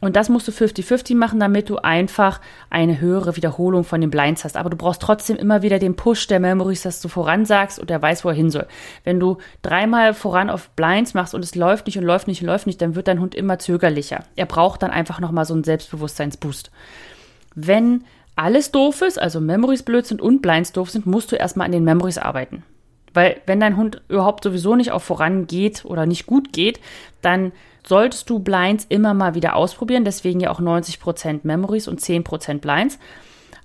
Und 0.00 0.16
das 0.16 0.30
musst 0.30 0.48
du 0.48 0.52
50-50 0.52 1.14
machen, 1.14 1.38
damit 1.38 1.68
du 1.68 1.76
einfach 1.76 2.40
eine 2.70 3.00
höhere 3.00 3.36
Wiederholung 3.36 3.84
von 3.84 4.00
den 4.00 4.10
Blinds 4.10 4.44
hast. 4.44 4.56
Aber 4.56 4.70
du 4.70 4.76
brauchst 4.76 5.02
trotzdem 5.02 5.36
immer 5.36 5.62
wieder 5.62 5.78
den 5.78 5.94
Push 5.94 6.26
der 6.26 6.40
Memories, 6.40 6.82
dass 6.82 7.02
du 7.02 7.08
voransagst 7.08 7.78
und 7.78 7.90
der 7.90 8.00
weiß, 8.00 8.24
wo 8.24 8.30
er 8.30 8.34
hin 8.34 8.50
soll. 8.50 8.66
Wenn 9.04 9.20
du 9.20 9.36
dreimal 9.62 10.14
voran 10.14 10.48
auf 10.48 10.70
Blinds 10.70 11.12
machst 11.12 11.34
und 11.34 11.44
es 11.44 11.54
läuft 11.54 11.86
nicht 11.86 11.98
und 11.98 12.04
läuft 12.04 12.28
nicht 12.28 12.40
und 12.40 12.46
läuft 12.46 12.66
nicht, 12.66 12.80
dann 12.80 12.94
wird 12.94 13.08
dein 13.08 13.20
Hund 13.20 13.34
immer 13.34 13.58
zögerlicher. 13.58 14.24
Er 14.36 14.46
braucht 14.46 14.82
dann 14.82 14.90
einfach 14.90 15.20
nochmal 15.20 15.44
so 15.44 15.52
einen 15.52 15.64
Selbstbewusstseinsboost. 15.64 16.70
Wenn 17.54 18.04
alles 18.36 18.70
doof 18.70 19.02
ist, 19.02 19.20
also 19.20 19.38
Memories 19.38 19.82
blöd 19.82 20.06
sind 20.06 20.22
und 20.22 20.40
Blinds 20.40 20.72
doof 20.72 20.90
sind, 20.90 21.04
musst 21.04 21.30
du 21.30 21.36
erstmal 21.36 21.66
an 21.66 21.72
den 21.72 21.84
Memories 21.84 22.16
arbeiten. 22.16 22.62
Weil 23.12 23.40
wenn 23.46 23.60
dein 23.60 23.76
Hund 23.76 24.02
überhaupt 24.08 24.44
sowieso 24.44 24.76
nicht 24.76 24.92
auf 24.92 25.02
vorangeht 25.02 25.84
oder 25.84 26.06
nicht 26.06 26.26
gut 26.26 26.52
geht, 26.52 26.80
dann 27.22 27.52
solltest 27.86 28.30
du 28.30 28.38
Blinds 28.38 28.86
immer 28.88 29.14
mal 29.14 29.34
wieder 29.34 29.56
ausprobieren. 29.56 30.04
Deswegen 30.04 30.40
ja 30.40 30.50
auch 30.50 30.60
90% 30.60 31.40
Memories 31.42 31.88
und 31.88 32.00
10% 32.00 32.58
Blinds. 32.58 32.98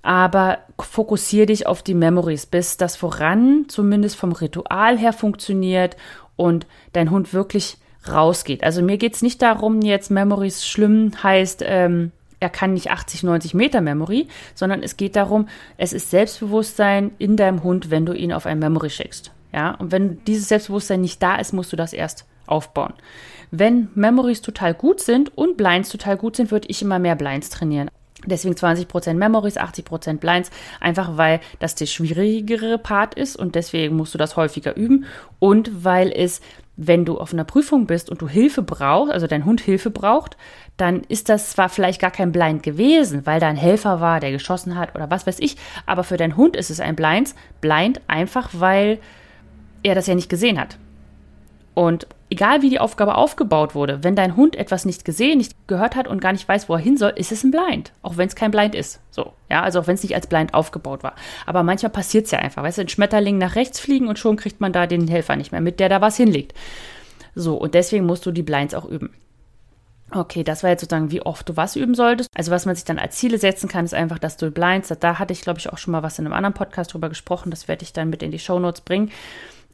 Aber 0.01 0.60
fokussiere 0.80 1.47
dich 1.47 1.65
auf 1.67 1.82
die 1.82 1.95
Memories, 1.95 2.45
bis 2.45 2.78
das 2.78 2.95
voran 2.95 3.65
zumindest 3.67 4.15
vom 4.15 4.32
Ritual 4.32 4.97
her 4.97 5.13
funktioniert 5.13 5.97
und 6.36 6.67
dein 6.93 7.10
Hund 7.10 7.34
wirklich 7.34 7.78
rausgeht. 8.08 8.63
Also 8.63 8.82
mir 8.82 8.97
geht 8.97 9.15
es 9.15 9.21
nicht 9.21 9.41
darum, 9.41 9.82
jetzt 9.82 10.12
Memories 10.12 10.65
schlimm 10.65 11.12
heißt, 11.23 11.63
ähm, 11.65 12.12
er 12.39 12.49
kann 12.49 12.73
nicht 12.73 12.91
80, 12.91 13.23
90 13.23 13.54
Meter 13.54 13.82
Memory, 13.82 14.28
sondern 14.54 14.84
es 14.84 14.97
geht 14.97 15.15
darum, 15.15 15.47
es 15.78 15.93
ist 15.93 16.12
Selbstbewusstsein 16.12 17.12
in 17.17 17.38
deinem 17.38 17.63
Hund, 17.63 17.89
wenn 17.89 18.06
du 18.06 18.13
ihn 18.13 18.34
auf 18.34 18.45
ein 18.45 18.60
Memory 18.60 18.89
schickst. 18.89 19.32
Ja, 19.54 19.71
und 19.75 19.91
wenn 19.91 20.23
dieses 20.25 20.49
Selbstbewusstsein 20.49 21.01
nicht 21.01 21.23
da 21.23 21.38
ist, 21.38 21.54
musst 21.54 21.71
du 21.71 21.78
das 21.78 21.93
erst 21.93 22.25
aufbauen. 22.45 22.93
Wenn 23.51 23.89
Memories 23.95 24.41
total 24.41 24.73
gut 24.73 24.99
sind 24.99 25.38
und 25.38 25.58
Blinds 25.58 25.89
total 25.89 26.17
gut 26.17 26.36
sind, 26.36 26.51
würde 26.51 26.67
ich 26.69 26.81
immer 26.81 26.99
mehr 26.99 27.15
Blinds 27.15 27.49
trainieren. 27.49 27.89
Deswegen 28.25 28.55
20% 28.55 29.13
Memories, 29.13 29.58
80% 29.58 30.17
Blinds, 30.17 30.49
einfach 30.79 31.17
weil 31.17 31.41
das 31.60 31.75
der 31.75 31.86
schwierigere 31.86 32.77
Part 32.77 33.13
ist 33.13 33.36
und 33.36 33.55
deswegen 33.55 33.95
musst 33.95 34.13
du 34.13 34.17
das 34.17 34.36
häufiger 34.36 34.75
üben 34.75 35.05
und 35.39 35.84
weil 35.84 36.12
es, 36.12 36.41
wenn 36.75 37.05
du 37.05 37.19
auf 37.19 37.34
einer 37.34 37.43
Prüfung 37.43 37.86
bist 37.86 38.10
und 38.10 38.21
du 38.21 38.27
Hilfe 38.27 38.62
brauchst, 38.63 39.12
also 39.12 39.27
dein 39.27 39.45
Hund 39.45 39.62
Hilfe 39.62 39.91
braucht, 39.91 40.38
dann 40.77 41.01
ist 41.01 41.29
das 41.29 41.51
zwar 41.51 41.69
vielleicht 41.69 42.01
gar 42.01 42.12
kein 42.12 42.31
Blind 42.31 42.63
gewesen, 42.63 43.25
weil 43.25 43.39
da 43.39 43.47
ein 43.47 43.58
Helfer 43.58 44.01
war, 44.01 44.19
der 44.19 44.31
geschossen 44.31 44.75
hat 44.75 44.95
oder 44.95 45.12
was 45.12 45.27
weiß 45.27 45.39
ich, 45.39 45.58
aber 45.86 46.03
für 46.03 46.17
deinen 46.17 46.38
Hund 46.38 46.55
ist 46.55 46.71
es 46.71 46.79
ein 46.79 46.95
Blinds, 46.95 47.36
Blind 47.62 48.01
einfach 48.08 48.49
weil 48.53 48.99
er 49.84 49.93
das 49.93 50.08
ja 50.08 50.15
nicht 50.15 50.29
gesehen 50.29 50.60
hat. 50.60 50.77
Und 51.75 52.08
egal 52.29 52.61
wie 52.61 52.69
die 52.69 52.79
Aufgabe 52.79 53.15
aufgebaut 53.15 53.75
wurde, 53.75 54.03
wenn 54.03 54.15
dein 54.15 54.35
Hund 54.35 54.55
etwas 54.55 54.85
nicht 54.85 55.05
gesehen, 55.05 55.38
nicht 55.38 55.55
gehört 55.67 55.95
hat 55.95 56.07
und 56.07 56.21
gar 56.21 56.31
nicht 56.31 56.47
weiß, 56.47 56.69
wo 56.69 56.73
er 56.73 56.79
hin 56.79 56.97
soll, 56.97 57.13
ist 57.15 57.31
es 57.31 57.43
ein 57.43 57.51
Blind. 57.51 57.91
Auch 58.01 58.17
wenn 58.17 58.27
es 58.27 58.35
kein 58.35 58.51
Blind 58.51 58.75
ist. 58.75 58.99
So. 59.11 59.33
Ja, 59.49 59.61
also 59.61 59.79
auch 59.79 59.88
wenn 59.88 59.95
es 59.95 60.03
nicht 60.03 60.15
als 60.15 60.27
Blind 60.27 60.53
aufgebaut 60.53 61.03
war. 61.03 61.15
Aber 61.45 61.63
manchmal 61.63 61.91
passiert 61.91 62.25
es 62.25 62.31
ja 62.31 62.39
einfach. 62.39 62.63
Weißt 62.63 62.77
du, 62.77 62.81
ein 62.81 62.89
Schmetterling 62.89 63.38
nach 63.38 63.55
rechts 63.55 63.79
fliegen 63.79 64.07
und 64.07 64.19
schon 64.19 64.38
kriegt 64.38 64.61
man 64.61 64.73
da 64.73 64.88
den 64.88 65.07
Helfer 65.07 65.35
nicht 65.35 65.51
mehr 65.51 65.61
mit, 65.61 65.79
der 65.79 65.89
da 65.89 66.01
was 66.01 66.17
hinlegt. 66.17 66.53
So. 67.35 67.55
Und 67.55 67.73
deswegen 67.73 68.05
musst 68.05 68.25
du 68.25 68.31
die 68.31 68.43
Blinds 68.43 68.73
auch 68.73 68.85
üben. 68.85 69.11
Okay, 70.11 70.43
das 70.43 70.61
war 70.61 70.69
jetzt 70.69 70.81
sozusagen, 70.81 71.11
wie 71.11 71.21
oft 71.21 71.49
du 71.49 71.57
was 71.57 71.75
üben 71.75 71.95
solltest. 71.95 72.29
Also 72.35 72.51
was 72.51 72.65
man 72.65 72.75
sich 72.75 72.85
dann 72.85 72.99
als 72.99 73.15
Ziele 73.15 73.39
setzen 73.39 73.67
kann, 73.67 73.85
ist 73.85 73.93
einfach, 73.93 74.19
dass 74.19 74.38
du 74.38 74.51
Blinds, 74.51 74.93
da 74.99 75.19
hatte 75.19 75.33
ich 75.33 75.41
glaube 75.41 75.59
ich 75.59 75.71
auch 75.71 75.79
schon 75.79 75.93
mal 75.93 76.03
was 76.03 76.19
in 76.19 76.25
einem 76.25 76.33
anderen 76.33 76.53
Podcast 76.53 76.93
drüber 76.93 77.09
gesprochen, 77.09 77.49
das 77.49 77.67
werde 77.67 77.83
ich 77.83 77.91
dann 77.91 78.11
mit 78.11 78.21
in 78.21 78.31
die 78.31 78.39
Show 78.39 78.59
Notes 78.59 78.81
bringen, 78.81 79.11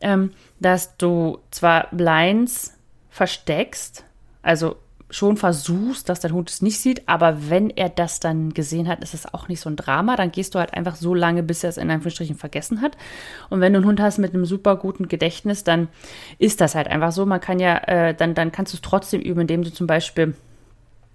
ähm, 0.02 0.32
dass 0.60 0.98
du 0.98 1.40
zwar 1.52 1.88
Blinds 1.92 2.78
versteckst, 3.10 4.04
also 4.42 4.76
schon 5.12 5.36
versuchst, 5.36 6.08
dass 6.10 6.22
dein 6.22 6.32
Hund 6.32 6.50
es 6.50 6.62
nicht 6.62 6.80
sieht, 6.80 7.08
aber 7.08 7.50
wenn 7.50 7.70
er 7.70 7.90
das 7.90 8.20
dann 8.20 8.54
gesehen 8.54 8.88
hat, 8.88 9.04
ist 9.04 9.14
es 9.14 9.32
auch 9.32 9.50
nicht 9.50 9.60
so 9.60 9.70
ein 9.70 9.76
Drama. 9.76 10.16
Dann 10.16 10.32
gehst 10.32 10.56
du 10.56 10.60
halt 10.60 10.74
einfach 10.74 10.96
so 10.96 11.14
lange, 11.14 11.44
bis 11.44 11.64
er 11.64 11.70
es 11.70 11.78
in 11.78 11.92
Anführungsstrichen 11.92 12.38
vergessen 12.38 12.82
hat. 12.82 12.98
Und 13.50 13.60
wenn 13.60 13.74
du 13.74 13.80
einen 13.80 13.88
Hund 13.88 14.00
hast 14.00 14.18
mit 14.18 14.34
einem 14.34 14.46
super 14.46 14.78
guten 14.78 15.10
Gedächtnis, 15.10 15.64
dann 15.64 15.90
ist 16.40 16.62
das 16.62 16.76
halt 16.76 16.88
einfach 16.88 17.12
so. 17.12 17.26
Man 17.26 17.42
kann 17.42 17.60
ja, 17.60 17.78
äh, 17.88 18.16
dann, 18.16 18.34
dann 18.34 18.52
kannst 18.52 18.74
du 18.74 18.78
es 18.78 18.82
trotzdem 18.82 19.22
üben, 19.22 19.42
indem 19.42 19.64
du 19.64 19.74
zum 19.74 19.86
Beispiel 19.86 20.34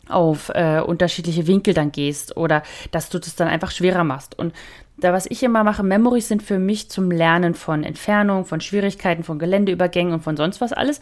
auf 0.09 0.51
äh, 0.51 0.81
unterschiedliche 0.81 1.47
Winkel 1.47 1.75
dann 1.75 1.91
gehst 1.91 2.37
oder 2.37 2.63
dass 2.93 3.09
du 3.09 3.19
das 3.19 3.35
dann 3.35 3.49
einfach 3.49 3.71
schwerer 3.71 4.05
machst. 4.05 4.39
Und 4.39 4.53
da, 4.99 5.13
was 5.13 5.27
ich 5.27 5.43
immer 5.43 5.63
mache, 5.63 5.83
Memories 5.83 6.29
sind 6.29 6.43
für 6.43 6.59
mich 6.59 6.91
zum 6.91 7.11
Lernen 7.11 7.55
von 7.55 7.85
Entfernung, 7.85 8.45
von 8.45 8.61
Schwierigkeiten, 8.61 9.25
von 9.25 9.39
Geländeübergängen 9.39 10.15
und 10.15 10.23
von 10.23 10.37
sonst 10.37 10.61
was 10.61 10.73
alles. 10.73 11.01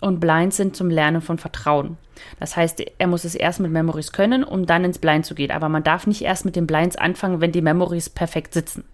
Und 0.00 0.20
Blinds 0.20 0.56
sind 0.56 0.76
zum 0.76 0.90
Lernen 0.90 1.20
von 1.20 1.38
Vertrauen. 1.38 1.96
Das 2.38 2.56
heißt, 2.56 2.82
er 2.98 3.06
muss 3.06 3.24
es 3.24 3.34
erst 3.34 3.60
mit 3.60 3.70
Memories 3.70 4.12
können, 4.12 4.44
um 4.44 4.66
dann 4.66 4.84
ins 4.84 4.98
Blind 4.98 5.26
zu 5.26 5.34
gehen. 5.34 5.50
Aber 5.50 5.68
man 5.68 5.82
darf 5.82 6.06
nicht 6.06 6.22
erst 6.22 6.44
mit 6.44 6.56
den 6.56 6.66
Blinds 6.66 6.96
anfangen, 6.96 7.40
wenn 7.40 7.52
die 7.52 7.62
Memories 7.62 8.08
perfekt 8.08 8.54
sitzen. 8.54 8.84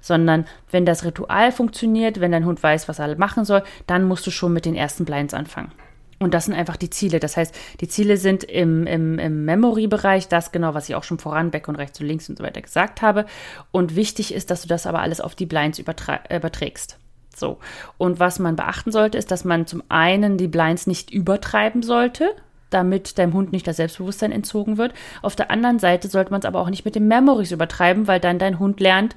Sondern 0.00 0.46
wenn 0.70 0.86
das 0.86 1.04
Ritual 1.04 1.52
funktioniert, 1.52 2.20
wenn 2.20 2.32
dein 2.32 2.44
Hund 2.44 2.62
weiß, 2.62 2.88
was 2.88 2.98
er 2.98 3.16
machen 3.16 3.44
soll, 3.44 3.62
dann 3.86 4.04
musst 4.04 4.26
du 4.26 4.30
schon 4.30 4.52
mit 4.52 4.64
den 4.64 4.74
ersten 4.74 5.04
Blinds 5.04 5.34
anfangen. 5.34 5.72
Und 6.18 6.34
das 6.34 6.46
sind 6.46 6.54
einfach 6.54 6.76
die 6.76 6.90
Ziele. 6.90 7.20
Das 7.20 7.36
heißt, 7.36 7.54
die 7.80 7.88
Ziele 7.88 8.16
sind 8.16 8.42
im, 8.44 8.86
im, 8.86 9.18
im 9.18 9.44
Memory-Bereich, 9.44 10.28
das 10.28 10.50
genau, 10.50 10.74
was 10.74 10.88
ich 10.88 10.94
auch 10.94 11.04
schon 11.04 11.18
voran, 11.18 11.50
back 11.50 11.68
und 11.68 11.76
rechts 11.76 12.00
und 12.00 12.06
links 12.06 12.28
und 12.28 12.38
so 12.38 12.44
weiter 12.44 12.60
gesagt 12.60 13.02
habe. 13.02 13.26
Und 13.70 13.94
wichtig 13.94 14.34
ist, 14.34 14.50
dass 14.50 14.62
du 14.62 14.68
das 14.68 14.86
aber 14.86 15.00
alles 15.00 15.20
auf 15.20 15.34
die 15.34 15.46
Blinds 15.46 15.78
überträgst. 15.78 16.98
So. 17.36 17.58
Und 17.98 18.18
was 18.18 18.38
man 18.38 18.56
beachten 18.56 18.90
sollte, 18.90 19.16
ist, 19.16 19.30
dass 19.30 19.44
man 19.44 19.66
zum 19.66 19.82
einen 19.88 20.38
die 20.38 20.48
Blinds 20.48 20.86
nicht 20.88 21.10
übertreiben 21.10 21.82
sollte, 21.82 22.30
damit 22.70 23.18
deinem 23.18 23.32
Hund 23.32 23.52
nicht 23.52 23.66
das 23.66 23.76
Selbstbewusstsein 23.76 24.32
entzogen 24.32 24.76
wird. 24.76 24.92
Auf 25.22 25.36
der 25.36 25.50
anderen 25.50 25.78
Seite 25.78 26.08
sollte 26.08 26.32
man 26.32 26.40
es 26.40 26.46
aber 26.46 26.60
auch 26.60 26.70
nicht 26.70 26.84
mit 26.84 26.96
den 26.96 27.06
Memories 27.08 27.52
übertreiben, 27.52 28.08
weil 28.08 28.18
dann 28.18 28.40
dein 28.40 28.58
Hund 28.58 28.80
lernt, 28.80 29.14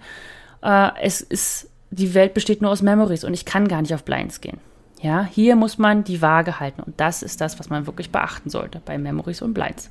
äh, 0.62 0.90
es 1.02 1.22
ist, 1.22 1.70
die 1.90 2.14
Welt 2.14 2.34
besteht 2.34 2.62
nur 2.62 2.72
aus 2.72 2.84
Memories 2.84 3.24
und 3.24 3.34
ich 3.34 3.46
kann 3.46 3.68
gar 3.68 3.82
nicht 3.82 3.94
auf 3.94 4.04
Blinds 4.04 4.40
gehen. 4.40 4.60
Ja, 5.02 5.24
hier 5.24 5.56
muss 5.56 5.78
man 5.78 6.04
die 6.04 6.22
Waage 6.22 6.60
halten 6.60 6.82
und 6.82 7.00
das 7.00 7.24
ist 7.24 7.42
das, 7.42 7.60
was 7.60 7.70
man 7.70 7.88
wirklich 7.88 8.12
beachten 8.12 8.50
sollte 8.50 8.82
bei 8.86 8.98
Memories 8.98 9.42
und 9.42 9.54
Blinds. 9.54 9.90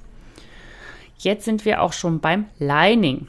Jetzt 1.19 1.45
sind 1.45 1.65
wir 1.65 1.83
auch 1.83 1.93
schon 1.93 2.21
beim 2.21 2.47
Lining. 2.59 3.27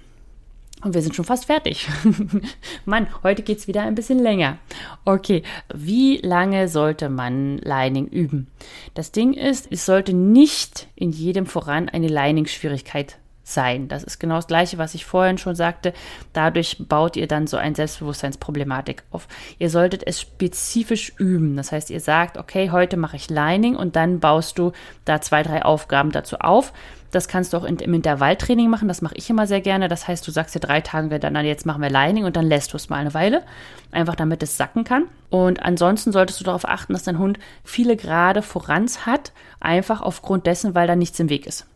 Und 0.84 0.96
wir 0.96 1.02
sind 1.02 1.16
schon 1.16 1.26
fast 1.26 1.46
fertig. 1.46 1.88
Mann, 2.86 3.08
heute 3.22 3.44
geht 3.44 3.60
es 3.60 3.68
wieder 3.68 3.84
ein 3.84 3.94
bisschen 3.94 4.18
länger. 4.18 4.58
Okay, 5.06 5.44
wie 5.72 6.18
lange 6.18 6.68
sollte 6.68 7.10
man 7.10 7.60
Lining 7.60 8.08
üben? 8.08 8.48
Das 8.96 9.12
Ding 9.12 9.34
ist, 9.34 9.72
es 9.72 9.86
sollte 9.86 10.14
nicht 10.14 10.88
in 10.96 11.12
jedem 11.12 11.46
voran 11.46 11.88
eine 11.88 12.08
Lining-Schwierigkeit 12.08 13.18
sein. 13.54 13.88
Das 13.88 14.04
ist 14.04 14.20
genau 14.20 14.36
das 14.36 14.48
Gleiche, 14.48 14.78
was 14.78 14.96
ich 14.96 15.06
vorhin 15.06 15.38
schon 15.38 15.56
sagte. 15.56 15.94
Dadurch 16.34 16.78
baut 16.80 17.16
ihr 17.16 17.28
dann 17.28 17.48
so 17.48 17.58
ein 17.58 17.76
Selbstbewusstseinsproblematik 17.76 19.04
auf. 19.12 19.28
Ihr 19.60 19.70
solltet 19.70 20.06
es 20.06 20.22
spezifisch 20.22 21.14
üben. 21.18 21.56
Das 21.56 21.72
heißt, 21.72 21.90
ihr 21.90 22.00
sagt, 22.00 22.38
okay, 22.38 22.72
heute 22.72 22.98
mache 22.98 23.16
ich 23.16 23.30
Lining 23.30 23.76
und 23.76 23.96
dann 23.96 24.20
baust 24.20 24.58
du 24.58 24.72
da 25.06 25.22
zwei, 25.22 25.44
drei 25.44 25.64
Aufgaben 25.64 26.12
dazu 26.12 26.38
auf. 26.40 26.74
Das 27.12 27.28
kannst 27.28 27.52
du 27.52 27.58
auch 27.58 27.66
im 27.66 27.94
Intervalltraining 27.94 28.70
machen. 28.70 28.88
Das 28.88 29.02
mache 29.02 29.16
ich 29.18 29.30
immer 29.30 29.46
sehr 29.46 29.60
gerne. 29.60 29.90
Das 29.90 30.08
heißt, 30.08 30.26
du 30.26 30.32
sagst 30.32 30.56
dir 30.56 30.60
drei 30.60 30.80
Tage 30.80 31.20
dann, 31.20 31.36
jetzt 31.46 31.66
machen 31.66 31.82
wir 31.82 31.90
Lining 31.90 32.24
und 32.24 32.38
dann 32.38 32.46
lässt 32.46 32.72
du 32.72 32.78
es 32.78 32.90
mal 32.90 32.98
eine 32.98 33.14
Weile. 33.14 33.44
Einfach 33.92 34.16
damit 34.16 34.42
es 34.44 34.56
sacken 34.56 34.86
kann. 34.86 35.08
Und 35.30 35.62
ansonsten 35.62 36.14
solltest 36.14 36.40
du 36.40 36.46
darauf 36.46 36.66
achten, 36.66 36.94
dass 36.94 37.04
dein 37.04 37.20
Hund 37.20 37.38
viele 37.66 37.98
gerade 37.98 38.42
Vorans 38.42 39.06
hat. 39.06 39.34
Einfach 39.60 40.02
aufgrund 40.02 40.48
dessen, 40.48 40.74
weil 40.74 40.88
da 40.88 40.96
nichts 40.96 41.20
im 41.20 41.30
Weg 41.30 41.46
ist. 41.46 41.68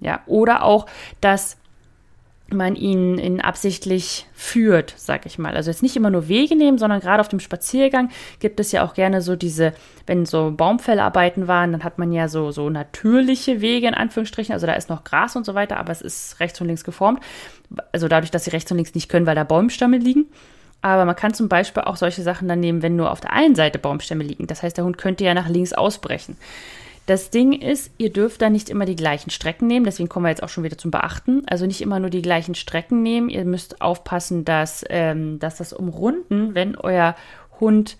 Ja, 0.00 0.20
oder 0.26 0.62
auch, 0.62 0.86
dass 1.20 1.56
man 2.50 2.76
ihn 2.76 3.18
in 3.18 3.40
absichtlich 3.40 4.26
führt, 4.32 4.94
sag 4.96 5.26
ich 5.26 5.38
mal. 5.38 5.54
Also 5.54 5.70
jetzt 5.70 5.82
nicht 5.82 5.96
immer 5.96 6.08
nur 6.08 6.28
Wege 6.28 6.56
nehmen, 6.56 6.78
sondern 6.78 7.00
gerade 7.00 7.20
auf 7.20 7.28
dem 7.28 7.40
Spaziergang 7.40 8.10
gibt 8.40 8.58
es 8.58 8.72
ja 8.72 8.84
auch 8.84 8.94
gerne 8.94 9.20
so 9.20 9.36
diese, 9.36 9.74
wenn 10.06 10.24
so 10.24 10.52
Baumfellarbeiten 10.56 11.46
waren, 11.46 11.72
dann 11.72 11.84
hat 11.84 11.98
man 11.98 12.10
ja 12.10 12.28
so, 12.28 12.50
so 12.50 12.70
natürliche 12.70 13.60
Wege 13.60 13.88
in 13.88 13.94
Anführungsstrichen. 13.94 14.54
Also 14.54 14.66
da 14.66 14.72
ist 14.74 14.88
noch 14.88 15.04
Gras 15.04 15.36
und 15.36 15.44
so 15.44 15.54
weiter, 15.54 15.76
aber 15.76 15.92
es 15.92 16.00
ist 16.00 16.40
rechts 16.40 16.58
und 16.60 16.68
links 16.68 16.84
geformt. 16.84 17.22
Also 17.92 18.08
dadurch, 18.08 18.30
dass 18.30 18.44
sie 18.44 18.50
rechts 18.50 18.70
und 18.70 18.78
links 18.78 18.94
nicht 18.94 19.10
können, 19.10 19.26
weil 19.26 19.36
da 19.36 19.44
Baumstämme 19.44 19.98
liegen. 19.98 20.26
Aber 20.80 21.04
man 21.04 21.16
kann 21.16 21.34
zum 21.34 21.48
Beispiel 21.48 21.82
auch 21.82 21.96
solche 21.96 22.22
Sachen 22.22 22.48
dann 22.48 22.60
nehmen, 22.60 22.82
wenn 22.82 22.96
nur 22.96 23.10
auf 23.10 23.20
der 23.20 23.32
einen 23.32 23.56
Seite 23.56 23.78
Baumstämme 23.78 24.24
liegen. 24.24 24.46
Das 24.46 24.62
heißt, 24.62 24.76
der 24.76 24.84
Hund 24.84 24.96
könnte 24.96 25.24
ja 25.24 25.34
nach 25.34 25.48
links 25.48 25.72
ausbrechen. 25.72 26.36
Das 27.08 27.30
Ding 27.30 27.54
ist, 27.54 27.90
ihr 27.96 28.12
dürft 28.12 28.42
da 28.42 28.50
nicht 28.50 28.68
immer 28.68 28.84
die 28.84 28.94
gleichen 28.94 29.30
Strecken 29.30 29.66
nehmen, 29.66 29.86
deswegen 29.86 30.10
kommen 30.10 30.26
wir 30.26 30.30
jetzt 30.30 30.42
auch 30.42 30.50
schon 30.50 30.62
wieder 30.62 30.76
zum 30.76 30.90
Beachten. 30.90 31.42
Also 31.46 31.64
nicht 31.64 31.80
immer 31.80 32.00
nur 32.00 32.10
die 32.10 32.20
gleichen 32.20 32.54
Strecken 32.54 33.02
nehmen. 33.02 33.30
Ihr 33.30 33.46
müsst 33.46 33.80
aufpassen, 33.80 34.44
dass, 34.44 34.84
ähm, 34.90 35.38
dass 35.38 35.56
das 35.56 35.72
Umrunden, 35.72 36.54
wenn 36.54 36.76
euer 36.76 37.16
Hund 37.60 37.96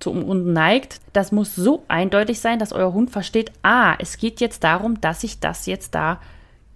zu 0.00 0.10
Umrunden 0.10 0.52
neigt, 0.52 0.98
das 1.12 1.30
muss 1.30 1.54
so 1.54 1.84
eindeutig 1.86 2.40
sein, 2.40 2.58
dass 2.58 2.72
euer 2.72 2.92
Hund 2.92 3.12
versteht, 3.12 3.52
ah, 3.62 3.94
es 4.00 4.18
geht 4.18 4.40
jetzt 4.40 4.64
darum, 4.64 5.00
dass 5.00 5.22
ich 5.22 5.38
das 5.38 5.66
jetzt 5.66 5.94
da 5.94 6.18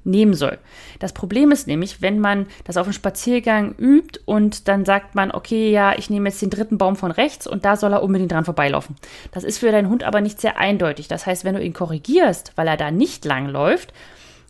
nehmen 0.04 0.34
soll. 0.34 0.58
Das 0.98 1.12
Problem 1.12 1.50
ist 1.50 1.66
nämlich, 1.66 2.02
wenn 2.02 2.20
man 2.20 2.46
das 2.64 2.76
auf 2.76 2.86
dem 2.86 2.92
Spaziergang 2.92 3.74
übt 3.78 4.20
und 4.24 4.68
dann 4.68 4.84
sagt 4.84 5.14
man, 5.14 5.30
okay, 5.30 5.70
ja, 5.70 5.96
ich 5.96 6.10
nehme 6.10 6.28
jetzt 6.28 6.42
den 6.42 6.50
dritten 6.50 6.78
Baum 6.78 6.96
von 6.96 7.10
rechts 7.10 7.46
und 7.46 7.64
da 7.64 7.76
soll 7.76 7.92
er 7.92 8.02
unbedingt 8.02 8.32
dran 8.32 8.44
vorbeilaufen. 8.44 8.96
Das 9.32 9.44
ist 9.44 9.58
für 9.58 9.72
deinen 9.72 9.88
Hund 9.88 10.04
aber 10.04 10.20
nicht 10.20 10.40
sehr 10.40 10.58
eindeutig. 10.58 11.08
Das 11.08 11.26
heißt, 11.26 11.44
wenn 11.44 11.54
du 11.54 11.62
ihn 11.62 11.72
korrigierst, 11.72 12.52
weil 12.56 12.68
er 12.68 12.76
da 12.76 12.90
nicht 12.90 13.24
lang 13.24 13.48
läuft, 13.48 13.92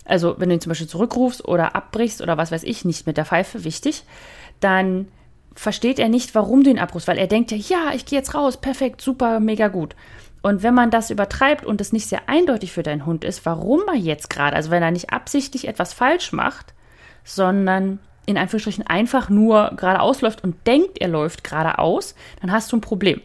also 0.04 0.34
wenn 0.38 0.48
du 0.48 0.56
ihn 0.56 0.60
zum 0.60 0.70
Beispiel 0.70 0.88
zurückrufst 0.88 1.46
oder 1.46 1.74
abbrichst 1.74 2.20
oder 2.20 2.36
was 2.36 2.52
weiß 2.52 2.64
ich, 2.64 2.84
nicht 2.84 3.06
mit 3.06 3.16
der 3.16 3.24
Pfeife, 3.24 3.64
wichtig, 3.64 4.04
dann 4.60 5.08
versteht 5.54 5.98
er 5.98 6.08
nicht, 6.08 6.34
warum 6.34 6.64
du 6.64 6.70
ihn 6.70 6.78
abrufst, 6.78 7.08
weil 7.08 7.18
er 7.18 7.26
denkt 7.26 7.52
ja, 7.52 7.56
ja, 7.56 7.92
ich 7.94 8.06
gehe 8.06 8.18
jetzt 8.18 8.34
raus, 8.34 8.56
perfekt, 8.56 9.00
super, 9.00 9.40
mega 9.40 9.68
gut. 9.68 9.94
Und 10.44 10.62
wenn 10.62 10.74
man 10.74 10.90
das 10.90 11.08
übertreibt 11.08 11.64
und 11.64 11.80
es 11.80 11.94
nicht 11.94 12.06
sehr 12.06 12.28
eindeutig 12.28 12.70
für 12.70 12.82
deinen 12.82 13.06
Hund 13.06 13.24
ist, 13.24 13.46
warum 13.46 13.80
er 13.88 13.94
jetzt 13.94 14.28
gerade, 14.28 14.54
also 14.54 14.70
wenn 14.70 14.82
er 14.82 14.90
nicht 14.90 15.10
absichtlich 15.10 15.66
etwas 15.66 15.94
falsch 15.94 16.32
macht, 16.32 16.74
sondern 17.24 17.98
in 18.26 18.36
Anführungsstrichen 18.36 18.86
einfach 18.86 19.30
nur 19.30 19.72
geradeaus 19.74 20.20
läuft 20.20 20.44
und 20.44 20.66
denkt, 20.66 21.00
er 21.00 21.08
läuft 21.08 21.44
geradeaus, 21.44 22.14
dann 22.42 22.52
hast 22.52 22.70
du 22.70 22.76
ein 22.76 22.82
Problem. 22.82 23.22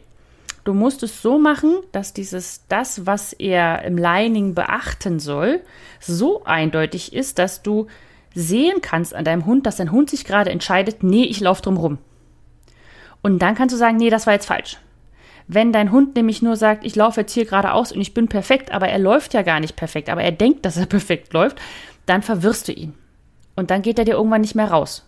Du 0.64 0.74
musst 0.74 1.04
es 1.04 1.22
so 1.22 1.38
machen, 1.38 1.80
dass 1.92 2.14
dieses, 2.14 2.66
das, 2.70 3.06
was 3.06 3.34
er 3.34 3.84
im 3.84 3.98
Lining 3.98 4.54
beachten 4.54 5.20
soll, 5.20 5.60
so 6.00 6.46
eindeutig 6.46 7.12
ist, 7.12 7.38
dass 7.38 7.62
du 7.62 7.88
sehen 8.34 8.80
kannst 8.82 9.14
an 9.14 9.26
deinem 9.26 9.46
Hund, 9.46 9.66
dass 9.66 9.76
dein 9.76 9.92
Hund 9.92 10.10
sich 10.10 10.24
gerade 10.24 10.52
entscheidet, 10.52 11.04
nee, 11.04 11.26
ich 11.26 11.42
laufe 11.42 11.64
drum 11.64 11.76
rum. 11.76 11.98
Und 13.22 13.40
dann 13.40 13.56
kannst 13.56 13.74
du 13.74 13.78
sagen, 13.78 13.98
nee, 13.98 14.10
das 14.10 14.26
war 14.26 14.36
jetzt 14.36 14.46
falsch. 14.46 14.78
Wenn 15.52 15.74
dein 15.74 15.92
Hund 15.92 16.16
nämlich 16.16 16.44
nur 16.44 16.56
sagt, 16.56 16.86
ich 16.86 16.96
laufe 16.96 17.22
jetzt 17.22 17.34
hier 17.34 17.46
geradeaus 17.46 17.92
und 17.92 18.00
ich 18.00 18.14
bin 18.14 18.28
perfekt, 18.28 18.72
aber 18.72 18.88
er 18.88 19.00
läuft 19.00 19.34
ja 19.34 19.42
gar 19.42 19.60
nicht 19.60 19.76
perfekt, 19.76 20.08
aber 20.08 20.22
er 20.22 20.32
denkt, 20.32 20.64
dass 20.64 20.78
er 20.78 20.86
perfekt 20.98 21.34
läuft, 21.34 21.60
dann 22.06 22.22
verwirrst 22.22 22.68
du 22.68 22.72
ihn. 22.72 22.94
Und 23.56 23.72
dann 23.72 23.82
geht 23.82 23.98
er 23.98 24.06
dir 24.06 24.14
irgendwann 24.14 24.42
nicht 24.42 24.54
mehr 24.54 24.70
raus. 24.70 25.08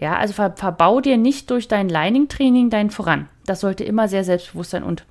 Ja, 0.00 0.16
also 0.16 0.32
ver 0.32 0.54
verbau 0.56 1.02
dir 1.02 1.18
nicht 1.18 1.50
durch 1.50 1.68
dein 1.68 1.90
Lining-Training 1.90 2.70
dein 2.70 2.90
Voran. 2.90 3.28
Das 3.44 3.60
sollte 3.60 3.84
immer 3.84 4.08
sehr 4.08 4.24
selbstbewusst 4.24 4.70
sein 4.70 4.82
und 4.82 5.04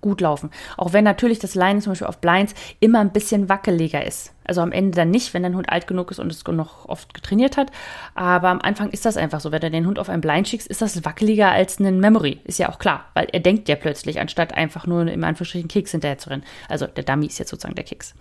gut 0.00 0.20
laufen. 0.20 0.50
Auch 0.76 0.92
wenn 0.92 1.04
natürlich 1.04 1.38
das 1.38 1.54
Leinen 1.54 1.80
zum 1.80 1.92
Beispiel 1.92 2.06
auf 2.06 2.18
Blinds 2.18 2.54
immer 2.80 3.00
ein 3.00 3.12
bisschen 3.12 3.48
wackeliger 3.48 4.04
ist. 4.04 4.32
Also 4.44 4.62
am 4.62 4.72
Ende 4.72 4.96
dann 4.96 5.10
nicht, 5.10 5.32
wenn 5.32 5.44
dein 5.44 5.54
Hund 5.54 5.70
alt 5.70 5.86
genug 5.86 6.10
ist 6.10 6.18
und 6.18 6.32
es 6.32 6.44
noch 6.44 6.88
oft 6.88 7.14
getrainiert 7.14 7.56
hat. 7.56 7.70
Aber 8.14 8.48
am 8.48 8.60
Anfang 8.60 8.90
ist 8.90 9.06
das 9.06 9.16
einfach 9.16 9.40
so. 9.40 9.52
Wenn 9.52 9.60
du 9.60 9.70
den 9.70 9.86
Hund 9.86 9.98
auf 9.98 10.08
ein 10.08 10.20
Blind 10.20 10.48
schickst, 10.48 10.66
ist 10.66 10.82
das 10.82 11.04
wackeliger 11.04 11.50
als 11.50 11.78
ein 11.78 12.00
Memory. 12.00 12.40
Ist 12.44 12.58
ja 12.58 12.68
auch 12.68 12.78
klar, 12.78 13.04
weil 13.14 13.28
er 13.32 13.40
denkt 13.40 13.68
ja 13.68 13.76
plötzlich, 13.76 14.18
anstatt 14.18 14.54
einfach 14.54 14.86
nur 14.86 15.06
im 15.06 15.22
Anführungsstrichen 15.22 15.68
Kicks 15.68 15.92
hinterher 15.92 16.18
zu 16.18 16.30
rennen. 16.30 16.42
Also 16.68 16.86
der 16.86 17.04
Dummy 17.04 17.26
ist 17.26 17.38
jetzt 17.38 17.50
sozusagen 17.50 17.76
der 17.76 17.84
Kicks. 17.84 18.14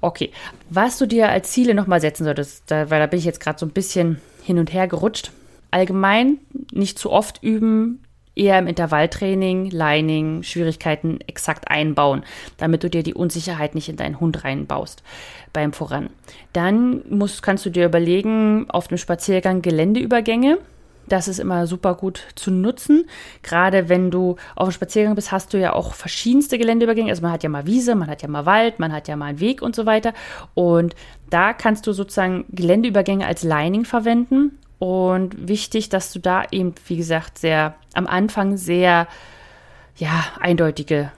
Okay, 0.00 0.30
was 0.70 0.98
du 0.98 1.06
dir 1.06 1.30
als 1.30 1.50
Ziele 1.50 1.74
nochmal 1.74 2.00
setzen 2.00 2.24
solltest, 2.24 2.70
da, 2.70 2.90
weil 2.90 3.00
da 3.00 3.06
bin 3.06 3.18
ich 3.18 3.24
jetzt 3.24 3.40
gerade 3.40 3.58
so 3.58 3.66
ein 3.66 3.72
bisschen 3.72 4.20
hin 4.44 4.58
und 4.58 4.72
her 4.72 4.86
gerutscht. 4.86 5.32
Allgemein 5.70 6.38
nicht 6.72 6.98
zu 6.98 7.10
oft 7.10 7.42
üben, 7.42 8.02
eher 8.36 8.58
im 8.58 8.66
Intervalltraining, 8.66 9.70
Lining, 9.70 10.42
Schwierigkeiten 10.42 11.18
exakt 11.26 11.68
einbauen, 11.68 12.22
damit 12.58 12.84
du 12.84 12.90
dir 12.90 13.02
die 13.02 13.14
Unsicherheit 13.14 13.74
nicht 13.74 13.88
in 13.88 13.96
deinen 13.96 14.20
Hund 14.20 14.44
reinbaust 14.44 15.02
beim 15.52 15.72
Voran. 15.72 16.10
Dann 16.52 17.02
musst, 17.08 17.42
kannst 17.42 17.66
du 17.66 17.70
dir 17.70 17.86
überlegen, 17.86 18.66
auf 18.68 18.88
dem 18.88 18.98
Spaziergang 18.98 19.62
Geländeübergänge. 19.62 20.58
Das 21.08 21.28
ist 21.28 21.38
immer 21.38 21.68
super 21.68 21.94
gut 21.94 22.24
zu 22.34 22.50
nutzen. 22.50 23.08
Gerade 23.42 23.88
wenn 23.88 24.10
du 24.10 24.36
auf 24.56 24.68
dem 24.68 24.72
Spaziergang 24.72 25.14
bist, 25.14 25.30
hast 25.30 25.54
du 25.54 25.58
ja 25.58 25.72
auch 25.72 25.94
verschiedenste 25.94 26.58
Geländeübergänge. 26.58 27.10
Also 27.10 27.22
man 27.22 27.30
hat 27.30 27.44
ja 27.44 27.48
mal 27.48 27.66
Wiese, 27.66 27.94
man 27.94 28.08
hat 28.08 28.22
ja 28.22 28.28
mal 28.28 28.44
Wald, 28.44 28.80
man 28.80 28.92
hat 28.92 29.06
ja 29.08 29.16
mal 29.16 29.26
einen 29.26 29.40
Weg 29.40 29.62
und 29.62 29.76
so 29.76 29.86
weiter. 29.86 30.12
Und 30.54 30.96
da 31.30 31.52
kannst 31.52 31.86
du 31.86 31.92
sozusagen 31.92 32.44
Geländeübergänge 32.50 33.24
als 33.24 33.44
Lining 33.44 33.84
verwenden 33.84 34.58
und 34.78 35.48
wichtig, 35.48 35.88
dass 35.88 36.12
du 36.12 36.18
da 36.18 36.44
eben, 36.50 36.74
wie 36.86 36.96
gesagt, 36.96 37.38
sehr 37.38 37.74
am 37.94 38.06
Anfang 38.06 38.56
sehr 38.56 39.08
ja, 39.96 40.24
eindeutige 40.40 41.10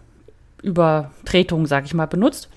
Übertretungen, 0.63 1.67
sag 1.67 1.85
ich 1.85 1.95
mal, 1.95 2.07
benutzt. 2.07 2.49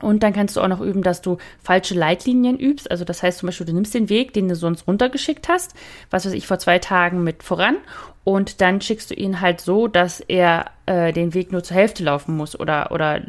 Und 0.00 0.22
dann 0.22 0.32
kannst 0.32 0.56
du 0.56 0.60
auch 0.60 0.68
noch 0.68 0.80
üben, 0.80 1.02
dass 1.02 1.22
du 1.22 1.38
falsche 1.62 1.94
Leitlinien 1.94 2.58
übst. 2.58 2.90
Also 2.90 3.04
das 3.04 3.22
heißt 3.22 3.38
zum 3.38 3.46
Beispiel, 3.46 3.66
du 3.66 3.72
nimmst 3.72 3.94
den 3.94 4.08
Weg, 4.08 4.32
den 4.32 4.48
du 4.48 4.56
sonst 4.56 4.86
runtergeschickt 4.86 5.48
hast, 5.48 5.74
was 6.10 6.26
weiß 6.26 6.32
ich, 6.32 6.46
vor 6.46 6.58
zwei 6.58 6.78
Tagen 6.78 7.22
mit 7.22 7.42
voran. 7.42 7.76
Und 8.24 8.60
dann 8.60 8.80
schickst 8.80 9.10
du 9.10 9.14
ihn 9.14 9.40
halt 9.40 9.60
so, 9.60 9.86
dass 9.86 10.20
er 10.20 10.66
äh, 10.86 11.12
den 11.12 11.32
Weg 11.34 11.52
nur 11.52 11.62
zur 11.62 11.76
Hälfte 11.76 12.02
laufen 12.02 12.36
muss. 12.36 12.58
Oder, 12.58 12.90
oder, 12.90 13.22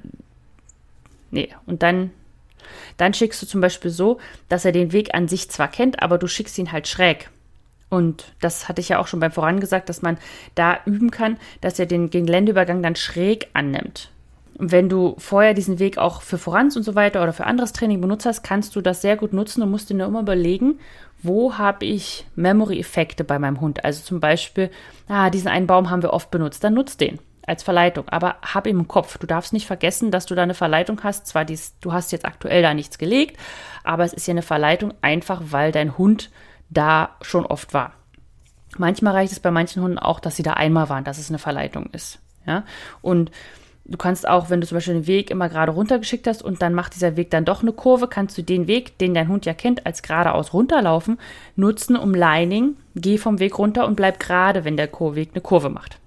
nee, 1.32 1.50
und 1.66 1.84
dann 1.84 2.12
dann 2.98 3.14
schickst 3.14 3.42
du 3.42 3.46
zum 3.46 3.62
Beispiel 3.62 3.92
so, 3.92 4.20
dass 4.50 4.66
er 4.66 4.72
den 4.72 4.92
Weg 4.92 5.14
an 5.14 5.28
sich 5.28 5.50
zwar 5.50 5.68
kennt, 5.68 6.02
aber 6.02 6.18
du 6.18 6.28
schickst 6.28 6.58
ihn 6.58 6.72
halt 6.72 6.88
schräg. 6.88 7.30
Und 7.90 8.34
das 8.42 8.68
hatte 8.68 8.82
ich 8.82 8.90
ja 8.90 9.00
auch 9.00 9.08
schon 9.08 9.20
beim 9.20 9.32
Vorangesagt, 9.32 9.90
dass 9.90 10.02
man 10.02 10.18
da 10.56 10.80
üben 10.86 11.12
kann, 11.12 11.38
dass 11.62 11.80
er 11.80 11.86
den 11.86 12.10
Geländeübergang 12.10 12.82
dann 12.82 12.96
schräg 12.96 13.48
annimmt. 13.54 14.10
Und 14.58 14.72
wenn 14.72 14.90
du 14.90 15.16
vorher 15.18 15.54
diesen 15.54 15.80
Weg 15.80 15.98
auch 15.98 16.22
für 16.22 16.38
Vorans 16.38 16.78
und 16.78 16.84
so 16.84 16.96
weiter 16.96 17.22
oder 17.22 17.34
für 17.34 17.46
anderes 17.46 17.74
Training 17.74 18.02
benutzt 18.02 18.26
hast, 18.26 18.44
kannst 18.44 18.76
du 18.76 18.82
das 18.82 19.02
sehr 19.02 19.18
gut 19.18 19.34
nutzen 19.34 19.62
und 19.62 19.70
musst 19.70 19.90
dir 19.90 19.96
nur 19.96 20.08
immer 20.08 20.22
überlegen, 20.22 20.80
wo 21.22 21.58
habe 21.58 21.86
ich 21.86 22.26
Memory-Effekte 22.36 23.24
bei 23.24 23.38
meinem 23.38 23.60
Hund. 23.60 23.84
Also 23.84 24.04
zum 24.04 24.20
Beispiel, 24.20 24.72
ah, 25.08 25.30
diesen 25.30 25.50
einen 25.50 25.68
Baum 25.68 25.90
haben 25.90 26.04
wir 26.04 26.14
oft 26.14 26.32
benutzt, 26.32 26.64
dann 26.64 26.74
nutzt 26.74 27.02
den 27.02 27.20
als 27.48 27.64
Verleitung. 27.64 28.10
Aber 28.10 28.38
hab 28.42 28.68
im 28.68 28.88
Kopf, 28.88 29.18
du 29.18 29.28
darfst 29.28 29.54
nicht 29.54 29.68
vergessen, 29.68 30.12
dass 30.12 30.26
du 30.26 30.36
da 30.36 30.44
eine 30.44 30.54
Verleitung 30.54 31.04
hast. 31.04 31.28
Zwar, 31.28 31.46
dies, 31.46 31.76
du 31.80 31.94
hast 31.94 32.12
jetzt 32.12 32.26
aktuell 32.26 32.62
da 32.62 32.74
nichts 32.74 32.98
gelegt, 32.98 33.38
aber 33.84 34.04
es 34.04 34.14
ist 34.14 34.28
ja 34.28 34.32
eine 34.32 34.42
Verleitung 34.42 34.94
einfach, 35.02 35.42
weil 35.50 35.72
dein 35.72 35.98
Hund 35.98 36.32
da 36.70 37.16
schon 37.22 37.46
oft 37.46 37.74
war. 37.74 37.94
Manchmal 38.78 39.14
reicht 39.14 39.32
es 39.32 39.40
bei 39.40 39.52
manchen 39.52 39.82
Hunden 39.82 40.00
auch, 40.00 40.20
dass 40.20 40.36
sie 40.36 40.44
da 40.44 40.54
einmal 40.54 40.90
waren, 40.90 41.04
dass 41.04 41.18
es 41.18 41.30
eine 41.30 41.40
Verleitung 41.40 41.88
ist. 41.92 42.20
Ja, 42.46 42.64
und 43.02 43.32
Du 43.88 43.98
kannst 44.00 44.28
auch, 44.28 44.50
wenn 44.50 44.62
du 44.62 44.68
zum 44.68 44.78
Beispiel 44.78 44.96
den 44.96 45.08
Weg 45.08 45.30
immer 45.30 45.48
gerade 45.48 45.72
runtergeschickt 45.72 46.26
hast 46.26 46.42
und 46.42 46.64
dann 46.64 46.74
macht 46.74 46.96
dieser 46.96 47.18
Weg 47.18 47.30
dann 47.30 47.46
doch 47.46 47.62
eine 47.62 47.72
Kurve, 47.72 48.08
kannst 48.08 48.36
du 48.36 48.42
den 48.42 48.66
Weg, 48.66 48.98
den 48.98 49.14
dein 49.14 49.28
Hund 49.28 49.46
ja 49.46 49.54
kennt, 49.54 49.86
als 49.86 50.02
geradeaus 50.02 50.54
runterlaufen, 50.54 51.20
nutzen, 51.56 51.96
um 51.96 52.16
Lining, 52.16 52.78
geh 52.96 53.20
vom 53.20 53.38
Weg 53.38 53.60
runter 53.60 53.86
und 53.86 53.96
bleib 53.96 54.20
gerade, 54.20 54.66
wenn 54.66 54.76
der 54.76 54.92
Weg 54.92 55.30
eine 55.34 55.42
Kurve 55.42 55.70
macht. 55.70 56.00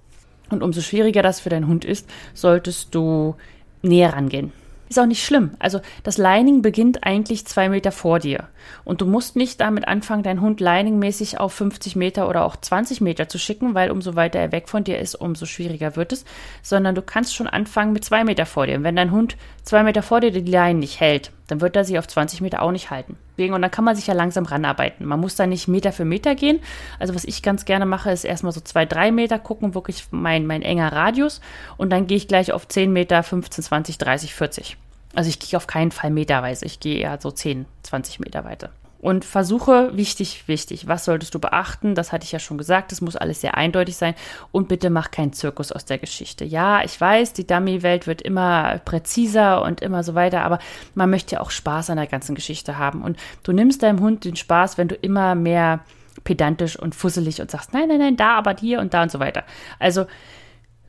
Und 0.49 0.63
umso 0.63 0.81
schwieriger 0.81 1.21
das 1.21 1.39
für 1.39 1.49
deinen 1.49 1.67
Hund 1.67 1.85
ist, 1.85 2.09
solltest 2.33 2.93
du 2.95 3.35
näher 3.81 4.13
rangehen. 4.13 4.51
Ist 4.89 4.99
auch 4.99 5.05
nicht 5.05 5.23
schlimm. 5.23 5.51
Also 5.59 5.81
das 6.01 6.17
Lining 6.17 6.63
beginnt 6.63 7.03
eigentlich 7.03 7.45
zwei 7.45 7.69
Meter 7.69 7.91
vor 7.91 8.17
dir. 8.17 8.45
Und 8.83 9.01
du 9.01 9.05
musst 9.05 9.35
nicht 9.35 9.61
damit 9.61 9.87
anfangen, 9.87 10.23
deinen 10.23 10.41
Hund 10.41 10.61
liningmäßig 10.61 11.39
auf 11.39 11.53
50 11.53 11.95
Meter 11.95 12.27
oder 12.27 12.43
auch 12.43 12.55
20 12.55 12.99
Meter 12.99 13.29
zu 13.29 13.37
schicken, 13.37 13.75
weil 13.75 13.91
umso 13.91 14.15
weiter 14.15 14.39
er 14.39 14.51
weg 14.51 14.67
von 14.67 14.83
dir 14.83 14.97
ist, 14.97 15.13
umso 15.13 15.45
schwieriger 15.45 15.95
wird 15.95 16.11
es. 16.11 16.25
Sondern 16.63 16.95
du 16.95 17.03
kannst 17.03 17.35
schon 17.35 17.45
anfangen 17.45 17.93
mit 17.93 18.03
zwei 18.03 18.23
Meter 18.23 18.47
vor 18.47 18.65
dir. 18.65 18.77
Und 18.77 18.83
wenn 18.83 18.95
dein 18.95 19.11
Hund 19.11 19.37
zwei 19.61 19.83
Meter 19.83 20.01
vor 20.01 20.21
dir 20.21 20.31
die 20.31 20.39
Line 20.39 20.79
nicht 20.79 20.99
hält, 20.99 21.31
dann 21.45 21.61
wird 21.61 21.75
er 21.75 21.85
sie 21.85 21.99
auf 21.99 22.07
20 22.07 22.41
Meter 22.41 22.63
auch 22.63 22.71
nicht 22.71 22.89
halten. 22.89 23.15
Und 23.39 23.61
dann 23.61 23.71
kann 23.71 23.85
man 23.85 23.95
sich 23.95 24.07
ja 24.07 24.13
langsam 24.13 24.45
ranarbeiten. 24.45 25.05
Man 25.05 25.19
muss 25.19 25.35
da 25.35 25.47
nicht 25.47 25.67
Meter 25.67 25.91
für 25.91 26.05
Meter 26.05 26.35
gehen. 26.35 26.59
Also 26.99 27.15
was 27.15 27.23
ich 27.23 27.41
ganz 27.41 27.65
gerne 27.65 27.85
mache, 27.85 28.11
ist 28.11 28.23
erstmal 28.23 28.51
so 28.51 28.61
zwei, 28.61 28.85
drei 28.85 29.11
Meter 29.11 29.39
gucken, 29.39 29.73
wirklich 29.73 30.05
mein, 30.11 30.45
mein 30.45 30.61
enger 30.61 30.91
Radius 30.91 31.41
und 31.77 31.89
dann 31.89 32.07
gehe 32.07 32.17
ich 32.17 32.27
gleich 32.27 32.51
auf 32.51 32.67
10 32.67 32.91
Meter, 32.91 33.23
15, 33.23 33.63
20, 33.63 33.97
30, 33.97 34.35
40. 34.35 34.77
Also 35.15 35.29
ich 35.29 35.39
gehe 35.39 35.57
auf 35.57 35.67
keinen 35.67 35.91
Fall 35.91 36.11
meterweise, 36.11 36.65
ich 36.65 36.79
gehe 36.79 36.99
eher 36.99 37.17
so 37.19 37.31
10, 37.31 37.65
20 37.83 38.19
Meter 38.19 38.45
weiter. 38.45 38.69
Und 39.01 39.23
versuche, 39.23 39.95
wichtig, 39.95 40.47
wichtig, 40.47 40.87
was 40.87 41.05
solltest 41.05 41.33
du 41.33 41.39
beachten? 41.39 41.95
Das 41.95 42.11
hatte 42.11 42.25
ich 42.25 42.33
ja 42.33 42.39
schon 42.39 42.57
gesagt, 42.57 42.91
es 42.91 42.99
muss 42.99 43.15
alles 43.15 43.39
sehr 43.39 43.55
eindeutig 43.55 43.95
sein. 43.95 44.13
Und 44.51 44.67
bitte 44.67 44.89
mach 44.89 45.09
keinen 45.09 45.31
Zirkus 45.31 45.71
aus 45.71 45.85
der 45.85 45.99
Geschichte. 45.99 46.43
Ja, 46.43 46.83
ich 46.83 46.99
weiß, 46.99 47.31
die 47.31 47.47
Dummy-Welt 47.47 48.07
wird 48.07 48.21
immer 48.21 48.79
präziser 48.83 49.61
und 49.61 49.79
immer 49.79 50.03
so 50.03 50.15
weiter, 50.15 50.41
aber 50.41 50.59
man 50.95 51.09
möchte 51.09 51.35
ja 51.35 51.41
auch 51.41 51.51
Spaß 51.51 51.89
an 51.91 51.97
der 51.97 52.07
ganzen 52.07 52.35
Geschichte 52.35 52.77
haben. 52.77 53.01
Und 53.01 53.17
du 53.43 53.53
nimmst 53.53 53.83
deinem 53.83 54.01
Hund 54.01 54.25
den 54.25 54.35
Spaß, 54.35 54.77
wenn 54.77 54.89
du 54.89 54.95
immer 54.95 55.33
mehr 55.33 55.79
pedantisch 56.25 56.77
und 56.77 56.93
fusselig 56.93 57.41
und 57.41 57.49
sagst, 57.49 57.73
nein, 57.73 57.87
nein, 57.87 57.99
nein, 57.99 58.17
da, 58.17 58.35
aber 58.35 58.55
hier 58.59 58.81
und 58.81 58.93
da 58.93 59.03
und 59.03 59.11
so 59.11 59.19
weiter. 59.19 59.43
Also 59.79 60.07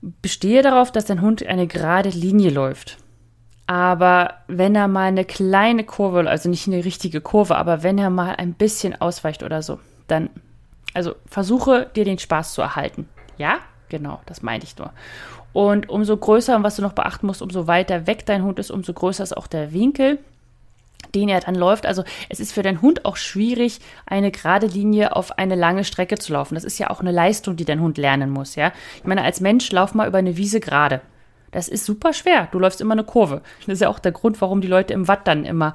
bestehe 0.02 0.62
darauf, 0.62 0.90
dass 0.90 1.04
dein 1.04 1.20
Hund 1.20 1.46
eine 1.46 1.66
gerade 1.66 2.08
Linie 2.08 2.50
läuft. 2.50 2.98
Aber 3.70 4.34
wenn 4.48 4.74
er 4.74 4.88
mal 4.88 5.06
eine 5.06 5.24
kleine 5.24 5.84
Kurve, 5.84 6.28
also 6.28 6.48
nicht 6.48 6.66
eine 6.66 6.84
richtige 6.84 7.20
Kurve, 7.20 7.54
aber 7.54 7.84
wenn 7.84 7.98
er 7.98 8.10
mal 8.10 8.34
ein 8.34 8.54
bisschen 8.54 9.00
ausweicht 9.00 9.44
oder 9.44 9.62
so, 9.62 9.78
dann, 10.08 10.28
also 10.92 11.14
versuche 11.26 11.88
dir 11.94 12.04
den 12.04 12.18
Spaß 12.18 12.52
zu 12.52 12.62
erhalten. 12.62 13.08
Ja, 13.38 13.58
genau, 13.88 14.22
das 14.26 14.42
meinte 14.42 14.66
ich 14.66 14.76
nur. 14.76 14.90
Und 15.52 15.88
umso 15.88 16.16
größer, 16.16 16.56
und 16.56 16.64
was 16.64 16.74
du 16.74 16.82
noch 16.82 16.94
beachten 16.94 17.28
musst, 17.28 17.42
umso 17.42 17.68
weiter 17.68 18.08
weg 18.08 18.26
dein 18.26 18.42
Hund 18.42 18.58
ist, 18.58 18.72
umso 18.72 18.92
größer 18.92 19.22
ist 19.22 19.36
auch 19.36 19.46
der 19.46 19.72
Winkel, 19.72 20.18
den 21.14 21.28
er 21.28 21.38
dann 21.38 21.54
läuft. 21.54 21.86
Also 21.86 22.02
es 22.28 22.40
ist 22.40 22.50
für 22.50 22.64
deinen 22.64 22.82
Hund 22.82 23.04
auch 23.04 23.16
schwierig, 23.16 23.78
eine 24.04 24.32
gerade 24.32 24.66
Linie 24.66 25.14
auf 25.14 25.38
eine 25.38 25.54
lange 25.54 25.84
Strecke 25.84 26.18
zu 26.18 26.32
laufen. 26.32 26.56
Das 26.56 26.64
ist 26.64 26.80
ja 26.80 26.90
auch 26.90 26.98
eine 26.98 27.12
Leistung, 27.12 27.54
die 27.54 27.64
dein 27.64 27.80
Hund 27.80 27.98
lernen 27.98 28.30
muss, 28.30 28.56
ja. 28.56 28.72
Ich 28.96 29.04
meine, 29.04 29.22
als 29.22 29.40
Mensch 29.40 29.70
lauf 29.70 29.94
mal 29.94 30.08
über 30.08 30.18
eine 30.18 30.36
Wiese 30.36 30.58
gerade. 30.58 31.02
Das 31.50 31.68
ist 31.68 31.84
super 31.84 32.12
schwer. 32.12 32.48
Du 32.52 32.58
läufst 32.58 32.80
immer 32.80 32.92
eine 32.92 33.04
Kurve. 33.04 33.42
Das 33.66 33.74
ist 33.74 33.80
ja 33.80 33.88
auch 33.88 33.98
der 33.98 34.12
Grund, 34.12 34.40
warum 34.40 34.60
die 34.60 34.68
Leute 34.68 34.94
im 34.94 35.08
Watt 35.08 35.26
dann 35.26 35.44
immer 35.44 35.74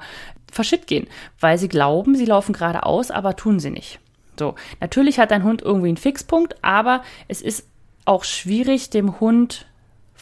verschitt 0.50 0.86
gehen, 0.86 1.06
weil 1.40 1.58
sie 1.58 1.68
glauben, 1.68 2.14
sie 2.14 2.24
laufen 2.24 2.52
geradeaus, 2.52 3.10
aber 3.10 3.36
tun 3.36 3.60
sie 3.60 3.70
nicht. 3.70 3.98
So, 4.38 4.54
natürlich 4.80 5.18
hat 5.18 5.30
dein 5.30 5.44
Hund 5.44 5.62
irgendwie 5.62 5.88
einen 5.88 5.96
Fixpunkt, 5.96 6.56
aber 6.62 7.02
es 7.28 7.42
ist 7.42 7.66
auch 8.04 8.24
schwierig, 8.24 8.90
dem 8.90 9.20
Hund 9.20 9.66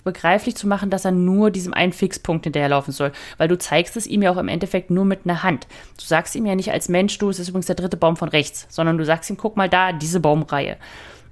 begreiflich 0.05 0.55
zu 0.55 0.68
machen, 0.68 0.90
dass 0.90 1.05
er 1.05 1.11
nur 1.11 1.50
diesem 1.50 1.72
einen 1.72 1.92
Fixpunkt 1.92 2.44
hinterherlaufen 2.44 2.92
soll, 2.92 3.11
weil 3.38 3.48
du 3.48 3.59
zeigst 3.59 3.96
es 3.96 4.07
ihm 4.07 4.22
ja 4.22 4.30
auch 4.30 4.36
im 4.36 4.48
Endeffekt 4.48 4.90
nur 4.90 5.05
mit 5.05 5.20
einer 5.24 5.42
Hand. 5.42 5.66
Du 5.98 6.05
sagst 6.05 6.36
ihm 6.36 6.46
ja 6.46 6.55
nicht 6.55 6.70
als 6.70 6.88
Mensch, 6.88 7.16
du, 7.18 7.30
es 7.30 7.38
ist 7.38 7.48
übrigens 7.48 7.66
der 7.66 7.74
dritte 7.74 7.96
Baum 7.96 8.16
von 8.16 8.28
rechts, 8.28 8.66
sondern 8.68 8.98
du 8.98 9.05
sagst 9.05 9.30
ihm, 9.30 9.38
guck 9.38 9.57
mal 9.57 9.68
da, 9.68 9.92
diese 9.92 10.20
Baumreihe. 10.20 10.76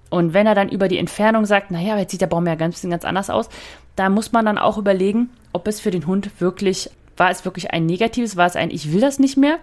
Und 0.09 0.35
wenn 0.35 0.47
er 0.47 0.55
dann 0.55 0.69
über 0.69 0.89
die 0.89 0.99
Entfernung 0.99 1.47
sagt, 1.47 1.71
naja, 1.71 1.99
jetzt 1.99 2.11
sieht 2.11 2.21
der 2.21 2.27
Baum 2.27 2.47
ja 2.47 2.55
ganz, 2.55 2.83
ganz 2.83 3.05
anders 3.05 3.31
aus, 3.31 3.49
da 3.97 4.09
muss 4.09 4.33
man 4.33 4.45
dann 4.45 4.59
auch 4.59 4.79
überlegen, 4.79 5.31
ob 5.53 5.69
es 5.69 5.81
für 5.81 5.91
den 5.91 6.07
Hund 6.07 6.41
wirklich, 6.41 6.91
war 7.17 7.31
es 7.31 7.45
wirklich 7.45 7.73
ein 7.73 7.87
negatives, 7.87 8.37
war 8.37 8.47
es 8.47 8.57
ein, 8.57 8.71
ich 8.71 8.93
will 8.93 9.01
das 9.01 9.19
nicht 9.19 9.37
mehr, 9.37 9.59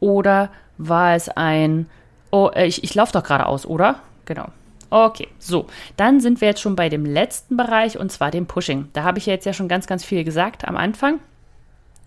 oder 0.00 0.50
war 0.78 1.14
es 1.14 1.28
ein, 1.28 1.86
oh, 2.30 2.50
äh, 2.54 2.66
ich, 2.66 2.82
ich 2.82 2.94
laufe 2.94 3.12
doch 3.12 3.22
geradeaus, 3.22 3.66
oder? 3.66 3.96
Genau. 4.24 4.46
Okay, 4.90 5.28
so, 5.38 5.66
dann 5.96 6.20
sind 6.20 6.40
wir 6.40 6.48
jetzt 6.48 6.60
schon 6.60 6.74
bei 6.74 6.88
dem 6.88 7.04
letzten 7.04 7.56
Bereich 7.56 7.96
und 7.96 8.10
zwar 8.10 8.32
dem 8.32 8.46
Pushing. 8.46 8.88
Da 8.92 9.04
habe 9.04 9.18
ich 9.18 9.26
ja 9.26 9.34
jetzt 9.34 9.46
ja 9.46 9.52
schon 9.52 9.68
ganz, 9.68 9.86
ganz 9.86 10.04
viel 10.04 10.24
gesagt 10.24 10.66
am 10.66 10.76
Anfang. 10.76 11.20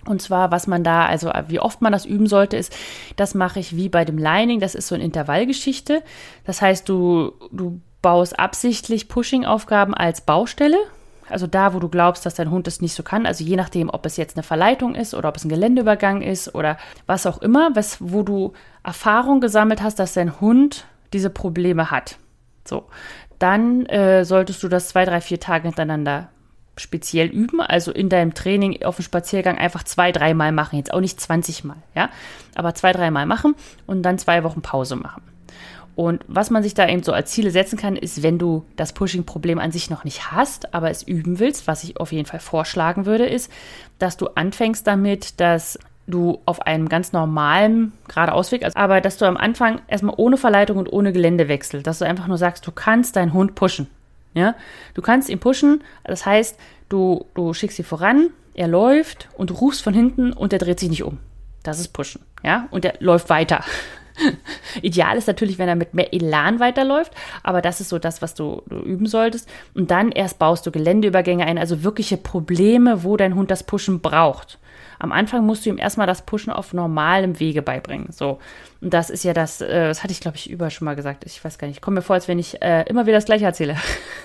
Und 0.06 0.22
zwar, 0.22 0.52
was 0.52 0.68
man 0.68 0.84
da, 0.84 1.06
also 1.06 1.32
wie 1.48 1.62
oft 1.62 1.82
man 1.82 1.94
das 1.94 2.06
üben 2.06 2.28
sollte, 2.28 2.58
ist, 2.58 2.76
das 3.16 3.36
mache 3.36 3.62
ich 3.62 3.78
wie 3.78 3.88
bei 3.88 4.04
dem 4.04 4.18
Lining, 4.18 4.60
das 4.60 4.76
ist 4.76 4.90
so 4.90 4.96
eine 4.96 5.04
Intervallgeschichte. 5.06 6.04
Das 6.44 6.62
heißt, 6.62 6.90
du, 6.90 7.34
du 7.54 7.80
baust 8.02 8.38
absichtlich 8.38 9.08
Pushing-Aufgaben 9.08 9.94
als 9.94 10.22
Baustelle. 10.22 10.78
Also 11.30 11.48
da, 11.48 11.74
wo 11.74 11.80
du 11.80 11.90
glaubst, 11.90 12.26
dass 12.26 12.36
dein 12.36 12.52
Hund 12.52 12.68
das 12.68 12.82
nicht 12.82 12.94
so 12.94 13.04
kann. 13.04 13.26
Also 13.26 13.44
je 13.44 13.56
nachdem, 13.56 13.90
ob 13.90 14.06
es 14.06 14.18
jetzt 14.18 14.36
eine 14.36 14.44
Verleitung 14.44 14.96
ist 14.96 15.14
oder 15.14 15.30
ob 15.30 15.38
es 15.38 15.46
ein 15.46 15.50
Geländeübergang 15.50 16.22
ist 16.22 16.54
oder 16.54 16.78
was 17.06 17.26
auch 17.26 17.42
immer, 17.42 17.76
was, 17.76 17.98
wo 18.00 18.24
du 18.24 18.54
Erfahrung 18.84 19.42
gesammelt 19.42 19.82
hast, 19.82 20.00
dass 20.00 20.14
dein 20.14 20.40
Hund 20.40 20.86
diese 21.14 21.30
Probleme 21.30 21.92
hat. 21.92 22.18
So, 22.66 22.86
dann 23.40 23.86
äh, 23.88 24.26
solltest 24.26 24.64
du 24.64 24.68
das 24.68 24.90
zwei, 24.90 25.06
drei, 25.06 25.22
vier 25.22 25.40
Tage 25.40 25.68
hintereinander 25.68 26.30
speziell 26.78 27.28
üben, 27.28 27.62
also 27.62 27.92
in 27.92 28.10
deinem 28.10 28.34
Training 28.34 28.84
auf 28.84 28.96
dem 28.96 29.04
Spaziergang 29.04 29.58
einfach 29.58 29.84
zwei, 29.84 30.12
dreimal 30.12 30.52
machen, 30.52 30.78
jetzt 30.78 30.94
auch 30.94 31.02
nicht 31.02 31.20
20 31.20 31.64
Mal, 31.64 31.78
ja, 31.94 32.10
aber 32.56 32.74
zwei, 32.74 32.94
dreimal 32.94 33.26
machen 33.26 33.56
und 33.86 34.02
dann 34.02 34.18
zwei 34.18 34.44
Wochen 34.44 34.62
Pause 34.62 34.96
machen. 34.96 35.22
Und 35.96 36.24
was 36.28 36.50
man 36.50 36.64
sich 36.64 36.74
da 36.74 36.88
eben 36.88 37.04
so 37.04 37.14
als 37.14 37.32
Ziele 37.32 37.52
setzen 37.52 37.78
kann, 37.78 37.96
ist, 37.96 38.24
wenn 38.24 38.40
du 38.40 38.66
das 38.76 38.94
Pushing-Problem 38.94 39.60
an 39.60 39.72
sich 39.72 39.90
noch 39.90 40.04
nicht 40.04 40.32
hast, 40.32 40.74
aber 40.74 40.90
es 40.90 41.04
üben 41.04 41.40
willst, 41.40 41.68
was 41.68 41.84
ich 41.84 41.98
auf 41.98 42.12
jeden 42.12 42.26
Fall 42.26 42.40
vorschlagen 42.40 43.06
würde, 43.06 43.26
ist, 43.26 43.52
dass 44.00 44.18
du 44.18 44.28
anfängst 44.28 44.88
damit, 44.88 45.40
dass 45.40 45.78
du 46.08 46.40
auf 46.46 46.62
einem 46.64 46.90
ganz 46.90 47.14
normalen 47.14 47.94
geradeausweg, 48.08 48.64
also, 48.64 48.78
aber 48.78 49.02
dass 49.02 49.18
du 49.18 49.26
am 49.26 49.38
Anfang 49.38 49.82
erstmal 49.88 50.16
ohne 50.18 50.38
Verleitung 50.38 50.78
und 50.78 50.92
ohne 50.92 51.14
Geländewechsel, 51.14 51.84
dass 51.84 52.00
du 52.00 52.06
einfach 52.06 52.28
nur 52.28 52.38
sagst, 52.38 52.66
du 52.68 52.72
kannst 52.72 53.16
deinen 53.16 53.34
Hund 53.34 53.56
pushen. 53.56 53.88
Ja, 54.34 54.56
du 54.96 55.04
kannst 55.04 55.30
ihn 55.30 55.40
pushen, 55.40 55.84
das 56.04 56.26
heißt, 56.26 56.58
du, 56.90 57.28
du 57.36 57.54
schickst 57.54 57.78
ihn 57.78 57.86
voran, 57.86 58.32
er 58.56 58.68
läuft 58.68 59.30
und 59.38 59.52
du 59.52 59.54
rufst 59.54 59.84
von 59.84 59.94
hinten 59.94 60.34
und 60.34 60.52
er 60.54 60.60
dreht 60.60 60.80
sich 60.80 60.90
nicht 60.90 61.04
um. 61.04 61.20
Das 61.62 61.80
ist 61.80 61.90
pushen, 61.90 62.22
ja, 62.44 62.68
und 62.72 62.84
er 62.84 62.96
läuft 63.00 63.30
weiter. 63.30 63.64
Ideal 64.82 65.18
ist 65.18 65.28
natürlich, 65.28 65.58
wenn 65.58 65.70
er 65.70 65.76
mit 65.76 65.94
mehr 65.94 66.14
Elan 66.14 66.60
weiterläuft, 66.60 67.14
aber 67.42 67.62
das 67.62 67.82
ist 67.82 67.90
so 67.90 68.00
das, 68.00 68.22
was 68.22 68.34
du, 68.36 68.62
du, 68.68 68.78
üben 68.78 69.06
solltest. 69.06 69.50
Und 69.74 69.92
dann 69.92 70.12
erst 70.12 70.40
baust 70.40 70.66
du 70.66 70.72
Geländeübergänge 70.72 71.46
ein, 71.46 71.58
also 71.58 71.84
wirkliche 71.84 72.18
Probleme, 72.18 73.04
wo 73.04 73.18
dein 73.18 73.36
Hund 73.36 73.52
das 73.52 73.64
Pushen 73.64 74.02
braucht. 74.02 74.60
Am 75.00 75.12
Anfang 75.12 75.46
musst 75.46 75.66
du 75.66 75.70
ihm 75.70 75.78
erstmal 75.78 76.08
das 76.08 76.22
Pushen 76.22 76.54
auf 76.54 76.74
normalem 76.74 77.40
Wege 77.40 77.62
beibringen. 77.62 78.12
So. 78.12 78.40
Und 78.80 78.94
das 78.94 79.10
ist 79.10 79.24
ja 79.24 79.34
das, 79.34 79.60
äh, 79.60 79.88
das 79.88 80.04
hatte 80.04 80.14
ich, 80.14 80.22
glaube 80.22 80.38
ich, 80.38 80.50
überall 80.50 80.72
schon 80.72 80.86
mal 80.86 80.96
gesagt. 80.96 81.26
Ich 81.26 81.44
weiß 81.44 81.58
gar 81.58 81.68
nicht. 81.68 81.78
Ich 81.78 81.82
komme 81.82 81.96
mir 81.96 82.02
vor, 82.02 82.14
als 82.14 82.28
wenn 82.28 82.40
ich 82.40 82.62
äh, 82.62 82.84
immer 82.84 83.06
wieder 83.06 83.18
das 83.18 83.26
gleiche 83.26 83.46
erzähle. 83.46 83.76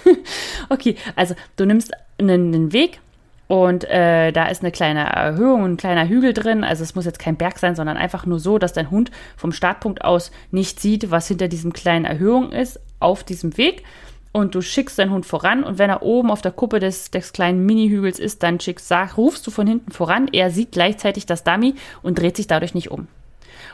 okay, 0.69 0.97
also 1.17 1.35
du 1.57 1.65
nimmst 1.67 1.93
einen, 2.19 2.55
einen 2.55 2.73
Weg, 2.73 3.01
und 3.49 3.85
äh, 3.85 4.31
da 4.31 4.47
ist 4.47 4.63
eine 4.63 4.71
kleine 4.71 5.05
Erhöhung, 5.05 5.65
ein 5.65 5.77
kleiner 5.79 6.07
Hügel 6.07 6.35
drin. 6.35 6.65
Also 6.65 6.85
es 6.85 6.95
muss 6.95 7.07
jetzt 7.07 7.19
kein 7.19 7.37
Berg 7.37 7.59
sein, 7.59 7.75
sondern 7.75 7.97
einfach 7.97 8.27
nur 8.27 8.39
so, 8.39 8.59
dass 8.59 8.75
dein 8.75 8.91
Hund 8.91 9.11
vom 9.37 9.53
Startpunkt 9.53 10.05
aus 10.05 10.31
nicht 10.51 10.79
sieht, 10.81 11.11
was 11.11 11.29
hinter 11.29 11.49
diesem 11.49 11.73
kleinen 11.73 12.05
Erhöhung 12.05 12.53
ist, 12.53 12.79
auf 13.01 13.25
diesem 13.25 13.57
Weg 13.57 13.85
und 14.33 14.55
du 14.55 14.61
schickst 14.61 14.99
deinen 14.99 15.11
Hund 15.11 15.27
voran 15.27 15.65
und 15.65 15.79
wenn 15.79 15.91
er 15.91 16.03
oben 16.03 16.31
auf 16.31 16.43
der 16.43 16.53
Kuppe 16.53 16.81
des, 16.81 17.11
des 17.11 17.33
kleinen 17.33 17.65
Mini-Hügels 17.65 18.19
ist, 18.19 18.43
dann 18.43 18.61
schickst, 18.61 18.89
sag, 18.89 19.17
rufst 19.17 19.47
du 19.47 19.51
von 19.51 19.67
hinten 19.67 19.93
voran, 19.93 20.29
er 20.33 20.51
sieht 20.51 20.73
gleichzeitig 20.73 21.27
das 21.27 21.45
Dummy 21.45 21.75
und 22.03 22.19
dreht 22.19 22.37
sich 22.37 22.47
dadurch 22.47 22.75
nicht 22.75 22.91
um. 22.91 23.09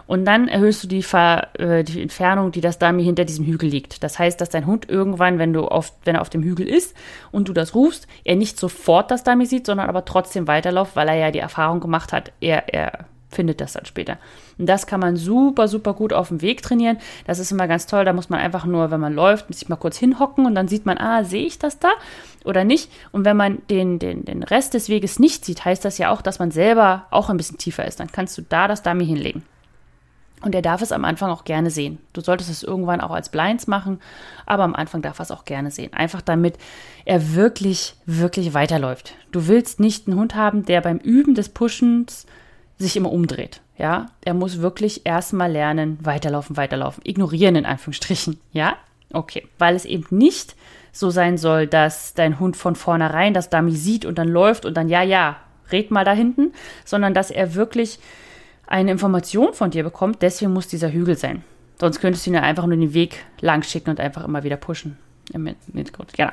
Und 0.07 0.25
dann 0.25 0.49
erhöhst 0.49 0.83
du 0.85 0.89
die, 0.89 1.03
Ver, 1.03 1.49
äh, 1.59 1.83
die 1.83 2.03
Entfernung, 2.03 2.53
die 2.53 2.61
das 2.61 2.79
Dummy 2.79 3.05
hinter 3.05 3.25
diesem 3.25 3.47
Hügel 3.47 3.69
liegt. 3.69 4.03
Das 4.03 4.19
heißt, 4.19 4.41
dass 4.41 4.51
dein 4.51 4.67
Hund 4.67 4.89
irgendwann, 4.89 5.39
wenn 5.39 5.53
du 5.53 5.67
auf, 5.67 5.93
wenn 6.05 6.17
er 6.17 6.21
auf 6.21 6.31
dem 6.31 6.43
Hügel 6.43 6.69
ist 6.69 6.95
und 7.33 7.49
du 7.49 7.53
das 7.53 7.75
rufst, 7.75 8.07
er 8.25 8.37
nicht 8.37 8.59
sofort 8.59 9.11
das 9.11 9.25
Dummy 9.25 9.47
sieht, 9.47 9.67
sondern 9.67 9.89
aber 9.89 10.05
trotzdem 10.05 10.47
weiterläuft, 10.47 10.97
weil 10.97 11.09
er 11.09 11.17
ja 11.17 11.31
die 11.31 11.39
Erfahrung 11.39 11.81
gemacht 11.81 12.13
hat, 12.13 12.33
er, 12.41 12.73
er 12.75 13.07
findet 13.35 13.61
das 13.61 13.75
dann 13.75 13.85
später. 13.85 14.19
Und 14.59 14.67
das 14.67 14.87
kann 14.87 15.01
man 15.01 15.17
super, 15.17 15.69
super 15.69 15.93
gut 15.95 16.13
auf 16.13 16.29
dem 16.29 16.41
Weg 16.41 16.63
trainieren. 16.63 16.99
Das 17.27 17.39
ist 17.39 17.51
immer 17.51 17.67
ganz 17.67 17.87
toll. 17.87 18.05
Da 18.05 18.13
muss 18.13 18.31
man 18.31 18.41
einfach 18.41 18.65
nur, 18.65 18.91
wenn 18.91 19.01
man 19.01 19.15
läuft, 19.15 19.53
sich 19.53 19.69
mal 19.69 19.77
kurz 19.77 19.99
hinhocken 19.99 20.47
und 20.47 20.55
dann 20.55 20.69
sieht 20.69 20.87
man, 20.87 20.99
ah, 20.99 21.25
sehe 21.25 21.45
ich 21.45 21.59
das 21.59 21.79
da 21.79 21.91
oder 22.45 22.65
nicht? 22.65 22.91
Und 23.13 23.25
wenn 23.25 23.37
man 23.37 23.63
den, 23.69 23.99
den, 23.99 24.25
den 24.25 24.43
Rest 24.43 24.75
des 24.75 24.89
Weges 24.89 25.19
nicht 25.19 25.45
sieht, 25.45 25.65
heißt 25.65 25.85
das 25.85 25.99
ja 25.99 26.11
auch, 26.11 26.23
dass 26.23 26.39
man 26.39 26.51
selber 26.51 27.07
auch 27.11 27.29
ein 27.29 27.37
bisschen 27.37 27.59
tiefer 27.59 27.85
ist. 27.85 28.01
Dann 28.01 28.13
kannst 28.13 28.39
du 28.39 28.43
da 28.43 28.69
das 28.69 28.83
Dummy 28.83 29.05
hinlegen. 29.05 29.43
Und 30.45 30.55
er 30.55 30.61
darf 30.61 30.83
es 30.83 30.93
am 30.93 31.07
Anfang 31.07 31.31
auch 31.31 31.45
gerne 31.45 31.71
sehen. 31.71 31.99
Du 32.13 32.21
solltest 32.21 32.51
es 32.51 32.63
irgendwann 32.63 33.01
auch 33.01 33.13
als 33.13 33.31
Blinds 33.31 33.67
machen, 33.67 33.99
aber 34.45 34.63
am 34.65 34.75
Anfang 34.75 35.01
darf 35.01 35.19
er 35.19 35.23
es 35.23 35.31
auch 35.31 35.47
gerne 35.47 35.71
sehen. 35.71 35.95
Einfach 35.95 36.21
damit 36.21 36.59
er 37.07 37.35
wirklich, 37.35 37.95
wirklich 38.05 38.53
weiterläuft. 38.53 39.15
Du 39.33 39.49
willst 39.49 39.81
nicht 39.81 40.07
einen 40.07 40.19
Hund 40.19 40.35
haben, 40.35 40.67
der 40.67 40.83
beim 40.83 40.99
Üben 40.99 41.35
des 41.35 41.49
Pushens 41.49 42.27
sich 42.77 42.95
immer 42.95 43.11
umdreht. 43.11 43.63
Ja, 43.79 44.07
er 44.23 44.35
muss 44.35 44.61
wirklich 44.61 45.07
erstmal 45.07 45.51
lernen, 45.51 45.99
weiterlaufen, 46.03 46.59
weiterlaufen, 46.59 47.03
ignorieren 47.07 47.57
in 47.57 47.67
Anführungsstrichen. 47.67 48.39
Ja, 48.53 48.77
okay, 49.13 49.49
weil 49.59 49.75
es 49.75 49.87
eben 49.87 50.07
nicht 50.11 50.57
so 50.93 51.09
sein 51.09 51.39
soll, 51.39 51.67
dass 51.67 52.13
dein 52.13 52.39
Hund 52.39 52.57
von 52.57 52.77
vornherein 52.77 53.33
das 53.33 53.49
Dummy 53.49 53.73
sieht 53.73 54.05
und 54.05 54.19
dann 54.19 54.29
läuft 54.29 54.67
und 54.67 54.77
dann 54.77 54.91
ja, 54.91 55.03
ja, 55.03 55.39
red 55.73 55.91
mal 55.91 56.05
da 56.05 56.13
hinten, 56.13 56.53
sondern 56.85 57.15
dass 57.15 57.31
er 57.31 57.55
wirklich 57.55 57.99
eine 58.67 58.91
Information 58.91 59.55
von 59.55 59.71
dir 59.71 59.85
bekommt. 59.85 60.23
Deswegen 60.23 60.53
muss 60.53 60.69
dieser 60.69 60.93
Hügel 60.93 61.17
sein. 61.17 61.45
Sonst 61.81 62.01
könntest 62.01 62.27
du 62.27 62.31
ihn 62.31 62.37
einfach 62.37 62.67
nur 62.67 62.77
den 62.77 62.95
Weg 62.95 63.25
lang 63.41 63.63
schicken 63.63 63.91
und 63.91 64.01
einfach 64.01 64.25
immer 64.25 64.43
wieder 64.45 64.57
pushen. 64.57 64.99
Im 65.33 65.55
Hintergrund. 65.73 66.13
Genau. 66.13 66.33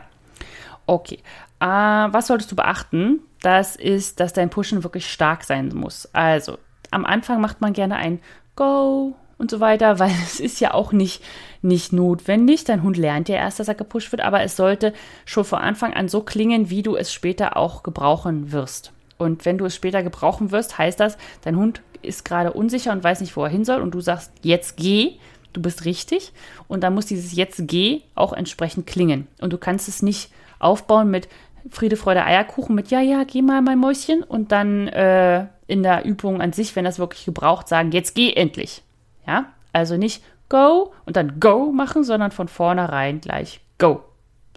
Okay. 0.85 1.19
Äh, 1.59 1.65
was 1.65 2.27
solltest 2.27 2.51
du 2.51 2.55
beachten? 2.55 3.21
Das 3.41 3.75
ist, 3.75 4.19
dass 4.19 4.33
dein 4.33 4.49
Pushen 4.49 4.83
wirklich 4.83 5.09
stark 5.11 5.43
sein 5.43 5.69
muss. 5.73 6.09
Also, 6.13 6.57
am 6.91 7.05
Anfang 7.05 7.41
macht 7.41 7.61
man 7.61 7.73
gerne 7.73 7.95
ein 7.95 8.19
go 8.55 9.15
und 9.37 9.49
so 9.49 9.59
weiter, 9.59 9.99
weil 9.99 10.11
es 10.23 10.39
ist 10.39 10.59
ja 10.59 10.73
auch 10.73 10.91
nicht, 10.91 11.23
nicht 11.61 11.93
notwendig. 11.93 12.63
Dein 12.65 12.83
Hund 12.83 12.97
lernt 12.97 13.29
ja 13.29 13.35
erst, 13.35 13.59
dass 13.59 13.67
er 13.67 13.75
gepusht 13.75 14.11
wird, 14.11 14.21
aber 14.21 14.41
es 14.41 14.55
sollte 14.55 14.93
schon 15.25 15.45
von 15.45 15.59
Anfang 15.59 15.93
an 15.93 16.07
so 16.07 16.21
klingen, 16.21 16.69
wie 16.69 16.83
du 16.83 16.95
es 16.95 17.13
später 17.13 17.57
auch 17.57 17.83
gebrauchen 17.83 18.51
wirst. 18.51 18.91
Und 19.21 19.45
wenn 19.45 19.59
du 19.59 19.65
es 19.65 19.75
später 19.75 20.01
gebrauchen 20.01 20.51
wirst, 20.51 20.79
heißt 20.79 20.99
das, 20.99 21.15
dein 21.43 21.55
Hund 21.55 21.81
ist 22.01 22.25
gerade 22.25 22.53
unsicher 22.53 22.91
und 22.91 23.03
weiß 23.03 23.21
nicht, 23.21 23.35
wo 23.35 23.43
er 23.43 23.49
hin 23.49 23.63
soll 23.63 23.79
und 23.79 23.91
du 23.91 24.01
sagst, 24.01 24.31
jetzt 24.41 24.77
geh, 24.77 25.13
du 25.53 25.61
bist 25.61 25.85
richtig. 25.85 26.33
Und 26.67 26.81
dann 26.81 26.95
muss 26.95 27.05
dieses 27.05 27.35
jetzt 27.35 27.67
geh 27.67 28.01
auch 28.15 28.33
entsprechend 28.33 28.87
klingen. 28.87 29.27
Und 29.39 29.53
du 29.53 29.59
kannst 29.59 29.87
es 29.87 30.01
nicht 30.01 30.31
aufbauen 30.57 31.11
mit 31.11 31.29
Friede, 31.69 31.97
Freude, 31.97 32.25
Eierkuchen, 32.25 32.73
mit 32.73 32.89
ja, 32.89 32.99
ja, 32.99 33.23
geh 33.23 33.43
mal, 33.43 33.61
mein 33.61 33.77
Mäuschen. 33.77 34.23
Und 34.23 34.51
dann 34.51 34.87
äh, 34.87 35.45
in 35.67 35.83
der 35.83 36.03
Übung 36.03 36.41
an 36.41 36.51
sich, 36.51 36.75
wenn 36.75 36.85
das 36.85 36.97
wirklich 36.97 37.23
gebraucht, 37.23 37.67
sagen, 37.67 37.91
jetzt 37.91 38.15
geh 38.15 38.33
endlich. 38.33 38.81
Ja, 39.27 39.45
also 39.71 39.97
nicht 39.97 40.23
go 40.49 40.93
und 41.05 41.15
dann 41.15 41.39
go 41.39 41.71
machen, 41.71 42.03
sondern 42.03 42.31
von 42.31 42.47
vornherein 42.47 43.21
gleich 43.21 43.61
go. 43.77 44.03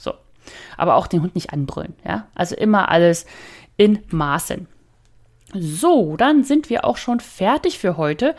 So. 0.00 0.14
Aber 0.78 0.96
auch 0.96 1.06
den 1.06 1.22
Hund 1.22 1.34
nicht 1.34 1.52
anbrüllen. 1.52 1.94
Ja, 2.06 2.26
also 2.34 2.56
immer 2.56 2.88
alles 2.88 3.26
in 3.76 4.00
Maßen. 4.10 4.66
So, 5.52 6.16
dann 6.16 6.42
sind 6.42 6.68
wir 6.68 6.84
auch 6.84 6.96
schon 6.96 7.20
fertig 7.20 7.78
für 7.78 7.96
heute. 7.96 8.34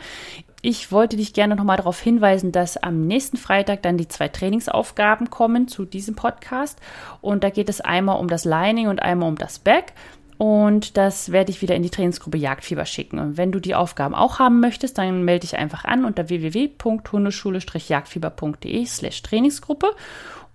Ich 0.62 0.90
wollte 0.90 1.16
dich 1.16 1.32
gerne 1.32 1.54
nochmal 1.54 1.76
darauf 1.76 2.00
hinweisen, 2.00 2.50
dass 2.50 2.76
am 2.76 3.06
nächsten 3.06 3.36
Freitag 3.36 3.82
dann 3.82 3.98
die 3.98 4.08
zwei 4.08 4.28
Trainingsaufgaben 4.28 5.30
kommen 5.30 5.68
zu 5.68 5.84
diesem 5.84 6.16
Podcast. 6.16 6.80
Und 7.20 7.44
da 7.44 7.50
geht 7.50 7.68
es 7.68 7.80
einmal 7.80 8.18
um 8.18 8.28
das 8.28 8.44
Lining 8.44 8.88
und 8.88 9.00
einmal 9.00 9.28
um 9.28 9.36
das 9.36 9.60
Back. 9.60 9.92
Und 10.38 10.96
das 10.98 11.32
werde 11.32 11.50
ich 11.50 11.62
wieder 11.62 11.74
in 11.76 11.82
die 11.82 11.90
Trainingsgruppe 11.90 12.36
Jagdfieber 12.36 12.84
schicken. 12.84 13.18
Und 13.18 13.38
wenn 13.38 13.52
du 13.52 13.60
die 13.60 13.74
Aufgaben 13.74 14.14
auch 14.14 14.38
haben 14.38 14.60
möchtest, 14.60 14.98
dann 14.98 15.24
melde 15.24 15.46
dich 15.46 15.56
einfach 15.56 15.84
an 15.84 16.04
unter 16.04 16.28
www.hundeschule-jagdfieber.de 16.28 18.84
slash 18.84 19.22
Trainingsgruppe. 19.22 19.86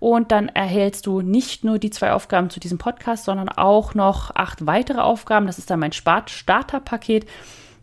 Und 0.02 0.32
dann 0.32 0.48
erhältst 0.48 1.06
du 1.06 1.20
nicht 1.20 1.62
nur 1.62 1.78
die 1.78 1.90
zwei 1.90 2.12
Aufgaben 2.12 2.50
zu 2.50 2.58
diesem 2.58 2.76
Podcast, 2.76 3.24
sondern 3.24 3.48
auch 3.48 3.94
noch 3.94 4.34
acht 4.34 4.66
weitere 4.66 4.98
Aufgaben. 4.98 5.46
Das 5.46 5.60
ist 5.60 5.70
dann 5.70 5.78
mein 5.78 5.92
Starterpaket. 5.92 7.24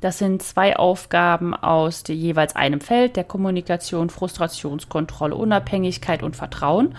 Das 0.01 0.17
sind 0.17 0.43
zwei 0.43 0.76
Aufgaben 0.76 1.55
aus 1.55 2.03
jeweils 2.09 2.57
einem 2.57 2.82
Feld, 2.82 3.15
der 3.15 3.24
Kommunikation, 3.24 4.09
Frustrationskontrolle, 4.09 5.34
Unabhängigkeit 5.34 6.22
und 6.22 6.36
Vertrauen. 6.36 6.93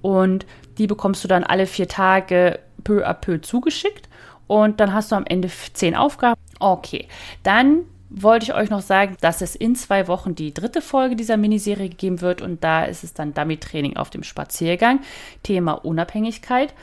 Und 0.00 0.46
die 0.78 0.86
bekommst 0.86 1.22
du 1.22 1.28
dann 1.28 1.44
alle 1.44 1.66
vier 1.66 1.86
Tage 1.86 2.58
peu 2.82 3.06
à 3.06 3.12
peu 3.12 3.42
zugeschickt. 3.42 4.08
Und 4.46 4.80
dann 4.80 4.94
hast 4.94 5.12
du 5.12 5.16
am 5.16 5.26
Ende 5.26 5.50
zehn 5.74 5.94
Aufgaben. 5.94 6.40
Okay, 6.60 7.08
dann 7.42 7.84
wollte 8.14 8.44
ich 8.44 8.54
euch 8.54 8.70
noch 8.70 8.82
sagen, 8.82 9.16
dass 9.20 9.40
es 9.40 9.56
in 9.56 9.74
zwei 9.74 10.08
Wochen 10.08 10.34
die 10.34 10.52
dritte 10.52 10.82
Folge 10.82 11.16
dieser 11.16 11.36
Miniserie 11.36 11.88
gegeben 11.88 12.20
wird 12.20 12.42
und 12.42 12.62
da 12.62 12.84
ist 12.84 13.04
es 13.04 13.14
dann 13.14 13.34
Dummy-Training 13.34 13.96
auf 13.96 14.10
dem 14.10 14.22
Spaziergang, 14.22 15.00
Thema 15.42 15.72
Unabhängigkeit. 15.72 16.74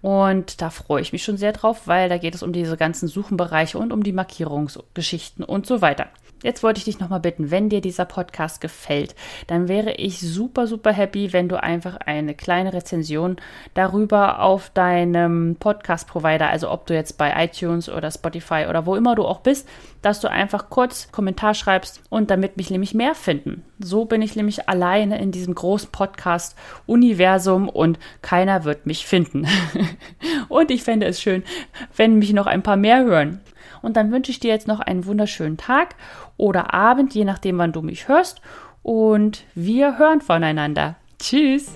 Und 0.00 0.62
da 0.62 0.70
freue 0.70 1.02
ich 1.02 1.12
mich 1.12 1.24
schon 1.24 1.36
sehr 1.36 1.52
drauf, 1.52 1.86
weil 1.86 2.08
da 2.08 2.18
geht 2.18 2.34
es 2.34 2.42
um 2.42 2.52
diese 2.52 2.76
ganzen 2.76 3.08
Suchenbereiche 3.08 3.78
und 3.78 3.92
um 3.92 4.04
die 4.04 4.12
Markierungsgeschichten 4.12 5.44
und 5.44 5.66
so 5.66 5.80
weiter. 5.80 6.06
Jetzt 6.42 6.62
wollte 6.62 6.78
ich 6.78 6.84
dich 6.84 7.00
nochmal 7.00 7.18
bitten, 7.18 7.50
wenn 7.50 7.68
dir 7.68 7.80
dieser 7.80 8.04
Podcast 8.04 8.60
gefällt, 8.60 9.16
dann 9.48 9.66
wäre 9.66 9.94
ich 9.94 10.20
super, 10.20 10.68
super 10.68 10.92
happy, 10.92 11.32
wenn 11.32 11.48
du 11.48 11.60
einfach 11.60 11.96
eine 11.96 12.34
kleine 12.34 12.72
Rezension 12.72 13.36
darüber 13.74 14.40
auf 14.40 14.70
deinem 14.70 15.56
Podcast-Provider, 15.58 16.48
also 16.48 16.70
ob 16.70 16.86
du 16.86 16.94
jetzt 16.94 17.18
bei 17.18 17.34
iTunes 17.44 17.88
oder 17.88 18.10
Spotify 18.12 18.66
oder 18.68 18.86
wo 18.86 18.94
immer 18.94 19.16
du 19.16 19.24
auch 19.24 19.40
bist, 19.40 19.68
dass 20.00 20.20
du 20.20 20.30
einfach 20.30 20.70
kurz 20.70 21.10
Kommentar 21.10 21.54
schreibst 21.54 22.02
und 22.08 22.30
damit 22.30 22.56
mich 22.56 22.70
nämlich 22.70 22.94
mehr 22.94 23.16
finden. 23.16 23.64
So 23.80 24.04
bin 24.04 24.22
ich 24.22 24.36
nämlich 24.36 24.68
alleine 24.68 25.20
in 25.20 25.32
diesem 25.32 25.56
großen 25.56 25.90
Podcast-Universum 25.90 27.68
und 27.68 27.98
keiner 28.22 28.62
wird 28.62 28.86
mich 28.86 29.06
finden. 29.06 29.48
und 30.48 30.70
ich 30.70 30.84
fände 30.84 31.06
es 31.06 31.20
schön, 31.20 31.42
wenn 31.96 32.20
mich 32.20 32.32
noch 32.32 32.46
ein 32.46 32.62
paar 32.62 32.76
mehr 32.76 33.04
hören. 33.04 33.40
Und 33.82 33.96
dann 33.96 34.12
wünsche 34.12 34.30
ich 34.30 34.40
dir 34.40 34.50
jetzt 34.50 34.68
noch 34.68 34.80
einen 34.80 35.06
wunderschönen 35.06 35.56
Tag 35.56 35.94
oder 36.36 36.74
Abend, 36.74 37.14
je 37.14 37.24
nachdem, 37.24 37.58
wann 37.58 37.72
du 37.72 37.82
mich 37.82 38.08
hörst. 38.08 38.40
Und 38.82 39.44
wir 39.54 39.98
hören 39.98 40.20
voneinander. 40.20 40.96
Tschüss! 41.18 41.72